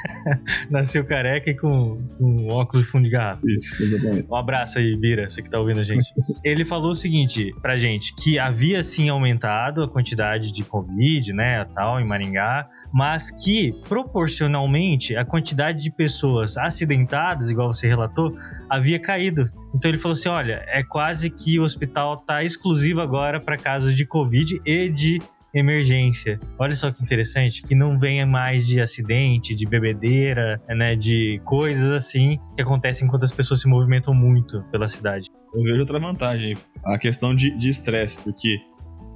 Nasceu 0.69 1.05
careca 1.05 1.49
e 1.49 1.55
com, 1.55 1.97
com 2.17 2.47
óculos 2.49 2.85
de 2.85 2.91
fundo 2.91 3.05
de 3.05 3.09
garrafa. 3.09 3.41
Isso, 3.45 3.81
exatamente. 3.81 4.27
Um 4.29 4.35
abraço 4.35 4.79
aí, 4.79 4.95
Bira, 4.97 5.29
você 5.29 5.41
que 5.41 5.49
tá 5.49 5.59
ouvindo 5.59 5.79
a 5.79 5.83
gente. 5.83 6.09
ele 6.43 6.65
falou 6.65 6.91
o 6.91 6.95
seguinte 6.95 7.55
pra 7.61 7.77
gente, 7.77 8.13
que 8.15 8.37
havia 8.37 8.83
sim 8.83 9.07
aumentado 9.07 9.83
a 9.83 9.89
quantidade 9.89 10.51
de 10.51 10.63
Covid, 10.65 11.31
né, 11.31 11.63
tal, 11.73 12.01
em 12.01 12.05
Maringá, 12.05 12.67
mas 12.93 13.31
que 13.31 13.73
proporcionalmente 13.87 15.15
a 15.15 15.23
quantidade 15.23 15.81
de 15.81 15.91
pessoas 15.91 16.57
acidentadas, 16.57 17.49
igual 17.49 17.71
você 17.71 17.87
relatou, 17.87 18.35
havia 18.69 18.99
caído. 18.99 19.49
Então 19.75 19.91
ele 19.91 19.97
falou 19.97 20.13
assim: 20.13 20.29
olha, 20.29 20.63
é 20.67 20.81
quase 20.81 21.29
que 21.29 21.59
o 21.59 21.63
hospital 21.63 22.17
tá 22.17 22.43
exclusivo 22.43 23.01
agora 23.01 23.39
para 23.39 23.57
casos 23.57 23.93
de 23.93 24.05
Covid 24.05 24.61
e 24.65 24.89
de 24.89 25.21
emergência. 25.53 26.39
Olha 26.57 26.73
só 26.73 26.91
que 26.91 27.01
interessante, 27.01 27.61
que 27.61 27.75
não 27.75 27.97
venha 27.97 28.25
mais 28.25 28.65
de 28.67 28.81
acidente, 28.81 29.53
de 29.53 29.65
bebedeira, 29.65 30.61
né, 30.69 30.95
de 30.95 31.41
coisas 31.45 31.91
assim 31.91 32.37
que 32.55 32.61
acontecem 32.61 33.07
enquanto 33.07 33.23
as 33.23 33.31
pessoas 33.31 33.61
se 33.61 33.67
movimentam 33.67 34.13
muito 34.13 34.63
pela 34.71 34.87
cidade. 34.87 35.29
Eu 35.53 35.63
vejo 35.63 35.79
outra 35.79 35.99
vantagem, 35.99 36.57
a 36.83 36.97
questão 36.97 37.33
de 37.33 37.69
estresse, 37.69 38.17
porque 38.17 38.57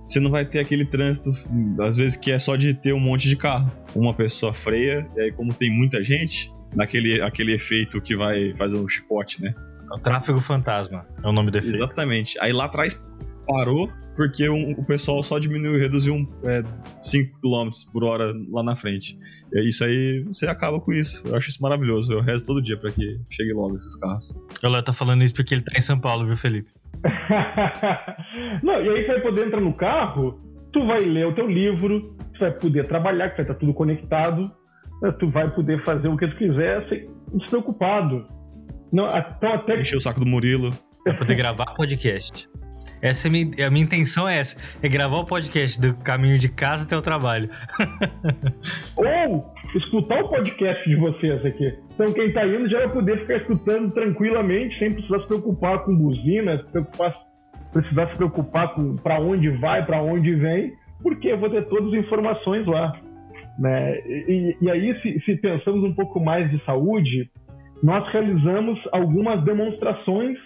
você 0.05 0.19
não 0.19 0.31
vai 0.31 0.45
ter 0.45 0.59
aquele 0.59 0.85
trânsito, 0.85 1.31
às 1.81 1.97
vezes, 1.97 2.17
que 2.17 2.31
é 2.31 2.39
só 2.39 2.55
de 2.55 2.73
ter 2.73 2.93
um 2.93 2.99
monte 2.99 3.27
de 3.27 3.35
carro. 3.35 3.69
Uma 3.93 4.13
pessoa 4.13 4.53
freia, 4.53 5.07
e 5.15 5.21
aí, 5.21 5.31
como 5.31 5.53
tem 5.53 5.69
muita 5.69 6.03
gente, 6.03 6.51
naquele 6.73 7.21
aquele 7.21 7.53
efeito 7.53 8.01
que 8.01 8.15
vai 8.15 8.55
fazer 8.55 8.77
um 8.77 8.87
chicote, 8.87 9.41
né? 9.41 9.53
É 9.91 9.95
o 9.95 9.99
tráfego 9.99 10.39
fantasma 10.39 11.05
é 11.23 11.27
o 11.27 11.31
nome 11.31 11.51
do 11.51 11.57
efeito. 11.57 11.75
Exatamente. 11.75 12.37
Aí 12.39 12.53
lá 12.53 12.65
atrás 12.65 12.93
parou 13.47 13.89
porque 14.19 14.49
um, 14.49 14.71
o 14.71 14.85
pessoal 14.85 15.23
só 15.23 15.39
diminuiu, 15.39 15.79
reduziu 15.79 16.13
5 16.13 16.37
é, 16.43 16.61
km 17.41 17.69
por 17.93 18.03
hora 18.03 18.33
lá 18.51 18.61
na 18.61 18.75
frente. 18.75 19.17
E 19.53 19.69
isso 19.69 19.81
aí, 19.85 20.25
você 20.27 20.45
acaba 20.45 20.77
com 20.81 20.91
isso. 20.91 21.25
Eu 21.25 21.37
acho 21.37 21.49
isso 21.49 21.63
maravilhoso. 21.63 22.11
Eu 22.11 22.21
rezo 22.21 22.45
todo 22.45 22.61
dia 22.61 22.75
para 22.75 22.91
que 22.91 23.17
chegue 23.29 23.53
logo 23.53 23.75
esses 23.75 23.95
carros. 23.95 24.35
O 24.61 24.67
Léo 24.67 24.83
tá 24.83 24.91
falando 24.91 25.23
isso 25.23 25.33
porque 25.33 25.55
ele 25.55 25.61
tá 25.61 25.71
em 25.73 25.79
São 25.79 25.97
Paulo, 25.97 26.25
viu, 26.25 26.35
Felipe? 26.35 26.69
Não, 28.61 28.81
e 28.83 28.89
aí 28.89 29.05
você 29.05 29.13
vai 29.13 29.21
poder 29.21 29.47
entrar 29.47 29.61
no 29.61 29.73
carro, 29.73 30.37
tu 30.73 30.85
vai 30.85 30.99
ler 30.99 31.27
o 31.27 31.33
teu 31.33 31.47
livro, 31.47 32.13
tu 32.33 32.39
vai 32.41 32.51
poder 32.51 32.89
trabalhar, 32.89 33.29
que 33.29 33.37
vai 33.37 33.45
estar 33.45 33.55
tudo 33.55 33.73
conectado, 33.73 34.51
né, 35.01 35.11
tu 35.17 35.29
vai 35.31 35.49
poder 35.55 35.81
fazer 35.85 36.09
o 36.09 36.17
que 36.17 36.27
tu 36.27 36.35
quiser 36.35 36.87
sem 36.89 37.09
despreocupado. 37.35 38.27
Não, 38.91 39.07
então 39.07 39.53
até... 39.53 39.79
Encher 39.79 39.97
o 39.97 40.01
saco 40.01 40.19
do 40.19 40.25
Murilo. 40.25 40.71
Vai 41.05 41.15
poder 41.15 41.35
gravar 41.35 41.73
podcast. 41.75 42.49
Essa 43.01 43.27
é 43.27 43.29
a 43.29 43.31
minha, 43.31 43.67
a 43.67 43.71
minha 43.71 43.85
intenção 43.85 44.27
é 44.27 44.39
essa, 44.39 44.57
é 44.83 44.89
gravar 44.89 45.19
o 45.19 45.25
podcast 45.25 45.79
do 45.79 45.95
caminho 46.03 46.37
de 46.37 46.49
casa 46.49 46.85
até 46.85 46.97
o 46.97 47.01
trabalho. 47.01 47.49
Ou 48.97 49.53
escutar 49.75 50.23
o 50.23 50.27
podcast 50.27 50.89
de 50.89 50.95
vocês 50.97 51.45
aqui. 51.45 51.73
Então 51.93 52.11
quem 52.13 52.27
está 52.27 52.45
indo 52.45 52.69
já 52.69 52.79
vai 52.79 52.89
poder 52.89 53.19
ficar 53.21 53.37
escutando 53.37 53.93
tranquilamente, 53.93 54.77
sem 54.79 54.93
precisar 54.93 55.19
se 55.21 55.27
preocupar 55.27 55.79
com 55.85 55.95
buzina, 55.95 56.57
se 56.57 56.71
preocupar, 56.71 57.15
precisar 57.71 58.09
se 58.09 58.15
preocupar 58.17 58.73
com 58.73 58.95
para 58.95 59.19
onde 59.21 59.49
vai, 59.49 59.85
para 59.85 60.01
onde 60.01 60.35
vem, 60.35 60.73
porque 61.01 61.29
eu 61.29 61.37
vou 61.37 61.49
ter 61.49 61.65
todas 61.67 61.93
as 61.93 61.99
informações 61.99 62.65
lá. 62.67 62.99
Né? 63.57 63.99
E, 64.07 64.57
e 64.61 64.71
aí, 64.71 64.99
se, 65.01 65.19
se 65.21 65.35
pensamos 65.37 65.83
um 65.83 65.93
pouco 65.93 66.19
mais 66.19 66.49
de 66.49 66.63
saúde, 66.65 67.29
nós 67.81 68.07
realizamos 68.11 68.79
algumas 68.91 69.43
demonstrações 69.43 70.37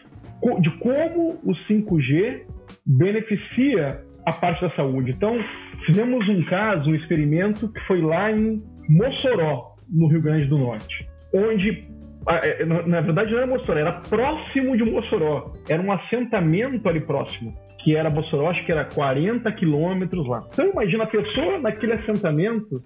de 0.60 0.69
como 0.80 1.39
o 1.43 1.52
5G 1.67 2.41
beneficia 2.86 4.02
a 4.26 4.34
parte 4.34 4.62
da 4.62 4.69
saúde. 4.76 5.12
Então, 5.12 5.38
fizemos 5.86 6.28
um 6.28 6.43
caso, 6.46 6.89
um 6.89 6.96
experimento 6.96 7.72
que 7.72 7.80
foi 7.82 8.02
lá 8.02 8.32
em 8.32 8.62
Mossoró, 8.89 9.76
no 9.89 10.08
Rio 10.08 10.22
Grande 10.22 10.48
do 10.48 10.58
Norte, 10.58 11.08
onde 11.34 11.88
é, 12.28 12.65
na 12.65 13.02
verdade 13.02 13.32
não 13.32 13.39
era 13.39 13.48
Mossoró, 13.48 13.78
era 13.78 13.93
próximo 14.10 14.78
de 14.78 14.84
Mossoró, 14.84 15.54
era 15.67 15.82
um 15.82 15.91
assentamento 15.91 16.88
ali 16.88 17.02
próximo, 17.02 17.54
que 17.84 17.96
era 17.96 18.10
Mossoró, 18.10 18.50
acho 18.50 18.65
que 18.65 18.72
era 18.72 18.86
40 18.86 19.52
quilômetros 19.54 20.26
lá. 20.28 20.43
Então 20.54 20.69
imagina 20.72 21.04
a 21.04 21.08
pessoa 21.08 21.60
naquele 21.60 21.93
assentamento, 21.93 22.82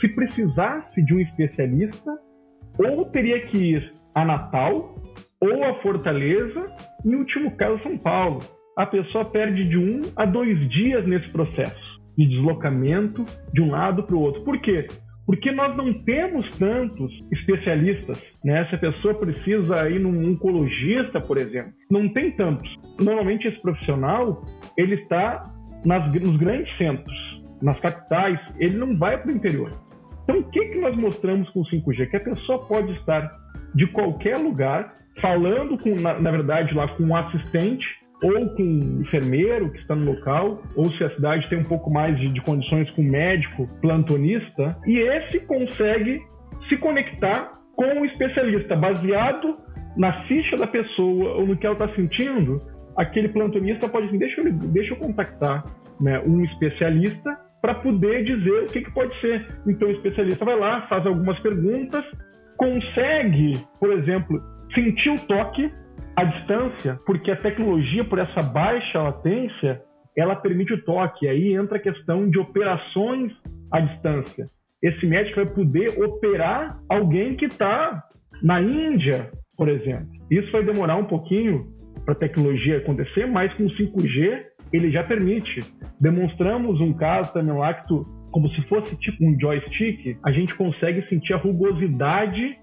se 0.00 0.08
precisasse 0.08 1.02
de 1.04 1.14
um 1.14 1.20
especialista, 1.20 2.12
ou 2.78 3.04
teria 3.06 3.40
que 3.46 3.56
ir 3.56 3.92
a 4.14 4.24
Natal, 4.24 4.96
ou 5.40 5.64
a 5.64 5.74
Fortaleza, 5.82 6.66
em 7.04 7.14
último 7.14 7.56
caso 7.56 7.82
São 7.82 7.96
Paulo. 7.98 8.40
A 8.76 8.86
pessoa 8.86 9.24
perde 9.24 9.68
de 9.68 9.78
um 9.78 10.02
a 10.16 10.24
dois 10.24 10.58
dias 10.70 11.06
nesse 11.06 11.28
processo 11.30 11.86
de 12.16 12.26
deslocamento 12.26 13.24
de 13.52 13.60
um 13.60 13.70
lado 13.70 14.02
para 14.02 14.16
o 14.16 14.20
outro. 14.20 14.42
Por 14.42 14.58
quê? 14.60 14.86
Porque 15.26 15.50
nós 15.50 15.76
não 15.76 15.92
temos 16.04 16.48
tantos 16.56 17.12
especialistas, 17.32 18.22
né? 18.44 18.64
Se 18.66 18.76
a 18.76 18.78
pessoa 18.78 19.14
precisa 19.14 19.90
ir 19.90 19.98
num 19.98 20.30
oncologista, 20.30 21.20
por 21.20 21.36
exemplo, 21.36 21.72
não 21.90 22.08
tem 22.08 22.30
tantos. 22.32 22.72
Normalmente 23.00 23.48
esse 23.48 23.60
profissional, 23.60 24.44
ele 24.78 24.94
está 24.94 25.52
nas, 25.84 26.12
nos 26.12 26.36
grandes 26.36 26.74
centros, 26.78 27.16
nas 27.60 27.78
capitais, 27.80 28.38
ele 28.58 28.76
não 28.76 28.96
vai 28.96 29.20
para 29.20 29.32
o 29.32 29.34
interior. 29.34 29.72
Então, 30.26 30.40
o 30.40 30.50
que, 30.50 30.60
que 30.66 30.78
nós 30.80 30.96
mostramos 30.96 31.48
com 31.50 31.60
o 31.60 31.64
5G? 31.64 32.10
Que 32.10 32.16
a 32.16 32.20
pessoa 32.20 32.66
pode 32.66 32.92
estar 32.94 33.32
de 33.74 33.86
qualquer 33.86 34.36
lugar, 34.38 34.92
falando 35.20 35.78
com, 35.78 35.94
na, 35.94 36.18
na 36.18 36.30
verdade, 36.32 36.74
lá 36.74 36.88
com 36.88 37.04
um 37.04 37.16
assistente 37.16 37.86
ou 38.22 38.48
com 38.56 38.62
um 38.62 39.02
enfermeiro 39.02 39.70
que 39.70 39.78
está 39.78 39.94
no 39.94 40.12
local, 40.12 40.62
ou 40.74 40.86
se 40.86 41.04
a 41.04 41.14
cidade 41.14 41.48
tem 41.48 41.58
um 41.58 41.64
pouco 41.64 41.90
mais 41.90 42.18
de, 42.18 42.32
de 42.32 42.40
condições 42.40 42.90
com 42.90 43.02
médico, 43.02 43.68
plantonista, 43.80 44.76
e 44.86 44.98
esse 44.98 45.40
consegue 45.40 46.20
se 46.68 46.76
conectar 46.78 47.52
com 47.76 47.84
o 47.84 48.00
um 48.00 48.04
especialista, 48.06 48.74
baseado 48.74 49.58
na 49.96 50.24
ficha 50.24 50.56
da 50.56 50.66
pessoa 50.66 51.34
ou 51.34 51.46
no 51.46 51.56
que 51.56 51.66
ela 51.66 51.74
está 51.74 51.94
sentindo, 51.94 52.60
aquele 52.96 53.28
plantonista 53.28 53.88
pode 53.88 54.06
dizer, 54.06 54.18
deixa 54.18 54.40
eu, 54.40 54.52
deixa 54.52 54.94
eu 54.94 54.98
contactar 54.98 55.64
né, 56.00 56.20
um 56.20 56.42
especialista 56.44 57.45
para 57.66 57.74
poder 57.74 58.22
dizer 58.22 58.62
o 58.62 58.66
que, 58.66 58.80
que 58.80 58.90
pode 58.92 59.20
ser. 59.20 59.44
Então 59.66 59.88
o 59.88 59.90
especialista 59.90 60.44
vai 60.44 60.56
lá, 60.56 60.82
faz 60.82 61.04
algumas 61.04 61.36
perguntas, 61.40 62.04
consegue, 62.56 63.58
por 63.80 63.90
exemplo, 63.90 64.40
sentir 64.72 65.10
o 65.10 65.26
toque 65.26 65.68
à 66.14 66.22
distância, 66.22 66.96
porque 67.04 67.28
a 67.28 67.36
tecnologia, 67.36 68.04
por 68.04 68.20
essa 68.20 68.40
baixa 68.40 69.02
latência, 69.02 69.82
ela 70.16 70.36
permite 70.36 70.74
o 70.74 70.84
toque. 70.84 71.26
Aí 71.26 71.54
entra 71.54 71.78
a 71.78 71.80
questão 71.80 72.30
de 72.30 72.38
operações 72.38 73.32
à 73.72 73.80
distância. 73.80 74.46
Esse 74.80 75.04
médico 75.04 75.44
vai 75.44 75.46
poder 75.46 75.88
operar 76.00 76.78
alguém 76.88 77.34
que 77.34 77.46
está 77.46 78.00
na 78.44 78.62
Índia, 78.62 79.28
por 79.56 79.68
exemplo. 79.68 80.06
Isso 80.30 80.52
vai 80.52 80.62
demorar 80.62 80.94
um 80.98 81.06
pouquinho 81.06 81.66
para 82.04 82.14
a 82.14 82.16
tecnologia 82.16 82.76
acontecer, 82.76 83.26
mas 83.26 83.52
com 83.54 83.64
o 83.64 83.70
5G 83.70 84.54
ele 84.72 84.90
já 84.90 85.02
permite. 85.04 85.60
Demonstramos 86.00 86.80
um 86.80 86.92
caso 86.92 87.32
também 87.32 87.56
lá 87.56 87.74
que 87.74 87.88
tu, 87.88 88.06
como 88.30 88.48
se 88.50 88.62
fosse 88.68 88.96
tipo 88.98 89.24
um 89.24 89.38
joystick, 89.38 90.18
a 90.24 90.32
gente 90.32 90.54
consegue 90.54 91.06
sentir 91.08 91.34
a 91.34 91.38
rugosidade 91.38 92.58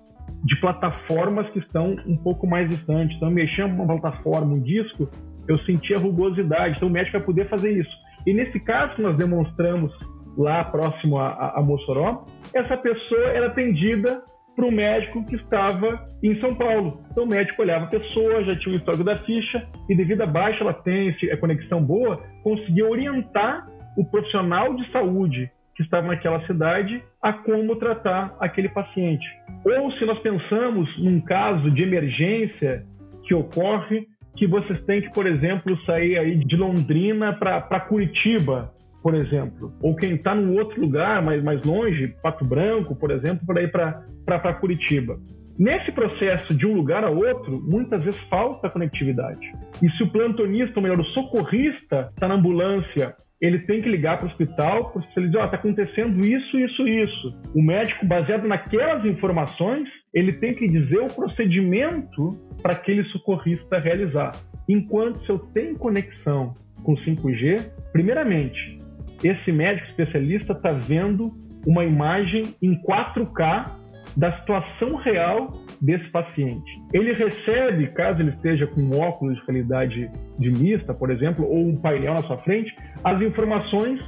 de 0.45 0.59
plataformas 0.59 1.49
que 1.51 1.59
estão 1.59 1.95
um 2.05 2.17
pouco 2.17 2.47
mais 2.47 2.69
distantes. 2.69 3.15
Então, 3.17 3.31
mexendo 3.31 3.73
uma 3.73 3.85
plataforma, 3.85 4.53
um 4.53 4.61
disco, 4.61 5.09
eu 5.47 5.57
senti 5.59 5.93
a 5.93 5.99
rugosidade. 5.99 6.75
Então, 6.77 6.87
o 6.87 6.91
médico 6.91 7.17
vai 7.17 7.25
poder 7.25 7.49
fazer 7.49 7.71
isso. 7.71 7.91
E 8.25 8.33
nesse 8.33 8.59
caso 8.59 9.01
nós 9.01 9.17
demonstramos 9.17 9.91
lá 10.37 10.63
próximo 10.65 11.17
a, 11.17 11.53
a 11.57 11.61
Mossoró, 11.61 12.25
essa 12.53 12.77
pessoa 12.77 13.27
era 13.29 13.47
atendida 13.47 14.21
para 14.55 14.65
um 14.65 14.71
médico 14.71 15.25
que 15.25 15.35
estava 15.35 16.07
em 16.21 16.39
São 16.39 16.55
Paulo. 16.55 17.01
Então 17.11 17.23
o 17.23 17.27
médico 17.27 17.61
olhava 17.61 17.85
a 17.85 17.89
pessoa, 17.89 18.43
já 18.43 18.55
tinha 18.57 18.75
o 18.75 18.77
histórico 18.77 19.03
da 19.03 19.17
ficha 19.19 19.67
e 19.89 19.95
devido 19.95 20.21
à 20.21 20.25
baixa 20.25 20.63
latência, 20.63 21.33
a 21.33 21.37
conexão 21.37 21.83
boa, 21.83 22.21
conseguia 22.43 22.87
orientar 22.87 23.67
o 23.97 24.05
profissional 24.05 24.75
de 24.75 24.89
saúde 24.91 25.49
que 25.75 25.83
estava 25.83 26.07
naquela 26.07 26.45
cidade 26.45 27.03
a 27.21 27.33
como 27.33 27.75
tratar 27.77 28.35
aquele 28.39 28.69
paciente. 28.69 29.25
Ou 29.65 29.91
se 29.93 30.05
nós 30.05 30.19
pensamos 30.19 30.89
num 30.99 31.19
caso 31.21 31.71
de 31.71 31.81
emergência 31.81 32.83
que 33.23 33.33
ocorre, 33.33 34.07
que 34.35 34.47
vocês 34.47 34.83
têm 34.85 35.01
que, 35.01 35.11
por 35.13 35.25
exemplo, 35.25 35.77
sair 35.85 36.17
aí 36.17 36.37
de 36.37 36.55
Londrina 36.55 37.33
para 37.33 37.79
Curitiba, 37.81 38.72
por 39.03 39.13
exemplo, 39.13 39.73
ou 39.81 39.93
quem 39.95 40.15
está 40.15 40.33
num 40.33 40.57
outro 40.57 40.79
lugar 40.79 41.21
mais, 41.21 41.43
mais 41.43 41.61
longe, 41.63 42.15
Pato 42.23 42.45
Branco, 42.45 42.95
por 42.95 43.11
exemplo, 43.11 43.45
para 43.45 43.61
ir 43.61 43.69
para 43.69 44.53
Curitiba. 44.53 45.19
Nesse 45.59 45.91
processo 45.91 46.55
de 46.55 46.65
um 46.65 46.73
lugar 46.73 47.03
a 47.03 47.09
outro, 47.09 47.61
muitas 47.61 48.01
vezes 48.03 48.19
falta 48.21 48.69
conectividade. 48.69 49.45
E 49.83 49.89
se 49.91 50.03
o 50.03 50.09
plantonista, 50.09 50.73
ou 50.77 50.81
melhor, 50.81 50.99
o 50.99 51.05
socorrista, 51.05 52.09
está 52.13 52.27
na 52.27 52.35
ambulância, 52.35 53.13
ele 53.41 53.59
tem 53.59 53.81
que 53.81 53.89
ligar 53.89 54.17
para 54.17 54.27
o 54.27 54.29
hospital, 54.29 54.91
para 54.91 55.03
ele 55.17 55.25
dizer, 55.27 55.37
ó, 55.37 55.41
oh, 55.41 55.45
está 55.45 55.57
acontecendo 55.57 56.25
isso, 56.25 56.57
isso, 56.57 56.87
isso. 56.87 57.41
O 57.53 57.61
médico, 57.61 58.05
baseado 58.05 58.47
naquelas 58.47 59.03
informações, 59.05 59.87
ele 60.13 60.31
tem 60.33 60.55
que 60.55 60.67
dizer 60.67 60.99
o 60.99 61.13
procedimento 61.13 62.39
para 62.61 62.71
aquele 62.71 63.03
socorrista 63.09 63.79
realizar. 63.79 64.31
Enquanto 64.67 65.23
se 65.25 65.29
eu 65.29 65.39
tenho 65.53 65.77
conexão 65.77 66.55
com 66.83 66.95
5G, 66.95 67.69
primeiramente, 67.91 68.79
esse 69.23 69.51
médico 69.51 69.87
especialista 69.89 70.53
está 70.53 70.71
vendo 70.71 71.31
uma 71.65 71.83
imagem 71.85 72.55
em 72.61 72.75
4K 72.83 73.83
da 74.17 74.37
situação 74.39 74.95
real 74.95 75.53
desse 75.81 76.07
paciente. 76.11 76.71
Ele 76.93 77.13
recebe, 77.13 77.87
caso 77.93 78.21
ele 78.21 78.29
esteja 78.29 78.67
com 78.67 78.81
um 78.81 78.99
óculos 78.99 79.35
de 79.35 79.45
qualidade 79.45 80.09
de 80.39 80.51
mista, 80.51 80.93
por 80.93 81.09
exemplo, 81.09 81.45
ou 81.45 81.67
um 81.67 81.77
painel 81.77 82.13
na 82.13 82.21
sua 82.21 82.37
frente, 82.39 82.73
as 83.03 83.21
informações 83.21 83.99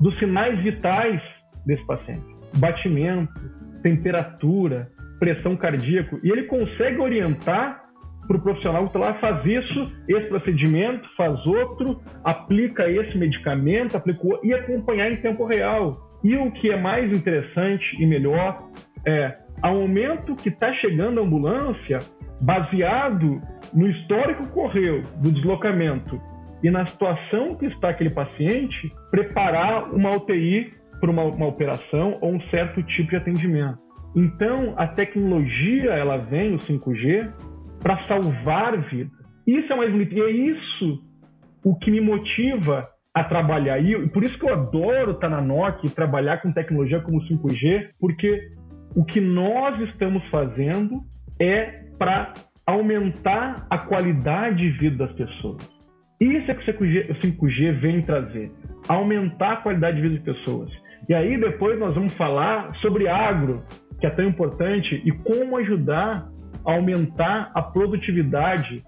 dos 0.00 0.16
sinais 0.18 0.58
vitais 0.62 1.20
desse 1.66 1.84
paciente. 1.86 2.24
Batimento, 2.56 3.32
temperatura, 3.82 4.88
pressão 5.18 5.56
cardíaca. 5.56 6.18
E 6.22 6.30
ele 6.30 6.44
consegue 6.44 6.98
orientar 6.98 7.83
para 8.26 8.36
o 8.36 8.40
profissional 8.40 8.88
que 8.88 8.96
está 8.96 9.10
lá, 9.10 9.14
faz 9.20 9.44
isso, 9.44 9.92
esse 10.08 10.28
procedimento, 10.28 11.08
faz 11.16 11.44
outro, 11.46 12.00
aplica 12.24 12.88
esse 12.88 13.16
medicamento, 13.16 13.96
aplicou 13.96 14.40
e 14.42 14.52
acompanhar 14.54 15.10
em 15.10 15.16
tempo 15.16 15.44
real. 15.44 15.96
E 16.22 16.36
o 16.36 16.50
que 16.52 16.70
é 16.70 16.76
mais 16.76 17.12
interessante 17.12 17.84
e 18.00 18.06
melhor 18.06 18.68
é, 19.06 19.36
ao 19.62 19.74
momento 19.74 20.34
que 20.36 20.48
está 20.48 20.72
chegando 20.74 21.20
a 21.20 21.22
ambulância, 21.22 21.98
baseado 22.40 23.40
no 23.72 23.86
histórico 23.88 24.44
que 24.44 24.50
ocorreu 24.50 25.02
do 25.22 25.30
deslocamento 25.30 26.20
e 26.62 26.70
na 26.70 26.86
situação 26.86 27.56
que 27.56 27.66
está 27.66 27.90
aquele 27.90 28.10
paciente, 28.10 28.92
preparar 29.10 29.92
uma 29.92 30.16
UTI 30.16 30.72
para 31.00 31.10
uma, 31.10 31.24
uma 31.24 31.46
operação 31.46 32.16
ou 32.22 32.32
um 32.32 32.40
certo 32.48 32.82
tipo 32.82 33.10
de 33.10 33.16
atendimento. 33.16 33.78
Então, 34.16 34.74
a 34.76 34.86
tecnologia, 34.86 35.90
ela 35.90 36.16
vem, 36.16 36.54
o 36.54 36.58
5G, 36.58 37.30
para 37.84 38.02
salvar 38.08 38.80
vidas. 38.88 39.12
Isso 39.46 39.70
é 39.70 39.90
bonito. 39.90 40.14
E 40.14 40.20
é 40.22 40.30
isso 40.30 41.04
o 41.62 41.76
que 41.76 41.90
me 41.90 42.00
motiva 42.00 42.88
a 43.14 43.22
trabalhar. 43.22 43.78
E 43.78 44.08
por 44.08 44.24
isso 44.24 44.38
que 44.38 44.46
eu 44.46 44.54
adoro 44.54 45.12
estar 45.12 45.28
na 45.28 45.42
Nokia 45.42 45.88
e 45.88 45.94
trabalhar 45.94 46.38
com 46.38 46.50
tecnologia 46.50 47.00
como 47.00 47.20
5G, 47.20 47.90
porque 48.00 48.48
o 48.96 49.04
que 49.04 49.20
nós 49.20 49.78
estamos 49.90 50.26
fazendo 50.30 51.02
é 51.38 51.84
para 51.98 52.32
aumentar 52.66 53.66
a 53.68 53.78
qualidade 53.78 54.56
de 54.56 54.70
vida 54.78 55.06
das 55.06 55.14
pessoas. 55.14 55.62
Isso 56.18 56.50
é 56.50 56.54
que 56.54 56.70
o 56.70 56.86
5G 56.86 57.80
vem 57.80 58.00
trazer, 58.00 58.50
aumentar 58.88 59.52
a 59.52 59.56
qualidade 59.56 59.96
de 59.96 60.08
vida 60.08 60.14
das 60.14 60.36
pessoas. 60.36 60.70
E 61.06 61.12
aí 61.12 61.38
depois 61.38 61.78
nós 61.78 61.94
vamos 61.94 62.16
falar 62.16 62.74
sobre 62.76 63.08
agro, 63.08 63.62
que 64.00 64.06
é 64.06 64.10
tão 64.10 64.24
importante, 64.24 65.02
e 65.04 65.12
como 65.12 65.58
ajudar 65.58 66.33
aumentar 66.64 67.50
a 67.54 67.62
produtividade, 67.62 68.82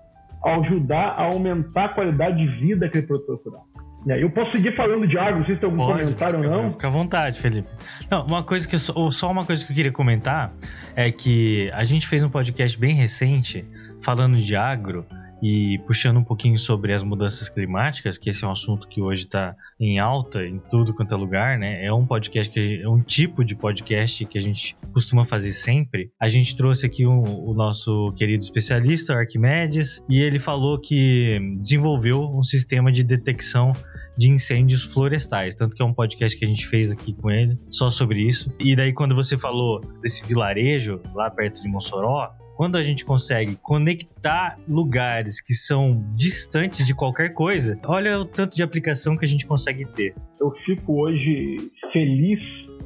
ajudar 0.44 1.14
a 1.18 1.24
aumentar 1.24 1.86
a 1.86 1.88
qualidade 1.90 2.36
de 2.36 2.46
vida 2.60 2.86
daquele 2.86 3.06
produtor 3.06 3.40
rural. 3.44 3.66
Eu 4.06 4.30
posso 4.30 4.52
seguir 4.52 4.76
falando 4.76 5.06
de 5.08 5.18
água, 5.18 5.40
não 5.40 5.46
sei 5.46 5.56
se 5.56 5.60
tem 5.60 5.68
algum 5.68 5.82
Pode, 5.82 5.98
comentário 5.98 6.38
fica, 6.38 6.48
ou 6.54 6.62
não. 6.62 6.70
Fica 6.70 6.86
à 6.86 6.90
vontade, 6.90 7.40
Felipe. 7.40 7.68
Não, 8.08 8.24
uma 8.24 8.42
coisa 8.44 8.68
que 8.68 8.78
só, 8.78 9.10
só 9.10 9.30
uma 9.32 9.44
coisa 9.44 9.66
que 9.66 9.72
eu 9.72 9.76
queria 9.76 9.90
comentar 9.90 10.52
é 10.94 11.10
que 11.10 11.68
a 11.74 11.82
gente 11.82 12.06
fez 12.06 12.22
um 12.22 12.30
podcast 12.30 12.78
bem 12.78 12.94
recente 12.94 13.66
falando 14.00 14.36
de 14.36 14.54
agro 14.54 15.04
e 15.42 15.78
puxando 15.86 16.18
um 16.18 16.24
pouquinho 16.24 16.58
sobre 16.58 16.92
as 16.92 17.04
mudanças 17.04 17.48
climáticas, 17.48 18.18
que 18.18 18.30
esse 18.30 18.44
é 18.44 18.48
um 18.48 18.52
assunto 18.52 18.88
que 18.88 19.00
hoje 19.02 19.24
está 19.24 19.54
em 19.78 19.98
alta 19.98 20.44
em 20.44 20.58
tudo 20.70 20.94
quanto 20.94 21.14
é 21.14 21.16
lugar, 21.16 21.58
né? 21.58 21.84
É 21.84 21.92
um 21.92 22.06
podcast 22.06 22.52
que 22.52 22.80
é 22.82 22.88
um 22.88 23.00
tipo 23.00 23.44
de 23.44 23.54
podcast 23.54 24.24
que 24.24 24.38
a 24.38 24.40
gente 24.40 24.76
costuma 24.92 25.24
fazer 25.24 25.52
sempre. 25.52 26.10
A 26.20 26.28
gente 26.28 26.56
trouxe 26.56 26.86
aqui 26.86 27.06
um, 27.06 27.22
o 27.22 27.54
nosso 27.54 28.12
querido 28.12 28.42
especialista, 28.42 29.14
Arquimedes, 29.14 30.02
e 30.08 30.20
ele 30.20 30.38
falou 30.38 30.80
que 30.80 31.38
desenvolveu 31.60 32.22
um 32.22 32.42
sistema 32.42 32.90
de 32.90 33.04
detecção 33.04 33.72
de 34.16 34.30
incêndios 34.30 34.82
florestais. 34.82 35.54
Tanto 35.54 35.76
que 35.76 35.82
é 35.82 35.84
um 35.84 35.92
podcast 35.92 36.38
que 36.38 36.44
a 36.44 36.48
gente 36.48 36.66
fez 36.66 36.90
aqui 36.90 37.12
com 37.12 37.30
ele, 37.30 37.58
só 37.68 37.90
sobre 37.90 38.20
isso. 38.20 38.52
E 38.58 38.74
daí, 38.74 38.92
quando 38.92 39.14
você 39.14 39.36
falou 39.36 39.80
desse 40.00 40.26
vilarejo 40.26 41.00
lá 41.14 41.30
perto 41.30 41.62
de 41.62 41.68
Mossoró, 41.68 42.30
quando 42.56 42.76
a 42.76 42.82
gente 42.82 43.04
consegue 43.04 43.56
conectar 43.62 44.58
lugares 44.66 45.40
que 45.40 45.52
são 45.52 46.02
distantes 46.14 46.86
de 46.86 46.94
qualquer 46.94 47.34
coisa, 47.34 47.78
olha 47.84 48.18
o 48.18 48.24
tanto 48.24 48.56
de 48.56 48.62
aplicação 48.62 49.16
que 49.16 49.24
a 49.24 49.28
gente 49.28 49.46
consegue 49.46 49.84
ter. 49.84 50.14
Eu 50.40 50.50
fico 50.64 51.02
hoje 51.02 51.70
feliz 51.92 52.40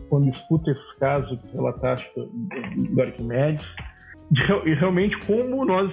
quando 0.08 0.28
escuto 0.28 0.70
esse 0.70 0.98
caso 0.98 1.38
que 1.38 1.52
relataste 1.52 2.10
do 2.16 3.00
Arquimedes, 3.00 3.64
e 4.66 4.74
realmente 4.74 5.16
como 5.24 5.64
nós 5.64 5.92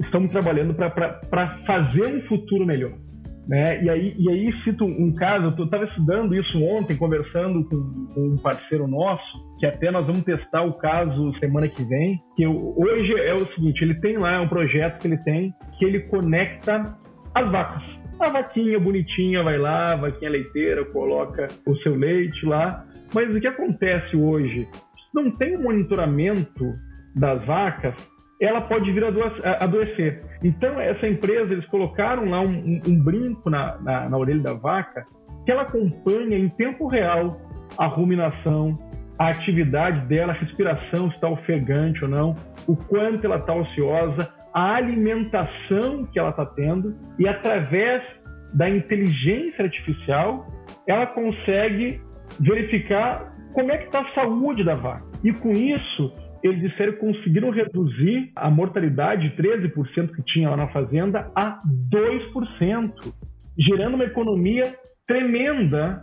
estamos 0.00 0.30
trabalhando 0.30 0.74
para 0.74 1.64
fazer 1.66 2.06
um 2.06 2.26
futuro 2.28 2.64
melhor. 2.64 2.92
Né? 3.48 3.82
E, 3.82 3.88
aí, 3.88 4.14
e 4.18 4.30
aí 4.30 4.52
cito 4.62 4.84
um 4.84 5.14
caso, 5.14 5.54
eu 5.56 5.64
estava 5.64 5.84
estudando 5.84 6.34
isso 6.34 6.62
ontem, 6.62 6.94
conversando 6.94 7.64
com, 7.64 8.06
com, 8.14 8.20
um 8.34 8.36
parceiro 8.36 8.86
nosso, 8.86 9.24
que 9.58 9.64
até 9.64 9.90
nós 9.90 10.06
vamos 10.06 10.22
testar 10.22 10.64
o 10.64 10.74
caso 10.74 11.32
semana 11.38 11.66
que 11.66 11.82
vem, 11.82 12.20
que 12.36 12.42
eu, 12.42 12.74
hoje 12.76 13.10
é 13.14 13.34
o 13.34 13.46
seguinte, 13.54 13.82
ele 13.82 13.94
tem 14.00 14.18
lá 14.18 14.42
um 14.42 14.48
projeto 14.48 15.00
que 15.00 15.08
ele 15.08 15.16
tem, 15.24 15.54
que 15.78 15.84
ele 15.86 16.00
conecta 16.00 16.94
as 17.34 17.50
vacas. 17.50 17.82
A 18.20 18.28
vaquinha 18.28 18.78
bonitinha 18.78 19.42
vai 19.42 19.56
lá, 19.56 19.92
a 19.92 19.96
vaquinha 19.96 20.30
leiteira, 20.30 20.84
coloca 20.84 21.48
o 21.66 21.74
seu 21.76 21.94
leite 21.94 22.44
lá, 22.44 22.84
mas 23.14 23.34
o 23.34 23.40
que 23.40 23.46
acontece 23.46 24.14
hoje? 24.14 24.68
Não 25.14 25.30
tem 25.30 25.56
monitoramento 25.56 26.74
das 27.16 27.42
vacas 27.46 27.94
ela 28.40 28.60
pode 28.60 28.90
vir 28.92 29.04
a 29.04 29.64
adoecer. 29.64 30.22
Então, 30.42 30.80
essa 30.80 31.06
empresa, 31.06 31.52
eles 31.52 31.66
colocaram 31.66 32.30
lá 32.30 32.40
um, 32.40 32.56
um, 32.56 32.80
um 32.86 33.02
brinco 33.02 33.50
na, 33.50 33.76
na, 33.80 34.08
na, 34.08 34.16
orelha 34.16 34.42
da 34.42 34.54
vaca 34.54 35.04
que 35.44 35.50
ela 35.50 35.62
acompanha 35.62 36.38
em 36.38 36.48
tempo 36.50 36.86
real 36.86 37.40
a 37.76 37.86
ruminação, 37.86 38.78
a 39.18 39.28
atividade 39.28 40.06
dela, 40.06 40.32
a 40.32 40.36
respiração, 40.36 41.08
se 41.08 41.16
está 41.16 41.28
ofegante 41.28 42.04
ou 42.04 42.10
não, 42.10 42.36
o 42.66 42.76
quanto 42.76 43.24
ela 43.24 43.36
está 43.36 43.54
ociosa, 43.54 44.32
a 44.54 44.74
alimentação 44.76 46.06
que 46.06 46.18
ela 46.18 46.30
está 46.30 46.46
tendo, 46.46 46.94
e 47.18 47.28
através 47.28 48.02
da 48.54 48.68
inteligência 48.68 49.64
artificial, 49.64 50.46
ela 50.86 51.06
consegue 51.06 52.00
verificar 52.40 53.34
como 53.52 53.72
é 53.72 53.78
que 53.78 53.86
está 53.86 54.00
a 54.00 54.14
saúde 54.14 54.64
da 54.64 54.74
vaca. 54.74 55.04
E 55.24 55.32
com 55.32 55.50
isso, 55.50 56.12
eles 56.48 56.70
disseram 56.70 56.92
que 56.92 56.98
conseguiram 56.98 57.50
reduzir 57.50 58.30
a 58.34 58.50
mortalidade 58.50 59.28
de 59.28 59.36
13% 59.36 60.14
que 60.14 60.22
tinha 60.24 60.50
lá 60.50 60.56
na 60.56 60.68
fazenda 60.68 61.30
a 61.34 61.60
2%, 61.92 62.92
gerando 63.58 63.94
uma 63.94 64.04
economia 64.04 64.64
tremenda 65.06 66.02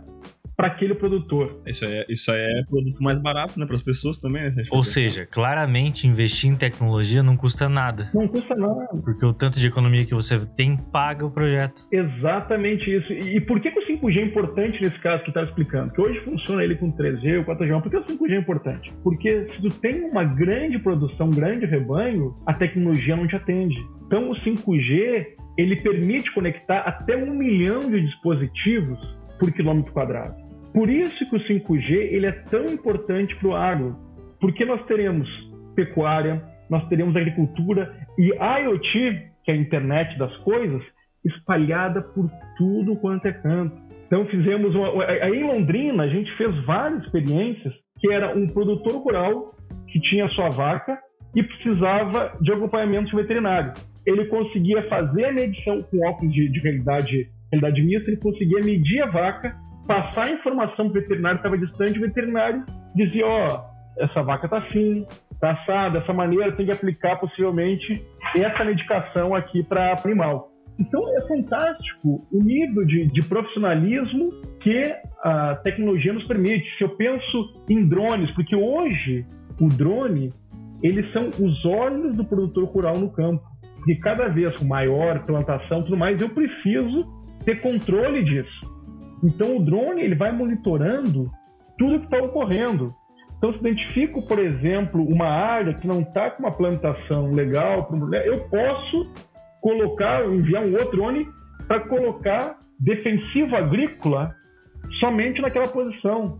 para 0.56 0.68
aquele 0.68 0.94
produtor. 0.94 1.60
Isso 1.66 1.84
é, 1.84 2.06
isso 2.08 2.30
é 2.32 2.62
produto 2.68 3.02
mais 3.02 3.18
barato, 3.18 3.58
né, 3.60 3.66
para 3.66 3.74
as 3.74 3.82
pessoas 3.82 4.18
também. 4.18 4.50
Né? 4.50 4.62
Ou 4.70 4.82
seja, 4.82 5.26
claramente 5.26 6.06
investir 6.06 6.50
em 6.50 6.56
tecnologia 6.56 7.22
não 7.22 7.36
custa 7.36 7.68
nada. 7.68 8.10
Não 8.14 8.26
custa 8.26 8.54
nada. 8.54 8.86
Porque 9.04 9.24
o 9.24 9.34
tanto 9.34 9.60
de 9.60 9.66
economia 9.66 10.04
que 10.06 10.14
você 10.14 10.44
tem 10.56 10.76
paga 10.76 11.26
o 11.26 11.30
projeto. 11.30 11.86
Exatamente 11.92 12.90
isso. 12.90 13.12
E, 13.12 13.40
por 13.40 13.60
que, 13.60 13.70
que 13.70 13.78
o 13.78 14.00
5G 14.00 14.16
é 14.16 14.22
importante 14.22 14.80
nesse 14.80 14.98
caso 15.00 15.22
que 15.22 15.30
está 15.30 15.42
explicando? 15.42 15.92
Que 15.92 16.00
hoje 16.00 16.20
funciona 16.20 16.64
ele 16.64 16.76
com 16.76 16.92
3G 16.92 17.38
ou 17.38 17.44
4G. 17.44 17.82
Por 17.82 17.90
que 17.90 17.96
o 17.96 18.04
5G 18.04 18.32
é 18.32 18.38
importante? 18.38 18.92
Porque 19.02 19.46
se 19.54 19.62
tu 19.62 19.68
tem 19.80 20.04
uma 20.04 20.24
grande 20.24 20.78
produção, 20.78 21.26
um 21.26 21.30
grande 21.30 21.66
rebanho, 21.66 22.34
a 22.46 22.54
tecnologia 22.54 23.16
não 23.16 23.26
te 23.26 23.36
atende. 23.36 23.76
Então 24.06 24.30
o 24.30 24.34
5G 24.36 25.26
ele 25.58 25.76
permite 25.76 26.32
conectar 26.34 26.80
até 26.80 27.16
um 27.16 27.34
milhão 27.34 27.80
de 27.80 28.00
dispositivos 28.00 28.98
por 29.38 29.52
quilômetro 29.52 29.92
quadrado. 29.92 30.45
Por 30.76 30.90
isso 30.90 31.26
que 31.30 31.36
o 31.36 31.40
5G 31.40 31.90
ele 31.90 32.26
é 32.26 32.32
tão 32.32 32.66
importante 32.66 33.34
para 33.36 33.48
o 33.48 33.56
agro, 33.56 33.96
porque 34.38 34.62
nós 34.62 34.84
teremos 34.84 35.26
pecuária, 35.74 36.44
nós 36.68 36.86
teremos 36.90 37.16
agricultura 37.16 37.96
e 38.18 38.26
IoT, 38.34 39.22
que 39.42 39.50
é 39.50 39.54
a 39.54 39.56
internet 39.56 40.18
das 40.18 40.36
coisas, 40.38 40.82
espalhada 41.24 42.02
por 42.02 42.30
tudo 42.58 42.94
quanto 42.96 43.24
é 43.24 43.32
canto. 43.32 43.74
Então 44.06 44.26
fizemos 44.26 44.74
uma, 44.74 45.02
aí 45.06 45.40
em 45.40 45.44
Londrina 45.44 46.02
a 46.02 46.08
gente 46.08 46.30
fez 46.36 46.54
várias 46.66 47.04
experiências 47.04 47.72
que 47.98 48.12
era 48.12 48.36
um 48.36 48.46
produtor 48.48 49.00
rural 49.00 49.54
que 49.88 49.98
tinha 49.98 50.28
sua 50.28 50.50
vaca 50.50 50.98
e 51.34 51.42
precisava 51.42 52.36
de 52.42 52.52
acompanhamento 52.52 53.16
veterinário. 53.16 53.72
Ele 54.04 54.26
conseguia 54.26 54.82
fazer 54.90 55.24
a 55.24 55.32
medição 55.32 55.82
com 55.84 56.06
óculos 56.06 56.34
de, 56.34 56.50
de 56.50 56.60
realidade, 56.60 57.30
realidade 57.50 57.82
mista, 57.82 58.10
ele 58.10 58.20
conseguia 58.20 58.60
medir 58.62 59.00
a 59.00 59.06
vaca, 59.06 59.56
passar 59.86 60.26
a 60.26 60.30
informação 60.30 60.88
para 60.88 60.98
o 60.98 61.02
veterinário 61.02 61.38
que 61.38 61.46
estava 61.46 61.66
distante, 61.66 61.98
o 61.98 62.02
veterinário 62.02 62.64
dizia, 62.94 63.26
ó, 63.26 63.46
oh, 63.46 64.02
essa 64.02 64.22
vaca 64.22 64.46
está 64.46 64.58
assim, 64.58 65.06
está 65.32 65.52
assada, 65.52 66.00
dessa 66.00 66.12
maneira 66.12 66.52
tem 66.52 66.66
que 66.66 66.72
aplicar 66.72 67.16
possivelmente 67.16 68.04
essa 68.36 68.64
medicação 68.64 69.34
aqui 69.34 69.62
para 69.62 69.96
animal. 70.04 70.50
Então 70.78 71.00
é 71.16 71.26
fantástico 71.26 72.26
o 72.30 72.42
nível 72.42 72.84
de, 72.84 73.06
de, 73.06 73.22
profissionalismo 73.26 74.30
que 74.60 74.94
a 75.22 75.54
tecnologia 75.56 76.12
nos 76.12 76.24
permite. 76.24 76.66
Se 76.76 76.84
eu 76.84 76.90
penso 76.90 77.64
em 77.68 77.88
drones, 77.88 78.30
porque 78.32 78.54
hoje 78.54 79.24
o 79.58 79.68
drone 79.68 80.32
eles 80.82 81.10
são 81.12 81.28
os 81.28 81.64
olhos 81.64 82.14
do 82.14 82.24
produtor 82.24 82.64
rural 82.64 82.98
no 82.98 83.10
campo. 83.10 83.42
Porque 83.76 83.94
cada 83.96 84.28
vez 84.28 84.54
com 84.56 84.66
maior 84.66 85.24
plantação, 85.24 85.82
tudo 85.82 85.96
mais, 85.96 86.20
eu 86.20 86.28
preciso 86.28 87.06
ter 87.44 87.60
controle 87.60 88.22
disso. 88.24 88.75
Então 89.22 89.56
o 89.56 89.64
drone 89.64 90.02
ele 90.02 90.14
vai 90.14 90.32
monitorando 90.32 91.30
tudo 91.78 92.00
que 92.00 92.04
está 92.06 92.18
ocorrendo. 92.18 92.94
Então, 93.38 93.52
se 93.52 93.58
identifico, 93.58 94.22
por 94.26 94.38
exemplo, 94.38 95.02
uma 95.02 95.26
área 95.26 95.74
que 95.74 95.86
não 95.86 96.00
está 96.00 96.30
com 96.30 96.42
uma 96.42 96.52
plantação 96.52 97.32
legal, 97.32 97.86
eu 98.24 98.48
posso 98.48 99.12
colocar, 99.60 100.24
enviar 100.24 100.64
um 100.64 100.72
outro 100.72 100.92
drone 100.92 101.28
para 101.68 101.80
colocar 101.80 102.56
defensivo 102.80 103.54
agrícola 103.56 104.34
somente 105.00 105.42
naquela 105.42 105.68
posição. 105.68 106.38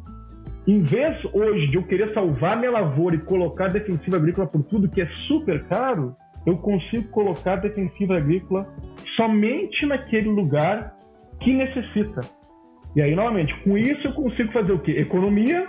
Em 0.66 0.82
vez 0.82 1.16
hoje 1.32 1.68
de 1.68 1.76
eu 1.76 1.82
querer 1.84 2.12
salvar 2.12 2.56
minha 2.56 2.70
lavoura 2.70 3.14
e 3.14 3.20
colocar 3.20 3.68
defensivo 3.68 4.16
agrícola 4.16 4.46
por 4.46 4.62
tudo 4.64 4.88
que 4.88 5.00
é 5.00 5.08
super 5.28 5.64
caro, 5.68 6.16
eu 6.46 6.56
consigo 6.58 7.08
colocar 7.10 7.56
defensivo 7.56 8.14
agrícola 8.14 8.66
somente 9.16 9.84
naquele 9.86 10.28
lugar 10.28 10.94
que 11.40 11.52
necessita. 11.52 12.20
E 12.96 13.02
aí, 13.02 13.14
novamente, 13.14 13.54
com 13.62 13.76
isso 13.76 14.06
eu 14.06 14.12
consigo 14.14 14.50
fazer 14.52 14.72
o 14.72 14.78
quê? 14.78 14.92
Economia. 14.92 15.68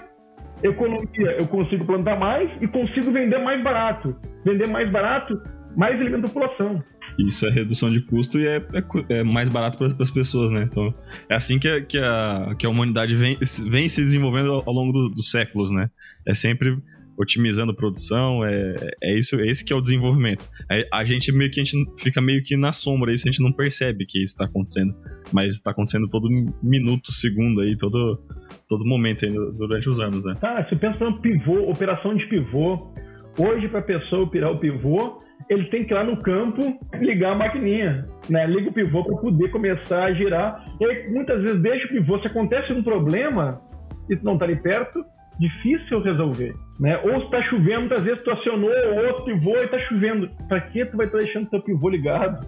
Economia, 0.63 1.35
eu 1.37 1.45
consigo 1.45 1.85
plantar 1.85 2.17
mais 2.17 2.49
e 2.61 2.67
consigo 2.67 3.11
vender 3.11 3.37
mais 3.39 3.61
barato. 3.61 4.15
Vender 4.45 4.65
mais 4.67 4.89
barato, 4.89 5.37
mais 5.75 5.99
alimento 5.99 6.21
da 6.21 6.27
população. 6.29 6.81
Isso 7.19 7.45
é 7.45 7.49
redução 7.49 7.89
de 7.89 7.99
custo 7.99 8.39
e 8.39 8.47
é, 8.47 8.57
é, 8.57 9.19
é 9.19 9.23
mais 9.23 9.49
barato 9.49 9.77
para 9.77 9.87
as 9.99 10.09
pessoas, 10.09 10.51
né? 10.51 10.63
Então, 10.63 10.93
é 11.29 11.35
assim 11.35 11.59
que 11.59 11.67
a, 11.67 11.81
que 11.81 11.97
a, 11.97 12.55
que 12.57 12.65
a 12.65 12.69
humanidade 12.69 13.13
vem, 13.13 13.37
vem 13.69 13.89
se 13.89 14.01
desenvolvendo 14.01 14.63
ao, 14.65 14.73
longo 14.73 14.93
do, 14.93 15.09
dos 15.09 15.29
séculos, 15.29 15.69
né? 15.69 15.89
É 16.25 16.33
sempre 16.33 16.77
otimizando 17.17 17.71
a 17.71 17.75
produção, 17.75 18.45
é, 18.45 18.75
é 19.03 19.17
isso, 19.17 19.35
é 19.35 19.47
esse 19.47 19.65
que 19.65 19.73
é 19.73 19.75
o 19.75 19.81
desenvolvimento. 19.81 20.47
É, 20.71 20.87
a 20.93 21.03
gente 21.03 21.31
meio 21.31 21.49
que 21.51 21.59
a 21.59 21.63
gente 21.63 21.75
fica 21.99 22.21
meio 22.21 22.43
que 22.43 22.55
na 22.55 22.71
sombra, 22.71 23.11
isso 23.11 23.27
a 23.27 23.31
gente 23.31 23.41
não 23.41 23.51
percebe 23.51 24.05
que 24.05 24.21
isso 24.21 24.33
está 24.33 24.45
acontecendo, 24.45 24.95
mas 25.31 25.55
está 25.55 25.71
acontecendo 25.71 26.07
todo 26.07 26.29
minuto, 26.61 27.11
segundo 27.11 27.61
aí, 27.61 27.75
todo 27.77 28.19
todo 28.67 28.85
momento 28.85 29.25
aí 29.25 29.31
durante 29.31 29.89
os 29.89 29.99
anos, 29.99 30.25
né? 30.25 30.35
Tá, 30.39 30.63
você 30.63 30.75
pensa 30.75 31.03
no 31.03 31.21
pivô, 31.21 31.69
operação 31.69 32.15
de 32.15 32.25
pivô. 32.27 32.91
Hoje 33.39 33.67
para 33.67 33.79
a 33.79 33.83
pessoa 33.83 34.23
operar 34.23 34.51
o 34.51 34.59
pivô, 34.59 35.21
ele 35.49 35.65
tem 35.65 35.85
que 35.85 35.93
ir 35.93 35.95
lá 35.95 36.03
no 36.03 36.21
campo 36.21 36.61
ligar 36.99 37.33
a 37.33 37.35
maquininha, 37.35 38.07
né? 38.29 38.45
Liga 38.47 38.69
o 38.69 38.73
pivô 38.73 39.03
para 39.03 39.17
poder 39.17 39.49
começar 39.51 40.05
a 40.05 40.13
girar. 40.13 40.65
E 40.79 40.85
aí, 40.85 41.09
muitas 41.09 41.41
vezes 41.41 41.61
deixa 41.61 41.85
o 41.85 41.89
pivô, 41.89 42.19
se 42.19 42.27
acontece 42.27 42.73
um 42.73 42.83
problema 42.83 43.61
e 44.09 44.15
tu 44.15 44.25
não 44.25 44.33
está 44.33 44.45
ali 44.45 44.55
perto, 44.57 45.03
difícil 45.39 46.01
resolver, 46.01 46.53
né? 46.79 46.97
Ou 47.03 47.23
está 47.23 47.41
chovendo, 47.43 47.81
muitas 47.81 48.03
vezes 48.03 48.23
tu 48.23 48.31
acionou 48.31 48.71
outro 49.05 49.25
pivô 49.25 49.55
e 49.57 49.63
está 49.63 49.79
chovendo. 49.87 50.29
Para 50.49 50.61
que 50.61 50.85
tu 50.85 50.97
vai 50.97 51.05
estar 51.05 51.19
tá 51.19 51.23
deixando 51.23 51.49
teu 51.49 51.61
pivô 51.61 51.89
ligado, 51.89 52.45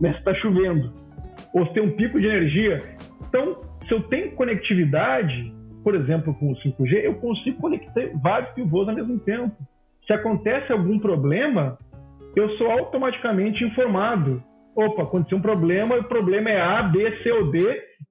né? 0.00 0.12
Se 0.12 0.18
está 0.18 0.34
chovendo. 0.34 0.92
Ou 1.54 1.66
se 1.66 1.72
tem 1.72 1.82
um 1.82 1.96
pico 1.96 2.20
de 2.20 2.26
energia. 2.26 2.82
Então, 3.28 3.62
se 3.86 3.92
eu 3.92 4.02
tenho 4.04 4.32
conectividade, 4.32 5.52
por 5.82 5.94
exemplo, 5.94 6.34
com 6.34 6.52
o 6.52 6.56
5G, 6.56 7.04
eu 7.04 7.14
consigo 7.14 7.60
conectar 7.60 8.10
vários 8.22 8.52
pivôs 8.52 8.88
ao 8.88 8.94
mesmo 8.94 9.18
tempo. 9.20 9.56
Se 10.06 10.12
acontece 10.12 10.72
algum 10.72 10.98
problema, 10.98 11.78
eu 12.36 12.48
sou 12.56 12.70
automaticamente 12.70 13.64
informado. 13.64 14.42
Opa, 14.74 15.02
aconteceu 15.02 15.38
um 15.38 15.42
problema, 15.42 15.96
o 15.96 16.04
problema 16.04 16.50
é 16.50 16.60
A, 16.60 16.82
B, 16.82 17.22
C 17.22 17.32
ou 17.32 17.50
D. 17.50 17.58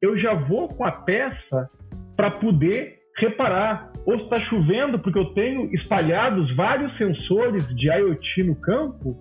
Eu 0.01 0.17
já 0.17 0.33
vou 0.33 0.67
com 0.67 0.83
a 0.83 0.91
peça 0.91 1.69
para 2.15 2.31
poder 2.31 2.99
reparar. 3.17 3.91
Ou 4.05 4.15
está 4.15 4.39
chovendo, 4.41 4.99
porque 4.99 5.19
eu 5.19 5.33
tenho 5.33 5.73
espalhados 5.75 6.55
vários 6.55 6.95
sensores 6.97 7.67
de 7.75 7.89
IoT 7.89 8.43
no 8.43 8.55
campo, 8.55 9.17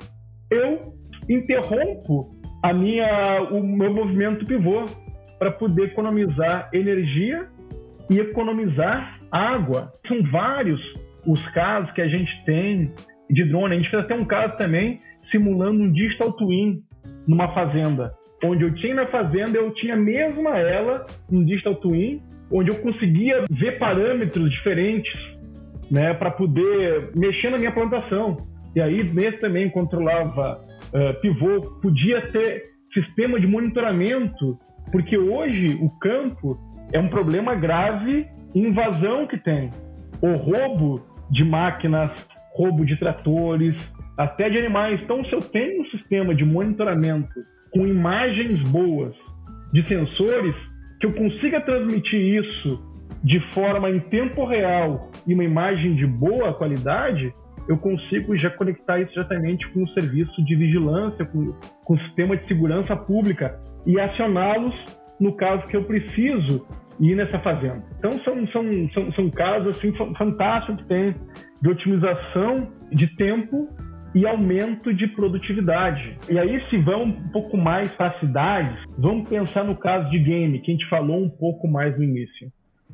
eu 0.50 0.94
interrompo 1.28 2.37
a 2.62 2.72
minha, 2.72 3.42
o 3.50 3.62
meu 3.62 3.92
movimento 3.92 4.44
pivô 4.46 4.84
para 5.38 5.52
poder 5.52 5.84
economizar 5.84 6.68
energia 6.72 7.46
e 8.10 8.18
economizar 8.18 9.20
água. 9.30 9.92
São 10.06 10.22
vários 10.30 10.80
os 11.26 11.42
casos 11.50 11.90
que 11.92 12.00
a 12.00 12.08
gente 12.08 12.30
tem 12.44 12.92
de 13.30 13.44
drone. 13.44 13.74
A 13.74 13.78
gente 13.78 13.90
fez 13.90 14.04
até 14.04 14.14
um 14.14 14.24
caso 14.24 14.56
também 14.56 15.00
simulando 15.30 15.82
um 15.82 15.92
digital 15.92 16.32
twin 16.32 16.82
numa 17.26 17.52
fazenda, 17.52 18.12
onde 18.42 18.64
eu 18.64 18.74
tinha 18.74 18.94
na 18.94 19.06
fazenda, 19.06 19.58
eu 19.58 19.72
tinha 19.74 19.94
mesmo 19.94 20.48
ela 20.48 21.04
um 21.30 21.44
digital 21.44 21.74
twin, 21.76 22.22
onde 22.50 22.70
eu 22.70 22.76
conseguia 22.76 23.44
ver 23.50 23.78
parâmetros 23.78 24.50
diferentes, 24.50 25.12
né, 25.90 26.14
para 26.14 26.30
poder 26.30 27.10
mexer 27.14 27.50
na 27.50 27.58
minha 27.58 27.72
plantação. 27.72 28.38
E 28.74 28.80
aí 28.80 29.04
nesse 29.12 29.38
também 29.38 29.68
controlava 29.70 30.60
uh, 30.92 31.20
pivô, 31.20 31.80
podia 31.80 32.20
ter 32.30 32.64
sistema 32.92 33.38
de 33.38 33.46
monitoramento, 33.46 34.58
porque 34.90 35.16
hoje 35.16 35.78
o 35.80 35.90
campo 35.98 36.58
é 36.92 36.98
um 36.98 37.08
problema 37.08 37.54
grave 37.54 38.26
invasão 38.54 39.26
que 39.26 39.36
tem. 39.38 39.70
O 40.22 40.32
roubo 40.32 41.02
de 41.30 41.44
máquinas 41.44 42.10
roubo 42.58 42.84
de 42.84 42.96
tratores, 42.96 43.76
até 44.16 44.50
de 44.50 44.58
animais. 44.58 45.00
Então, 45.02 45.24
se 45.24 45.32
eu 45.32 45.40
tenho 45.40 45.82
um 45.82 45.86
sistema 45.86 46.34
de 46.34 46.44
monitoramento 46.44 47.32
com 47.72 47.86
imagens 47.86 48.60
boas, 48.68 49.14
de 49.72 49.86
sensores, 49.86 50.54
que 51.00 51.06
eu 51.06 51.12
consiga 51.12 51.60
transmitir 51.60 52.42
isso 52.42 52.82
de 53.22 53.38
forma 53.52 53.90
em 53.90 54.00
tempo 54.00 54.44
real 54.44 55.10
e 55.26 55.34
uma 55.34 55.44
imagem 55.44 55.94
de 55.94 56.06
boa 56.06 56.52
qualidade, 56.54 57.32
eu 57.68 57.76
consigo 57.76 58.36
já 58.36 58.50
conectar 58.50 58.98
isso 59.00 59.12
diretamente 59.12 59.68
com 59.72 59.82
o 59.82 59.88
serviço 59.90 60.44
de 60.44 60.56
vigilância, 60.56 61.24
com, 61.26 61.52
com 61.84 61.94
o 61.94 62.00
sistema 62.00 62.36
de 62.36 62.46
segurança 62.48 62.96
pública 62.96 63.60
e 63.86 64.00
acioná-los 64.00 64.74
no 65.20 65.34
caso 65.36 65.66
que 65.66 65.76
eu 65.76 65.84
preciso 65.84 66.66
ir 67.00 67.14
nessa 67.14 67.38
fazenda. 67.40 67.82
Então 67.98 68.12
são, 68.24 68.46
são, 68.48 68.90
são, 68.92 69.12
são 69.12 69.30
casos 69.30 69.76
assim, 69.76 69.92
fantásticos 70.16 70.82
que 70.82 70.88
tem 70.88 71.14
de 71.60 71.68
otimização 71.68 72.68
de 72.90 73.06
tempo 73.16 73.68
e 74.14 74.26
aumento 74.26 74.92
de 74.94 75.06
produtividade. 75.08 76.16
E 76.30 76.38
aí, 76.38 76.60
se 76.70 76.78
vamos 76.78 77.18
um 77.18 77.28
pouco 77.28 77.56
mais 77.56 77.90
para 77.92 78.18
cidades, 78.18 78.82
vamos 78.96 79.28
pensar 79.28 79.64
no 79.64 79.76
caso 79.76 80.10
de 80.10 80.18
game, 80.18 80.60
que 80.60 80.70
a 80.70 80.74
gente 80.74 80.88
falou 80.88 81.22
um 81.22 81.28
pouco 81.28 81.68
mais 81.68 81.96
no 81.96 82.02
início. 82.02 82.48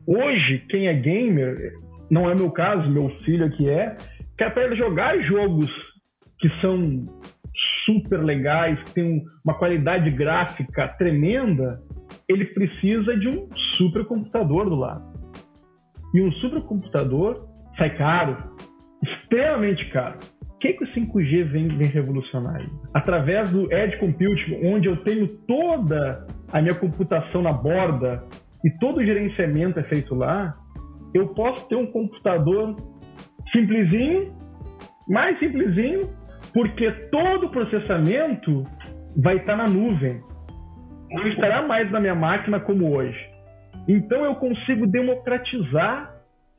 Hoje, 0.06 0.64
quem 0.68 0.88
é 0.88 0.94
gamer, 0.94 1.72
não 2.10 2.28
é 2.28 2.34
meu 2.34 2.50
caso, 2.50 2.90
meu 2.90 3.08
filho 3.24 3.46
aqui 3.46 3.68
é, 3.68 3.96
quer 4.36 4.52
para 4.52 4.64
ele 4.64 4.76
jogar 4.76 5.18
jogos 5.22 5.70
que 6.38 6.48
são 6.60 7.06
super 7.84 8.22
legais, 8.22 8.82
que 8.84 8.94
tem 8.94 9.24
uma 9.44 9.54
qualidade 9.54 10.10
gráfica 10.10 10.88
tremenda, 10.98 11.80
ele 12.28 12.46
precisa 12.46 13.16
de 13.16 13.28
um 13.28 13.48
supercomputador 13.76 14.68
do 14.68 14.74
lado. 14.74 15.04
E 16.14 16.22
um 16.22 16.32
supercomputador 16.32 17.48
sai 17.76 17.96
caro, 17.96 18.36
extremamente 19.02 19.88
caro. 19.90 20.18
O 20.42 20.58
que, 20.58 20.72
que 20.72 20.84
o 20.84 20.86
5G 20.94 21.44
vem, 21.44 21.68
vem 21.68 21.88
revolucionar? 21.88 22.64
Através 22.94 23.50
do 23.50 23.70
Edge 23.72 23.98
Computing, 23.98 24.64
onde 24.64 24.88
eu 24.88 24.96
tenho 25.04 25.28
toda 25.46 26.26
a 26.52 26.62
minha 26.62 26.74
computação 26.74 27.42
na 27.42 27.52
borda 27.52 28.24
e 28.64 28.70
todo 28.78 28.98
o 28.98 29.04
gerenciamento 29.04 29.78
é 29.78 29.82
feito 29.82 30.14
lá, 30.14 30.56
eu 31.12 31.28
posso 31.28 31.68
ter 31.68 31.76
um 31.76 31.86
computador 31.86 32.76
simplesinho, 33.54 34.32
mais 35.08 35.38
simplesinho, 35.38 36.10
porque 36.52 36.90
todo 37.10 37.46
o 37.46 37.50
processamento 37.50 38.64
vai 39.16 39.36
estar 39.36 39.56
na 39.56 39.66
nuvem. 39.66 40.20
Não 41.10 41.26
estará 41.28 41.62
mais 41.62 41.90
na 41.90 42.00
minha 42.00 42.14
máquina 42.14 42.58
como 42.58 42.96
hoje. 42.96 43.18
Então 43.86 44.24
eu 44.24 44.34
consigo 44.36 44.86
democratizar 44.86 46.12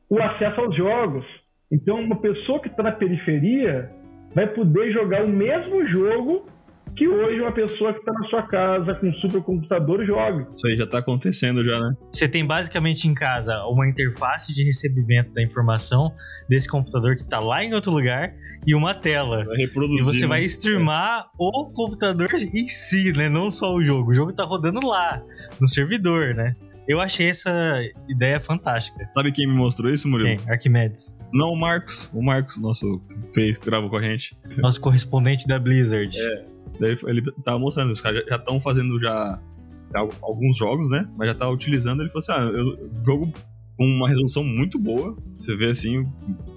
o 0.10 0.22
acesso 0.22 0.62
aos 0.62 0.76
jogos. 0.76 1.26
Então 1.72 2.00
uma 2.00 2.22
pessoa 2.22 2.62
que 2.62 2.68
está 2.68 2.84
na 2.84 2.92
periferia 2.92 3.90
vai 4.34 4.48
poder 4.48 4.92
jogar 4.92 5.24
o 5.24 5.28
mesmo 5.28 5.86
jogo 5.88 6.46
que 6.96 7.08
hoje 7.08 7.42
uma 7.42 7.52
pessoa 7.52 7.94
que 7.94 8.00
está 8.00 8.14
na 8.14 8.28
sua 8.30 8.44
casa 8.44 8.96
com 8.96 9.08
um 9.08 9.14
supercomputador 9.16 10.06
joga. 10.06 10.48
Isso 10.52 10.68
aí 10.68 10.78
já 10.78 10.86
está 10.86 11.00
acontecendo 11.00 11.64
já, 11.64 11.80
né? 11.80 11.96
Você 12.12 12.28
tem 12.28 12.46
basicamente 12.46 13.08
em 13.08 13.14
casa 13.14 13.64
uma 13.66 13.88
interface 13.88 14.54
de 14.54 14.64
recebimento 14.64 15.34
da 15.34 15.44
informação 15.44 16.14
desse 16.48 16.70
computador 16.70 17.16
que 17.16 17.24
está 17.24 17.40
lá 17.40 17.64
em 17.64 17.74
outro 17.74 17.92
lugar 17.92 18.34
e 18.66 18.74
uma 18.74 18.94
tela. 18.94 19.44
Vai 19.44 19.58
reproduzir, 19.58 20.02
e 20.02 20.04
você 20.04 20.22
né? 20.22 20.28
vai 20.28 20.44
streamar 20.44 21.26
é. 21.26 21.26
o 21.38 21.72
computador 21.74 22.30
em 22.34 22.68
si, 22.68 23.12
né? 23.12 23.28
Não 23.28 23.52
só 23.52 23.74
o 23.76 23.84
jogo. 23.84 24.12
O 24.12 24.14
jogo 24.14 24.32
está 24.32 24.44
rodando 24.44 24.86
lá, 24.86 25.22
no 25.60 25.68
servidor, 25.68 26.34
né? 26.34 26.56
Eu 26.88 27.00
achei 27.02 27.28
essa 27.28 27.82
ideia 28.08 28.40
fantástica. 28.40 29.04
Sabe 29.06 29.32
quem 29.32 29.48
me 29.48 29.56
mostrou 29.56 29.92
isso, 29.92 30.08
Murilo? 30.08 30.38
Quem? 30.38 30.52
Arquimedes. 30.52 31.15
Não, 31.34 31.52
o 31.52 31.56
Marcos. 31.56 32.10
O 32.14 32.22
Marcos, 32.22 32.60
nosso 32.60 33.02
fez, 33.34 33.58
gravou 33.58 33.90
com 33.90 33.98
a 33.98 34.02
gente. 34.02 34.38
Nosso 34.58 34.80
correspondente 34.80 35.48
da 35.48 35.60
Blizzard. 35.60 36.16
É. 36.18 36.46
Daí 36.80 36.98
ele 37.06 37.22
tava 37.44 37.60
mostrando, 37.60 37.92
os 37.92 38.02
caras 38.02 38.26
já 38.28 38.36
estão 38.36 38.60
fazendo 38.60 39.00
já 39.00 39.40
alguns 40.22 40.58
jogos, 40.58 40.90
né? 40.90 41.08
Mas 41.18 41.30
já 41.30 41.36
tá 41.36 41.50
utilizando. 41.50 42.02
Ele 42.02 42.10
falou 42.10 42.20
assim: 42.20 42.32
ah, 42.32 42.58
eu 42.58 42.90
jogo 43.06 43.32
com 43.78 43.86
uma 43.86 44.08
resolução 44.08 44.44
muito 44.44 44.80
boa. 44.80 45.16
Você 45.38 45.56
vê 45.56 45.70
assim, 45.70 46.06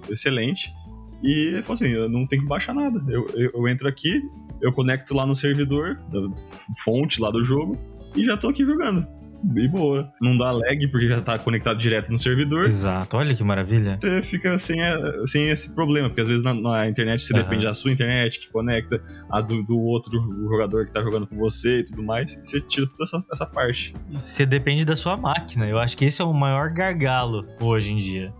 excelente. 0.09 0.71
E 1.23 1.53
ele 1.53 1.63
falou 1.63 1.75
assim: 1.75 1.89
eu 1.89 2.09
não 2.09 2.27
tenho 2.27 2.41
que 2.41 2.47
baixar 2.47 2.73
nada. 2.73 3.01
Eu, 3.07 3.27
eu, 3.35 3.51
eu 3.53 3.67
entro 3.67 3.87
aqui, 3.87 4.21
eu 4.61 4.73
conecto 4.73 5.13
lá 5.13 5.25
no 5.25 5.35
servidor, 5.35 5.95
da 6.11 6.19
fonte 6.83 7.21
lá 7.21 7.31
do 7.31 7.43
jogo, 7.43 7.77
e 8.15 8.25
já 8.25 8.35
tô 8.35 8.49
aqui 8.49 8.65
jogando 8.65 9.18
e 9.55 9.67
boa. 9.67 10.11
Não 10.21 10.37
dá 10.37 10.51
lag 10.51 10.87
porque 10.87 11.07
já 11.07 11.21
tá 11.21 11.39
conectado 11.39 11.77
direto 11.77 12.11
no 12.11 12.17
servidor. 12.17 12.65
Exato, 12.65 13.17
olha 13.17 13.33
que 13.33 13.43
maravilha. 13.43 13.97
Você 14.01 14.21
fica 14.21 14.57
sem, 14.59 14.81
a, 14.81 15.25
sem 15.25 15.49
esse 15.49 15.73
problema, 15.73 16.09
porque 16.09 16.21
às 16.21 16.27
vezes 16.27 16.43
na, 16.43 16.53
na 16.53 16.87
internet 16.87 17.23
você 17.23 17.33
uhum. 17.33 17.43
depende 17.43 17.65
da 17.65 17.73
sua 17.73 17.91
internet 17.91 18.39
que 18.39 18.49
conecta, 18.51 19.01
a 19.31 19.41
do, 19.41 19.63
do, 19.63 19.79
outro 19.79 20.11
jogador 20.49 20.85
que 20.85 20.91
tá 20.91 21.01
jogando 21.01 21.27
com 21.27 21.37
você 21.37 21.79
e 21.79 21.83
tudo 21.83 22.03
mais. 22.03 22.33
E 22.33 22.39
você 22.43 22.61
tira 22.61 22.87
toda 22.87 23.03
essa, 23.03 23.23
essa 23.31 23.45
parte. 23.45 23.95
Você 24.11 24.45
depende 24.45 24.85
da 24.85 24.95
sua 24.95 25.15
máquina. 25.15 25.67
Eu 25.67 25.77
acho 25.77 25.95
que 25.95 26.05
esse 26.05 26.21
é 26.21 26.25
o 26.25 26.33
maior 26.33 26.71
gargalo 26.71 27.45
hoje 27.61 27.93
em 27.93 27.97
dia. 27.97 28.33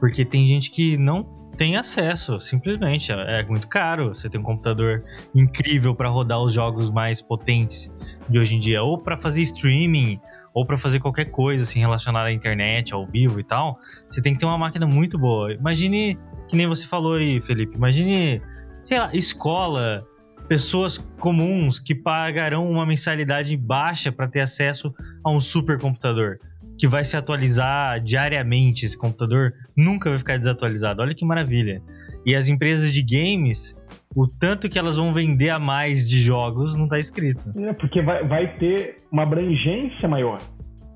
Porque 0.00 0.24
tem 0.24 0.46
gente 0.46 0.70
que 0.70 0.96
não 0.96 1.38
tem 1.58 1.76
acesso, 1.76 2.38
simplesmente. 2.38 3.10
É 3.10 3.44
muito 3.44 3.68
caro. 3.68 4.14
Você 4.14 4.30
tem 4.30 4.40
um 4.40 4.44
computador 4.44 5.04
incrível 5.34 5.94
para 5.94 6.08
rodar 6.08 6.40
os 6.40 6.54
jogos 6.54 6.88
mais 6.88 7.20
potentes 7.20 7.90
de 8.28 8.38
hoje 8.38 8.54
em 8.54 8.58
dia, 8.58 8.82
ou 8.82 8.96
para 8.96 9.16
fazer 9.16 9.42
streaming, 9.42 10.20
ou 10.58 10.66
para 10.66 10.76
fazer 10.76 10.98
qualquer 10.98 11.26
coisa 11.26 11.62
assim 11.62 11.78
relacionada 11.78 12.30
à 12.30 12.32
internet, 12.32 12.92
ao 12.92 13.06
vivo 13.06 13.38
e 13.38 13.44
tal, 13.44 13.78
você 14.08 14.20
tem 14.20 14.32
que 14.32 14.40
ter 14.40 14.46
uma 14.46 14.58
máquina 14.58 14.88
muito 14.88 15.16
boa. 15.16 15.52
Imagine, 15.52 16.18
que 16.48 16.56
nem 16.56 16.66
você 16.66 16.84
falou 16.84 17.14
aí, 17.14 17.40
Felipe, 17.40 17.76
imagine, 17.76 18.42
sei 18.82 18.98
lá, 18.98 19.08
escola, 19.14 20.04
pessoas 20.48 20.98
comuns 21.20 21.78
que 21.78 21.94
pagarão 21.94 22.68
uma 22.68 22.84
mensalidade 22.84 23.56
baixa 23.56 24.10
para 24.10 24.26
ter 24.26 24.40
acesso 24.40 24.92
a 25.22 25.30
um 25.30 25.38
supercomputador 25.38 26.38
que 26.76 26.88
vai 26.88 27.04
se 27.04 27.16
atualizar 27.16 28.00
diariamente. 28.00 28.84
Esse 28.84 28.98
computador 28.98 29.54
nunca 29.76 30.10
vai 30.10 30.18
ficar 30.18 30.38
desatualizado. 30.38 31.02
Olha 31.02 31.14
que 31.14 31.24
maravilha. 31.24 31.80
E 32.26 32.34
as 32.34 32.48
empresas 32.48 32.92
de 32.92 33.00
games 33.00 33.76
o 34.14 34.26
tanto 34.26 34.68
que 34.68 34.78
elas 34.78 34.96
vão 34.96 35.12
vender 35.12 35.50
a 35.50 35.58
mais 35.58 36.08
de 36.08 36.20
jogos 36.20 36.76
não 36.76 36.84
está 36.84 36.98
escrito. 36.98 37.50
É, 37.56 37.72
porque 37.74 38.02
vai, 38.02 38.26
vai 38.26 38.58
ter 38.58 39.02
uma 39.12 39.22
abrangência 39.22 40.08
maior. 40.08 40.38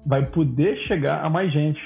Vai 0.06 0.26
poder 0.26 0.76
chegar 0.88 1.24
a 1.24 1.30
mais 1.30 1.52
gente. 1.52 1.80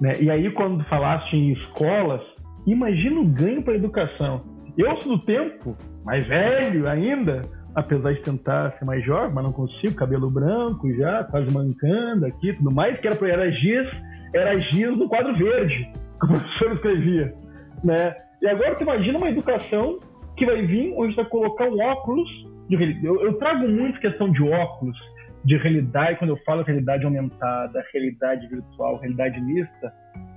Né? 0.00 0.12
E 0.20 0.30
aí, 0.30 0.50
quando 0.52 0.84
falaste 0.84 1.34
em 1.34 1.52
escolas, 1.52 2.20
imagina 2.66 3.20
o 3.20 3.24
ganho 3.24 3.62
para 3.62 3.74
a 3.74 3.76
educação. 3.76 4.42
Eu 4.76 5.00
sou 5.00 5.16
do 5.16 5.24
tempo, 5.24 5.76
mais 6.04 6.26
velho 6.26 6.88
ainda, 6.88 7.42
apesar 7.74 8.12
de 8.12 8.20
tentar 8.22 8.72
ser 8.78 8.84
mais 8.84 9.04
jovem, 9.04 9.34
mas 9.34 9.44
não 9.44 9.52
consigo, 9.52 9.94
cabelo 9.94 10.30
branco 10.30 10.92
já, 10.94 11.24
quase 11.24 11.52
mancando 11.52 12.26
aqui 12.26 12.52
tudo 12.54 12.70
mais, 12.70 12.98
que 13.00 13.06
era, 13.06 13.28
era 13.28 13.50
giz, 13.50 13.88
era 14.34 14.58
giz 14.58 14.96
no 14.96 15.08
quadro 15.08 15.36
verde, 15.36 15.92
que 16.20 16.26
o 16.26 16.28
professor 16.28 16.72
escrevia. 16.74 17.34
Né? 17.82 18.14
E 18.42 18.48
agora 18.48 18.76
tu 18.76 18.82
imagina 18.82 19.18
uma 19.18 19.30
educação 19.30 19.98
que 20.38 20.46
vai 20.46 20.64
vir 20.64 20.94
onde 20.96 21.14
vai 21.14 21.24
colocar 21.24 21.68
um 21.68 21.80
óculos 21.80 22.28
de. 22.68 23.04
Eu, 23.04 23.20
eu, 23.22 23.34
trago 23.34 23.68
muito 23.68 24.00
questão 24.00 24.30
de 24.30 24.42
óculos, 24.42 24.96
de 25.44 25.56
realidade, 25.56 26.18
quando 26.18 26.30
eu 26.30 26.36
falo 26.44 26.62
realidade 26.62 27.04
aumentada, 27.04 27.84
realidade 27.92 28.46
virtual, 28.46 28.98
realidade 28.98 29.40
mista, 29.40 29.92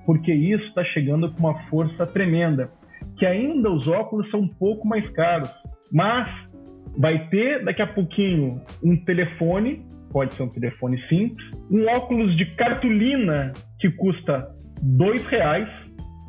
porque 0.05 0.33
isso 0.33 0.65
está 0.65 0.83
chegando 0.85 1.31
com 1.31 1.39
uma 1.39 1.59
força 1.69 2.05
tremenda. 2.07 2.69
Que 3.17 3.25
ainda 3.25 3.69
os 3.69 3.87
óculos 3.87 4.29
são 4.31 4.41
um 4.41 4.47
pouco 4.47 4.87
mais 4.87 5.07
caros, 5.11 5.51
mas 5.91 6.27
vai 6.97 7.27
ter 7.29 7.63
daqui 7.63 7.81
a 7.81 7.87
pouquinho 7.87 8.61
um 8.83 8.95
telefone, 9.05 9.85
pode 10.11 10.33
ser 10.33 10.43
um 10.43 10.49
telefone 10.49 10.99
simples, 11.07 11.45
um 11.69 11.85
óculos 11.87 12.35
de 12.37 12.45
cartolina 12.55 13.53
que 13.79 13.89
custa 13.91 14.49
dois 14.81 15.23
reais, 15.25 15.69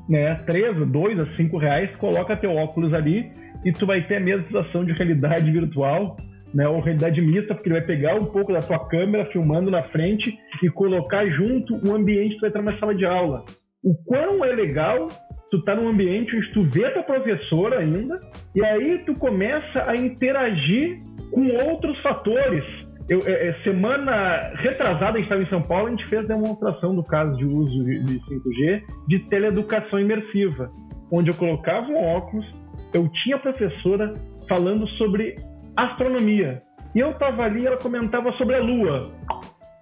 né, 0.09 0.35
três, 0.47 0.77
dois 0.89 1.19
a 1.19 1.27
cinco 1.37 1.57
reais, 1.57 1.95
coloca 1.97 2.37
teu 2.37 2.55
óculos 2.55 2.93
ali 2.93 3.31
e 3.65 3.73
tu 3.73 3.87
vai 3.87 4.03
ter 4.03 4.17
a 4.17 4.21
mesma 4.21 4.45
sensação 4.47 4.85
de 4.85 4.93
realidade 4.93 5.51
virtual, 5.51 6.17
né, 6.55 6.69
ou 6.69 6.81
realidade 6.81 7.21
mista, 7.21 7.55
porque 7.55 7.69
ele 7.69 7.79
vai 7.79 7.87
pegar 7.87 8.15
um 8.15 8.27
pouco 8.27 8.53
da 8.53 8.61
tua 8.61 8.79
câmera 8.89 9.27
filmando 9.27 9.71
na 9.71 9.83
frente 9.85 10.37
e 10.63 10.69
colocar 10.69 11.27
junto 11.27 11.75
o 11.87 11.95
ambiente 11.95 12.35
que 12.35 12.37
tu 12.37 12.41
vai 12.41 12.51
estar 12.51 12.63
numa 12.63 12.79
sala 12.79 12.95
de 12.95 13.07
aula. 13.07 13.45
O 13.83 13.95
quão 14.05 14.45
é 14.45 14.53
legal 14.53 15.09
tu 15.51 15.63
tá 15.65 15.75
num 15.75 15.89
ambiente 15.89 16.35
onde 16.35 16.53
tu 16.53 16.63
vê 16.63 16.91
tua 16.91 17.03
professora 17.03 17.81
ainda, 17.81 18.19
e 18.55 18.65
aí 18.65 19.03
tu 19.05 19.15
começa 19.17 19.85
a 19.87 19.95
interagir 19.95 20.99
com 21.31 21.47
outros 21.69 22.01
fatores. 22.01 22.65
Eu, 23.09 23.21
é, 23.27 23.49
é 23.49 23.53
semana 23.63 24.53
retrasada, 24.57 25.11
a 25.11 25.17
gente 25.17 25.25
estava 25.25 25.43
em 25.43 25.49
São 25.49 25.61
Paulo, 25.63 25.89
a 25.89 25.91
gente 25.91 26.07
fez 26.07 26.27
demonstração 26.27 26.95
do 26.95 27.05
caso 27.05 27.37
de 27.37 27.45
uso 27.45 27.85
de 27.85 28.19
5G 28.21 28.83
de 29.09 29.19
teleeducação 29.29 30.01
imersiva, 30.01 30.71
onde 31.11 31.31
eu 31.31 31.35
colocava 31.35 31.87
um 31.89 32.03
óculos, 32.03 32.47
eu 32.93 33.09
tinha 33.23 33.39
professora 33.39 34.15
falando 34.49 34.87
sobre 34.91 35.37
astronomia. 35.77 36.63
E 36.95 37.01
eu 37.01 37.11
estava 37.11 37.45
ali, 37.45 37.67
ela 37.67 37.79
comentava 37.79 38.33
sobre 38.33 38.57
a 38.57 38.63
Lua. 38.63 39.11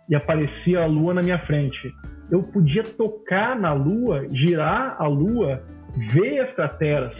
E 0.08 0.14
aparecia 0.14 0.82
a 0.82 0.86
Lua 0.86 1.14
na 1.14 1.22
minha 1.22 1.38
frente. 1.40 1.92
Eu 2.30 2.44
podia 2.44 2.82
tocar 2.84 3.58
na 3.58 3.72
Lua, 3.72 4.26
girar 4.32 4.96
a 4.98 5.06
Lua, 5.06 5.62
ver 6.12 6.40
as 6.40 6.54
crateras. 6.54 7.12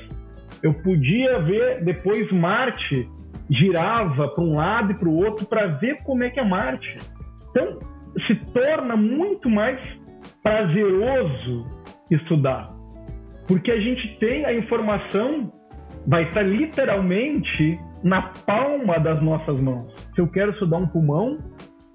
Eu 0.62 0.74
podia 0.74 1.40
ver 1.40 1.84
depois 1.84 2.30
Marte 2.30 3.08
girava 3.50 4.28
para 4.28 4.44
um 4.44 4.54
lado 4.54 4.92
e 4.92 4.94
para 4.94 5.08
o 5.08 5.16
outro 5.16 5.44
para 5.46 5.66
ver 5.66 5.96
como 6.04 6.22
é 6.22 6.30
que 6.30 6.38
é 6.38 6.44
Marte. 6.44 6.98
Então 7.50 7.80
se 8.26 8.34
torna 8.52 8.96
muito 8.96 9.48
mais 9.48 9.78
prazeroso 10.42 11.66
estudar, 12.10 12.72
porque 13.46 13.70
a 13.70 13.80
gente 13.80 14.18
tem 14.18 14.44
a 14.44 14.52
informação 14.52 15.52
vai 16.10 16.24
estar 16.24 16.42
literalmente 16.42 17.78
na 18.02 18.20
palma 18.44 18.98
das 18.98 19.22
nossas 19.22 19.58
mãos. 19.60 19.94
Se 20.12 20.20
eu 20.20 20.26
quero 20.26 20.50
estudar 20.50 20.78
um 20.78 20.88
pulmão, 20.88 21.38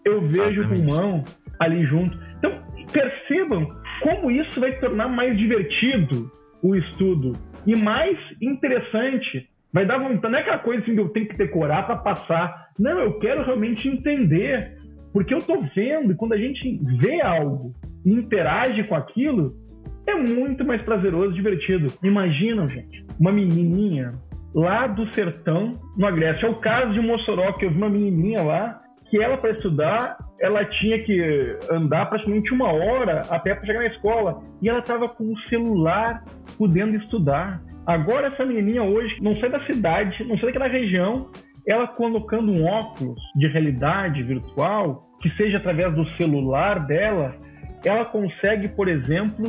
eu 0.06 0.22
Exatamente. 0.22 0.56
vejo 0.56 0.64
o 0.64 0.70
pulmão 0.70 1.24
ali 1.60 1.86
junto. 1.86 2.18
Então, 2.38 2.64
percebam 2.94 3.70
como 4.02 4.32
isso 4.32 4.58
vai 4.58 4.72
tornar 4.80 5.10
mais 5.10 5.38
divertido 5.38 6.32
o 6.64 6.78
estudo 6.78 7.34
e 7.68 7.76
mais 7.76 8.18
interessante. 8.42 9.50
Vai 9.74 9.86
dar 9.86 9.98
vontade, 9.98 10.32
não 10.32 10.40
é 10.40 10.42
aquela 10.42 10.60
coisa 10.60 10.82
assim 10.82 10.94
que 10.94 11.02
eu 11.02 11.10
tenho 11.10 11.28
que 11.28 11.36
decorar 11.36 11.84
para 11.84 11.98
passar. 11.98 12.70
Não, 12.80 12.98
eu 12.98 13.20
quero 13.20 13.44
realmente 13.44 13.90
entender. 13.90 14.78
Porque 15.12 15.34
eu 15.34 15.40
estou 15.40 15.62
vendo, 15.76 16.14
e 16.14 16.16
quando 16.16 16.34
a 16.34 16.38
gente 16.38 16.80
vê 17.00 17.22
algo 17.22 17.74
e 18.06 18.14
interage 18.14 18.84
com 18.84 18.96
aquilo, 18.96 19.56
é 20.08 20.16
muito 20.16 20.66
mais 20.66 20.82
prazeroso 20.82 21.32
e 21.32 21.36
divertido. 21.36 21.88
Imaginam, 22.04 22.70
gente, 22.70 23.06
uma 23.20 23.32
menininha 23.32 24.14
lá 24.54 24.88
do 24.88 25.12
sertão, 25.14 25.78
no 25.98 26.12
Grécia. 26.14 26.46
É 26.46 26.50
o 26.50 26.56
caso 26.56 26.94
de 26.94 27.02
Mossoró, 27.02 27.52
que 27.54 27.66
eu 27.66 27.72
vi 27.72 27.78
uma 27.78 27.90
menininha 27.90 28.42
lá, 28.42 28.82
que 29.10 29.22
ela, 29.22 29.38
para 29.38 29.52
estudar, 29.52 30.18
ela 30.40 30.64
tinha 30.66 31.04
que 31.04 31.58
andar 31.72 32.06
praticamente 32.08 32.54
uma 32.54 32.72
hora 32.72 33.22
até 33.30 33.54
para 33.54 33.66
chegar 33.66 33.80
na 33.80 33.88
escola. 33.88 34.42
E 34.62 34.70
ela 34.70 34.80
estava 34.80 35.10
com 35.10 35.26
o 35.26 35.40
celular 35.50 36.24
podendo 36.58 36.96
estudar. 36.98 37.62
Agora, 37.86 38.28
essa 38.28 38.46
menininha 38.46 38.84
hoje 38.84 39.16
não 39.22 39.36
sai 39.38 39.50
da 39.50 39.64
cidade, 39.66 40.24
não 40.26 40.38
sai 40.38 40.48
daquela 40.48 40.68
região, 40.68 41.30
ela 41.68 41.88
colocando 41.88 42.52
um 42.52 42.64
óculos 42.66 43.20
de 43.36 43.48
realidade 43.48 44.24
virtual, 44.24 45.04
que 45.22 45.30
seja 45.32 45.58
através 45.58 45.94
do 45.94 46.06
celular 46.16 46.86
dela, 46.88 47.36
ela 47.84 48.06
consegue, 48.06 48.70
por 48.70 48.88
exemplo, 48.88 49.46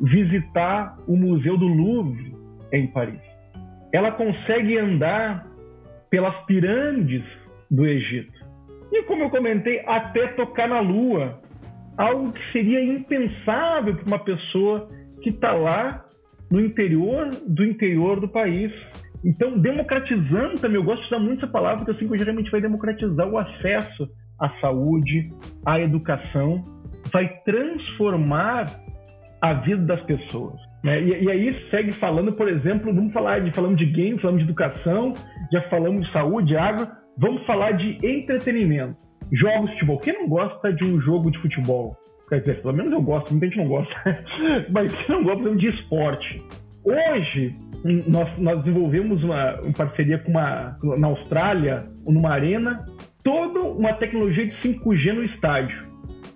visitar 0.00 0.96
o 1.06 1.16
Museu 1.16 1.56
do 1.56 1.66
Louvre 1.66 2.34
em 2.72 2.86
Paris. 2.88 3.20
Ela 3.92 4.12
consegue 4.12 4.78
andar 4.78 5.46
pelas 6.10 6.34
pirâmides 6.46 7.24
do 7.70 7.86
Egito. 7.86 8.32
E 8.92 9.02
como 9.04 9.24
eu 9.24 9.30
comentei, 9.30 9.82
até 9.86 10.28
tocar 10.28 10.68
na 10.68 10.80
Lua. 10.80 11.40
algo 11.96 12.32
que 12.32 12.52
seria 12.52 12.82
impensável 12.82 13.96
para 13.96 14.06
uma 14.06 14.18
pessoa 14.20 14.88
que 15.20 15.30
está 15.30 15.52
lá 15.52 16.04
no 16.50 16.60
interior 16.60 17.28
do 17.46 17.64
interior 17.64 18.20
do 18.20 18.28
país. 18.28 18.72
Então, 19.24 19.58
democratizando 19.58 20.60
também, 20.60 20.76
eu 20.76 20.84
gosto 20.84 21.00
de 21.02 21.06
usar 21.08 21.18
muito 21.18 21.44
essa 21.44 21.52
palavra, 21.52 21.84
porque 21.84 21.90
assim 21.90 22.08
que 22.08 22.22
realmente 22.22 22.50
vai 22.50 22.60
democratizar 22.60 23.28
o 23.28 23.36
acesso 23.36 24.08
à 24.40 24.48
saúde, 24.60 25.28
à 25.66 25.80
educação, 25.80 26.62
vai 27.12 27.28
transformar 27.44 28.66
a 29.40 29.54
vida 29.54 29.84
das 29.84 30.02
pessoas. 30.02 30.54
Né? 30.82 31.00
E, 31.02 31.24
e, 31.24 31.30
aí 31.30 31.68
segue 31.70 31.92
falando, 31.92 32.32
por 32.32 32.48
exemplo, 32.48 32.94
vamos 32.94 33.12
falar 33.12 33.40
de 33.40 33.50
falamos 33.52 33.78
de 33.78 33.86
game, 33.86 34.18
falamos 34.20 34.42
de 34.42 34.48
educação, 34.48 35.12
já 35.52 35.62
falamos 35.62 36.06
de 36.06 36.12
saúde, 36.12 36.56
água, 36.56 36.88
vamos 37.18 37.44
falar 37.46 37.72
de 37.72 37.98
entretenimento. 38.06 38.96
Jogos 39.32 39.70
de 39.70 39.74
futebol. 39.74 39.98
Quem 39.98 40.14
não 40.14 40.28
gosta 40.28 40.72
de 40.72 40.84
um 40.84 41.00
jogo 41.00 41.30
de 41.30 41.38
futebol? 41.38 41.96
Quer 42.28 42.40
dizer, 42.40 42.62
pelo 42.62 42.74
menos 42.74 42.92
eu 42.92 43.02
gosto, 43.02 43.30
muita 43.30 43.46
gente 43.46 43.58
não 43.58 43.68
gosta. 43.68 43.94
Mas 44.70 44.94
quem 44.94 45.16
não 45.16 45.24
gosta 45.24 45.56
de 45.56 45.68
esporte? 45.68 46.42
Hoje, 46.84 47.54
nós, 48.06 48.38
nós 48.38 48.62
desenvolvemos 48.62 49.22
uma, 49.22 49.60
uma 49.60 49.72
parceria 49.72 50.18
com 50.18 50.30
uma, 50.30 50.78
na 50.98 51.08
Austrália, 51.08 51.86
numa 52.06 52.30
arena, 52.30 52.84
toda 53.22 53.60
uma 53.60 53.92
tecnologia 53.94 54.46
de 54.46 54.56
5G 54.56 55.12
no 55.12 55.24
estádio, 55.24 55.86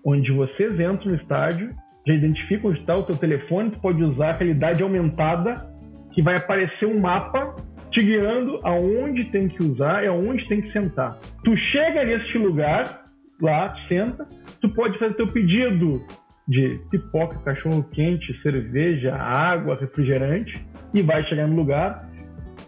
onde 0.04 0.30
vocês 0.32 0.72
entram 0.74 1.12
no 1.12 1.14
estádio, 1.14 1.70
já 2.06 2.14
identificam 2.14 2.70
onde 2.70 2.80
está 2.80 2.96
o 2.96 3.04
teu 3.04 3.16
telefone, 3.16 3.70
tu 3.70 3.80
pode 3.80 4.02
usar 4.02 4.30
a 4.30 4.36
realidade 4.36 4.82
aumentada, 4.82 5.66
que 6.12 6.22
vai 6.22 6.36
aparecer 6.36 6.86
um 6.86 7.00
mapa 7.00 7.56
te 7.90 8.02
guiando 8.02 8.58
aonde 8.64 9.24
tem 9.26 9.48
que 9.48 9.62
usar 9.62 10.02
e 10.02 10.06
aonde 10.06 10.46
tem 10.48 10.62
que 10.62 10.72
sentar. 10.72 11.18
Tu 11.44 11.56
chega 11.56 12.04
neste 12.04 12.38
lugar, 12.38 13.04
lá, 13.40 13.74
senta, 13.88 14.26
tu 14.60 14.68
pode 14.70 14.98
fazer 14.98 15.14
teu 15.14 15.28
pedido 15.28 16.00
de 16.48 16.80
pipoca, 16.90 17.38
cachorro 17.44 17.84
quente, 17.92 18.40
cerveja, 18.42 19.14
água, 19.14 19.76
refrigerante 19.76 20.58
e 20.94 21.02
vai 21.02 21.22
chegar 21.24 21.46
no 21.46 21.56
lugar. 21.56 22.08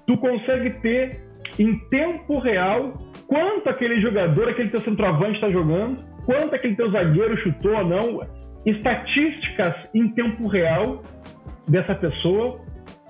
Tu 0.07 0.17
consegue 0.19 0.71
ter 0.81 1.21
em 1.59 1.79
tempo 1.89 2.39
real 2.39 2.93
quanto 3.27 3.69
aquele 3.69 4.01
jogador, 4.01 4.49
aquele 4.49 4.71
teu 4.71 4.81
centroavante 4.81 5.35
está 5.35 5.51
jogando, 5.51 6.05
quanto 6.25 6.55
aquele 6.55 6.77
teu 6.77 6.91
zagueiro 6.91 7.37
chutou 7.39 7.75
ou 7.75 7.87
não, 7.87 8.21
estatísticas 8.67 9.75
em 9.95 10.09
tempo 10.11 10.47
real 10.47 11.03
dessa 11.69 11.95
pessoa. 11.95 12.61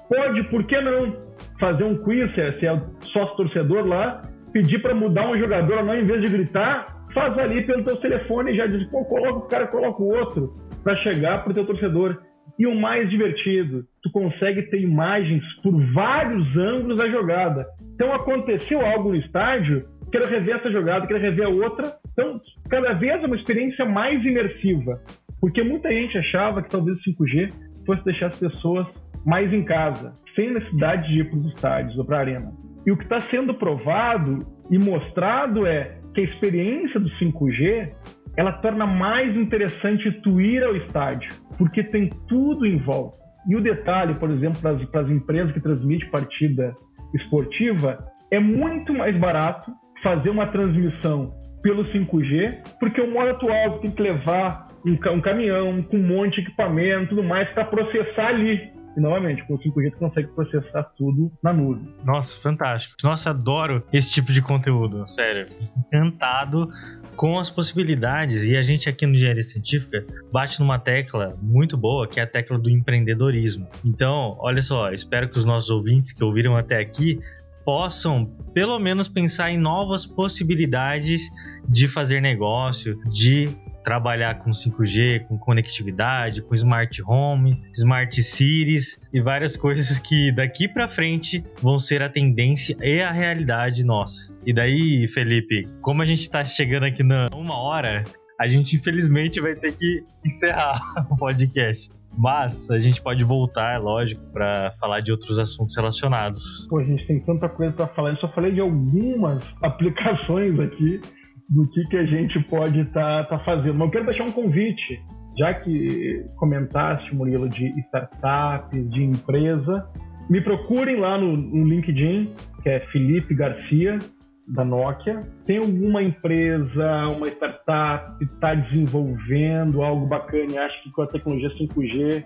Pode, 0.09 0.43
por 0.45 0.65
que 0.65 0.81
não, 0.81 1.17
fazer 1.59 1.85
um 1.85 2.03
quiz, 2.05 2.33
se 2.35 2.41
é, 2.41 2.49
é 2.49 2.83
sócio 3.13 3.37
torcedor 3.37 3.87
lá, 3.87 4.23
pedir 4.53 4.81
para 4.81 4.95
mudar 4.95 5.29
um 5.29 5.39
jogador 5.39 5.83
não, 5.85 5.95
em 5.95 6.05
vez 6.05 6.23
de 6.23 6.31
gritar, 6.31 7.07
faz 7.13 7.37
ali 7.39 7.65
pelo 7.65 7.85
teu 7.85 7.97
telefone 7.97 8.53
e 8.53 8.57
já 8.57 8.67
diz, 8.67 8.85
pô, 8.91 9.05
coloca 9.05 9.39
o 9.39 9.49
cara, 9.49 9.67
coloca 9.67 10.03
o 10.03 10.09
outro, 10.09 10.55
para 10.83 10.97
chegar 10.97 11.43
para 11.43 11.53
o 11.53 11.55
teu 11.55 11.67
torcedor. 11.67 12.21
E 12.57 12.67
o 12.67 12.75
mais 12.75 13.11
divertido, 13.11 13.85
tu 14.01 14.13
consegue 14.13 14.63
ter 14.71 14.81
imagens 14.81 15.43
por 15.61 15.73
vários 15.93 16.57
ângulos 16.57 16.99
da 16.99 17.09
jogada. 17.09 17.67
Então 17.95 18.13
aconteceu 18.13 18.85
algo 18.85 19.09
no 19.09 19.17
estádio, 19.17 19.89
quero 20.13 20.29
rever 20.29 20.57
essa 20.57 20.71
jogada, 20.71 21.07
quero 21.07 21.19
rever 21.19 21.47
a 21.47 21.49
outra. 21.49 21.93
Então, 22.13 22.41
cada 22.71 22.93
vez 22.93 23.23
é 23.23 23.27
uma 23.27 23.35
experiência 23.35 23.85
mais 23.85 24.25
imersiva. 24.25 25.01
Porque 25.45 25.63
muita 25.63 25.93
gente 25.93 26.17
achava 26.17 26.63
que 26.63 26.71
talvez 26.71 26.97
o 26.97 27.03
5G 27.03 27.53
fosse 27.85 28.03
deixar 28.03 28.29
as 28.29 28.39
pessoas 28.39 28.87
mais 29.27 29.53
em 29.53 29.63
casa, 29.63 30.15
sem 30.35 30.55
necessidade 30.55 31.07
de 31.07 31.21
ir 31.21 31.29
para 31.29 31.39
os 31.39 31.47
estádios 31.49 31.99
ou 31.99 32.05
para 32.07 32.17
a 32.17 32.21
arena. 32.21 32.51
E 32.87 32.91
o 32.91 32.97
que 32.97 33.03
está 33.03 33.21
sendo 33.21 33.53
provado 33.53 34.39
e 34.71 34.79
mostrado 34.79 35.67
é 35.67 35.99
que 36.15 36.23
a 36.23 36.25
experiência 36.25 36.99
do 36.99 37.11
5G 37.11 37.93
ela 38.39 38.53
torna 38.53 38.87
mais 38.87 39.37
interessante 39.37 40.11
tu 40.23 40.41
ir 40.41 40.65
ao 40.65 40.75
estádio, 40.77 41.29
porque 41.59 41.85
tem 41.85 42.09
tudo 42.27 42.65
em 42.65 42.79
volta. 42.79 43.19
E 43.47 43.55
o 43.55 43.61
detalhe, 43.61 44.15
por 44.15 44.31
exemplo, 44.31 44.59
para 44.63 45.03
as 45.03 45.11
empresas 45.11 45.53
que 45.53 45.61
transmitem 45.61 46.09
partida 46.09 46.75
esportiva, 47.15 47.99
é 48.31 48.41
muito 48.41 48.95
mais 48.95 49.15
barato 49.19 49.71
fazer 50.03 50.31
uma 50.31 50.47
transmissão 50.47 51.35
pelo 51.63 51.85
5G, 51.93 52.63
porque 52.81 52.99
o 53.03 53.13
modo 53.13 53.29
atual 53.29 53.79
tem 53.81 53.91
que 53.91 54.03
levar 54.03 54.69
um, 54.85 55.13
um 55.13 55.21
caminhão 55.21 55.83
com 55.83 55.97
um 55.97 56.07
monte 56.07 56.37
de 56.37 56.43
equipamento 56.43 57.05
e 57.05 57.09
tudo 57.09 57.23
mais 57.23 57.49
para 57.51 57.65
processar 57.65 58.29
ali. 58.29 58.73
E 58.97 59.01
novamente, 59.01 59.45
com 59.47 59.55
o 59.55 59.59
5G 59.59 59.91
tu 59.91 59.99
consegue 59.99 60.29
processar 60.29 60.85
tudo 60.97 61.33
na 61.43 61.53
nuvem. 61.53 61.89
Nossa, 62.05 62.39
fantástico. 62.39 62.95
Nossa, 63.03 63.31
adoro 63.31 63.83
esse 63.93 64.13
tipo 64.13 64.33
de 64.33 64.41
conteúdo. 64.41 65.05
Sério, 65.09 65.49
encantado 65.77 66.71
com 67.17 67.39
as 67.39 67.51
possibilidades. 67.51 68.45
E 68.45 68.57
a 68.57 68.63
gente 68.63 68.89
aqui 68.89 69.05
no 69.05 69.15
Engenharia 69.15 69.43
Científica 69.43 70.05
bate 70.33 70.61
numa 70.61 70.79
tecla 70.79 71.37
muito 71.43 71.77
boa, 71.77 72.07
que 72.07 72.21
é 72.21 72.23
a 72.23 72.27
tecla 72.27 72.57
do 72.57 72.71
empreendedorismo. 72.71 73.69
Então, 73.85 74.37
olha 74.39 74.63
só, 74.63 74.93
espero 74.93 75.29
que 75.29 75.39
os 75.39 75.45
nossos 75.45 75.71
ouvintes 75.71 76.13
que 76.13 76.23
ouviram 76.23 76.55
até 76.55 76.79
aqui 76.79 77.19
possam 77.65 78.27
pelo 78.53 78.79
menos 78.79 79.09
pensar 79.09 79.51
em 79.51 79.59
novas 79.59 80.07
possibilidades 80.07 81.31
de 81.69 81.89
fazer 81.89 82.21
negócio, 82.21 83.01
de 83.11 83.49
trabalhar 83.85 84.37
com 84.39 84.51
5G, 84.51 85.27
com 85.29 85.39
conectividade, 85.39 86.43
com 86.43 86.55
smart 86.55 87.03
home, 87.07 87.63
smart 87.73 88.21
cities 88.23 88.99
e 89.13 89.21
várias 89.21 89.55
coisas 89.57 89.99
que 89.99 90.33
daqui 90.33 90.67
para 90.67 90.89
frente 90.89 91.45
vão 91.63 91.79
ser 91.79 92.03
a 92.03 92.09
tendência 92.09 92.77
e 92.81 93.01
a 93.01 93.13
realidade 93.13 93.85
nossa. 93.85 94.35
E 94.45 94.53
daí, 94.53 95.07
Felipe, 95.07 95.69
como 95.83 96.03
a 96.03 96.05
gente 96.05 96.23
está 96.23 96.45
chegando 96.45 96.85
aqui 96.85 97.03
na 97.03 97.29
uma 97.35 97.57
hora, 97.59 98.05
a 98.41 98.49
gente 98.49 98.75
infelizmente 98.77 99.41
vai 99.41 99.55
ter 99.55 99.73
que 99.73 100.03
encerrar 100.25 100.81
o 101.11 101.17
podcast. 101.17 101.91
Mas 102.17 102.71
a 102.71 102.79
gente 102.79 103.03
pode 103.03 103.25
voltar, 103.25 103.75
é 103.75 103.79
lógico, 103.79 104.23
para 104.33 104.71
falar 104.81 105.01
de 105.01 105.11
outros 105.11 105.37
assuntos 105.41 105.75
relacionados. 105.75 106.65
Pô, 106.71 106.79
a 106.79 106.85
gente 106.85 107.05
tem 107.09 107.19
tanta 107.21 107.49
coisa 107.49 107.73
para 107.73 107.89
falar. 107.89 108.11
Eu 108.11 108.17
só 108.19 108.33
falei 108.33 108.53
de 108.53 108.61
algumas 108.61 109.43
aplicações 109.61 110.59
aqui 110.61 111.01
do 111.49 111.69
que, 111.69 111.85
que 111.89 111.97
a 111.97 112.07
gente 112.07 112.39
pode 112.45 112.81
estar 112.81 113.25
tá, 113.25 113.39
tá 113.39 113.45
fazendo. 113.45 113.75
Mas 113.75 113.87
eu 113.87 113.93
quero 113.93 114.07
deixar 114.07 114.25
um 114.25 114.33
convite, 114.33 115.01
já 115.39 115.55
que 115.55 116.25
comentaste, 116.37 117.15
Murilo, 117.15 117.49
de 117.49 117.67
startup, 117.87 118.77
de 118.89 119.03
empresa, 119.03 119.87
me 120.29 120.41
procurem 120.41 120.97
lá 120.97 121.19
no, 121.19 121.37
no 121.37 121.69
LinkedIn, 121.69 122.33
que 122.63 122.69
é 122.69 122.81
Felipe 122.93 123.35
Garcia, 123.35 123.99
da 124.47 124.65
Nokia. 124.65 125.23
Tem 125.47 125.59
alguma 125.59 126.03
empresa, 126.03 127.09
uma 127.09 127.29
startup 127.29 128.19
que 128.19 128.25
está 128.25 128.55
desenvolvendo 128.55 129.83
algo 129.83 130.07
bacana 130.07 130.53
e 130.53 130.59
acha 130.59 130.83
que 130.83 130.91
com 130.93 131.03
a 131.03 131.07
tecnologia 131.07 131.51
5G 131.51 132.25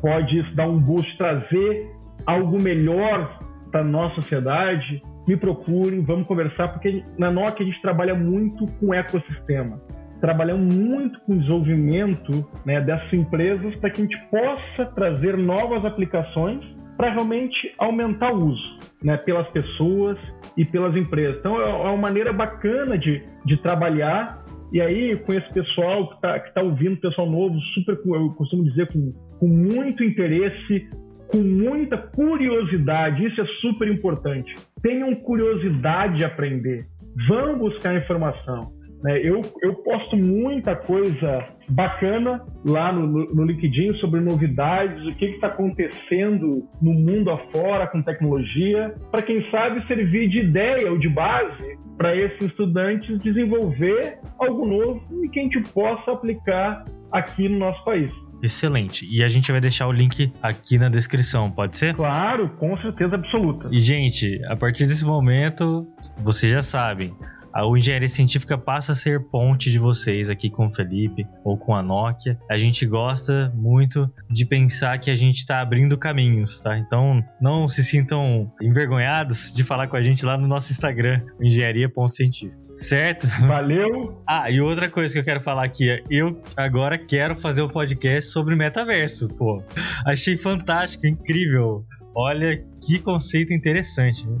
pode 0.00 0.38
isso 0.38 0.54
dar 0.54 0.68
um 0.68 0.78
boost, 0.78 1.16
trazer 1.16 1.90
algo 2.26 2.60
melhor 2.62 3.38
para 3.70 3.84
nossa 3.84 4.16
sociedade? 4.16 5.02
Me 5.28 5.36
procurem, 5.36 6.00
vamos 6.00 6.26
conversar, 6.26 6.68
porque 6.68 7.04
na 7.18 7.30
Nokia 7.30 7.66
a 7.66 7.68
gente 7.68 7.82
trabalha 7.82 8.14
muito 8.14 8.66
com 8.80 8.94
ecossistema. 8.94 9.78
Trabalhamos 10.22 10.74
muito 10.74 11.20
com 11.20 11.36
desenvolvimento 11.36 12.48
né, 12.64 12.80
dessas 12.80 13.12
empresas 13.12 13.76
para 13.76 13.90
que 13.90 14.00
a 14.00 14.04
gente 14.04 14.18
possa 14.30 14.86
trazer 14.94 15.36
novas 15.36 15.84
aplicações 15.84 16.64
para 16.96 17.12
realmente 17.12 17.54
aumentar 17.78 18.32
o 18.32 18.46
uso 18.46 18.78
né, 19.04 19.18
pelas 19.18 19.46
pessoas 19.50 20.18
e 20.56 20.64
pelas 20.64 20.96
empresas. 20.96 21.36
Então 21.38 21.60
é 21.60 21.90
uma 21.90 21.96
maneira 21.96 22.32
bacana 22.32 22.96
de, 22.96 23.22
de 23.44 23.56
trabalhar. 23.58 24.42
E 24.72 24.80
aí, 24.80 25.14
com 25.16 25.32
esse 25.32 25.52
pessoal 25.52 26.08
que 26.08 26.14
está 26.16 26.40
tá 26.40 26.62
ouvindo, 26.62 26.96
pessoal 26.96 27.30
novo, 27.30 27.58
super, 27.74 27.98
eu 28.04 28.30
costumo 28.30 28.64
dizer, 28.64 28.88
com, 28.88 29.12
com 29.38 29.46
muito 29.46 30.02
interesse, 30.02 30.88
com 31.28 31.38
muita 31.38 31.96
curiosidade, 31.96 33.26
isso 33.26 33.40
é 33.40 33.46
super 33.60 33.88
importante. 33.88 34.54
Tenham 34.82 35.14
curiosidade 35.16 36.18
de 36.18 36.24
aprender, 36.24 36.86
vão 37.28 37.58
buscar 37.58 37.96
informação. 37.96 38.72
Né? 39.02 39.20
Eu, 39.22 39.42
eu 39.62 39.74
posto 39.76 40.16
muita 40.16 40.74
coisa 40.74 41.44
bacana 41.68 42.44
lá 42.66 42.92
no, 42.92 43.06
no 43.06 43.44
LinkedIn 43.44 43.94
sobre 43.94 44.20
novidades, 44.20 45.06
o 45.06 45.14
que 45.14 45.26
está 45.26 45.48
acontecendo 45.48 46.64
no 46.82 46.92
mundo 46.92 47.30
afora 47.30 47.86
com 47.86 48.02
tecnologia, 48.02 48.94
para 49.10 49.22
quem 49.22 49.48
sabe 49.50 49.86
servir 49.86 50.28
de 50.28 50.40
ideia 50.40 50.90
ou 50.90 50.98
de 50.98 51.08
base 51.08 51.78
para 51.96 52.14
esses 52.14 52.42
estudantes 52.42 53.20
desenvolver 53.20 54.18
algo 54.38 54.66
novo 54.66 55.24
e 55.24 55.28
que 55.28 55.40
a 55.40 55.42
gente 55.42 55.60
possa 55.72 56.12
aplicar 56.12 56.84
aqui 57.12 57.48
no 57.48 57.58
nosso 57.58 57.84
país. 57.84 58.10
Excelente. 58.42 59.06
E 59.10 59.22
a 59.22 59.28
gente 59.28 59.50
vai 59.50 59.60
deixar 59.60 59.86
o 59.86 59.92
link 59.92 60.32
aqui 60.42 60.78
na 60.78 60.88
descrição, 60.88 61.50
pode 61.50 61.76
ser? 61.76 61.94
Claro, 61.94 62.48
com 62.56 62.76
certeza 62.78 63.16
absoluta. 63.16 63.68
E, 63.70 63.80
gente, 63.80 64.40
a 64.46 64.56
partir 64.56 64.86
desse 64.86 65.04
momento, 65.04 65.86
vocês 66.22 66.52
já 66.52 66.62
sabem, 66.62 67.14
a 67.52 67.66
engenharia 67.66 68.08
científica 68.08 68.56
passa 68.56 68.92
a 68.92 68.94
ser 68.94 69.24
ponte 69.30 69.70
de 69.70 69.78
vocês 69.78 70.30
aqui 70.30 70.48
com 70.48 70.66
o 70.66 70.72
Felipe 70.72 71.26
ou 71.44 71.56
com 71.56 71.74
a 71.74 71.82
Nokia. 71.82 72.38
A 72.48 72.56
gente 72.56 72.86
gosta 72.86 73.52
muito 73.56 74.08
de 74.30 74.44
pensar 74.46 74.96
que 74.98 75.10
a 75.10 75.16
gente 75.16 75.38
está 75.38 75.60
abrindo 75.60 75.98
caminhos, 75.98 76.60
tá? 76.60 76.78
Então 76.78 77.24
não 77.40 77.66
se 77.66 77.82
sintam 77.82 78.52
envergonhados 78.62 79.52
de 79.52 79.64
falar 79.64 79.88
com 79.88 79.96
a 79.96 80.02
gente 80.02 80.24
lá 80.24 80.36
no 80.38 80.46
nosso 80.46 80.72
Instagram, 80.72 81.20
engenharia.científica. 81.40 82.67
Certo? 82.78 83.26
Valeu. 83.40 84.22
Ah, 84.24 84.48
e 84.48 84.60
outra 84.60 84.88
coisa 84.88 85.12
que 85.12 85.18
eu 85.18 85.24
quero 85.24 85.42
falar 85.42 85.64
aqui 85.64 85.90
é, 85.90 86.00
eu 86.08 86.40
agora 86.56 86.96
quero 86.96 87.34
fazer 87.34 87.60
um 87.60 87.68
podcast 87.68 88.30
sobre 88.30 88.54
metaverso, 88.54 89.26
pô. 89.34 89.60
Achei 90.06 90.36
fantástico, 90.36 91.04
incrível. 91.04 91.84
Olha 92.14 92.56
que 92.80 93.00
conceito 93.00 93.52
interessante, 93.52 94.24
viu? 94.24 94.40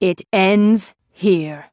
It 0.00 0.20
ends 0.30 0.92
here. 1.10 1.70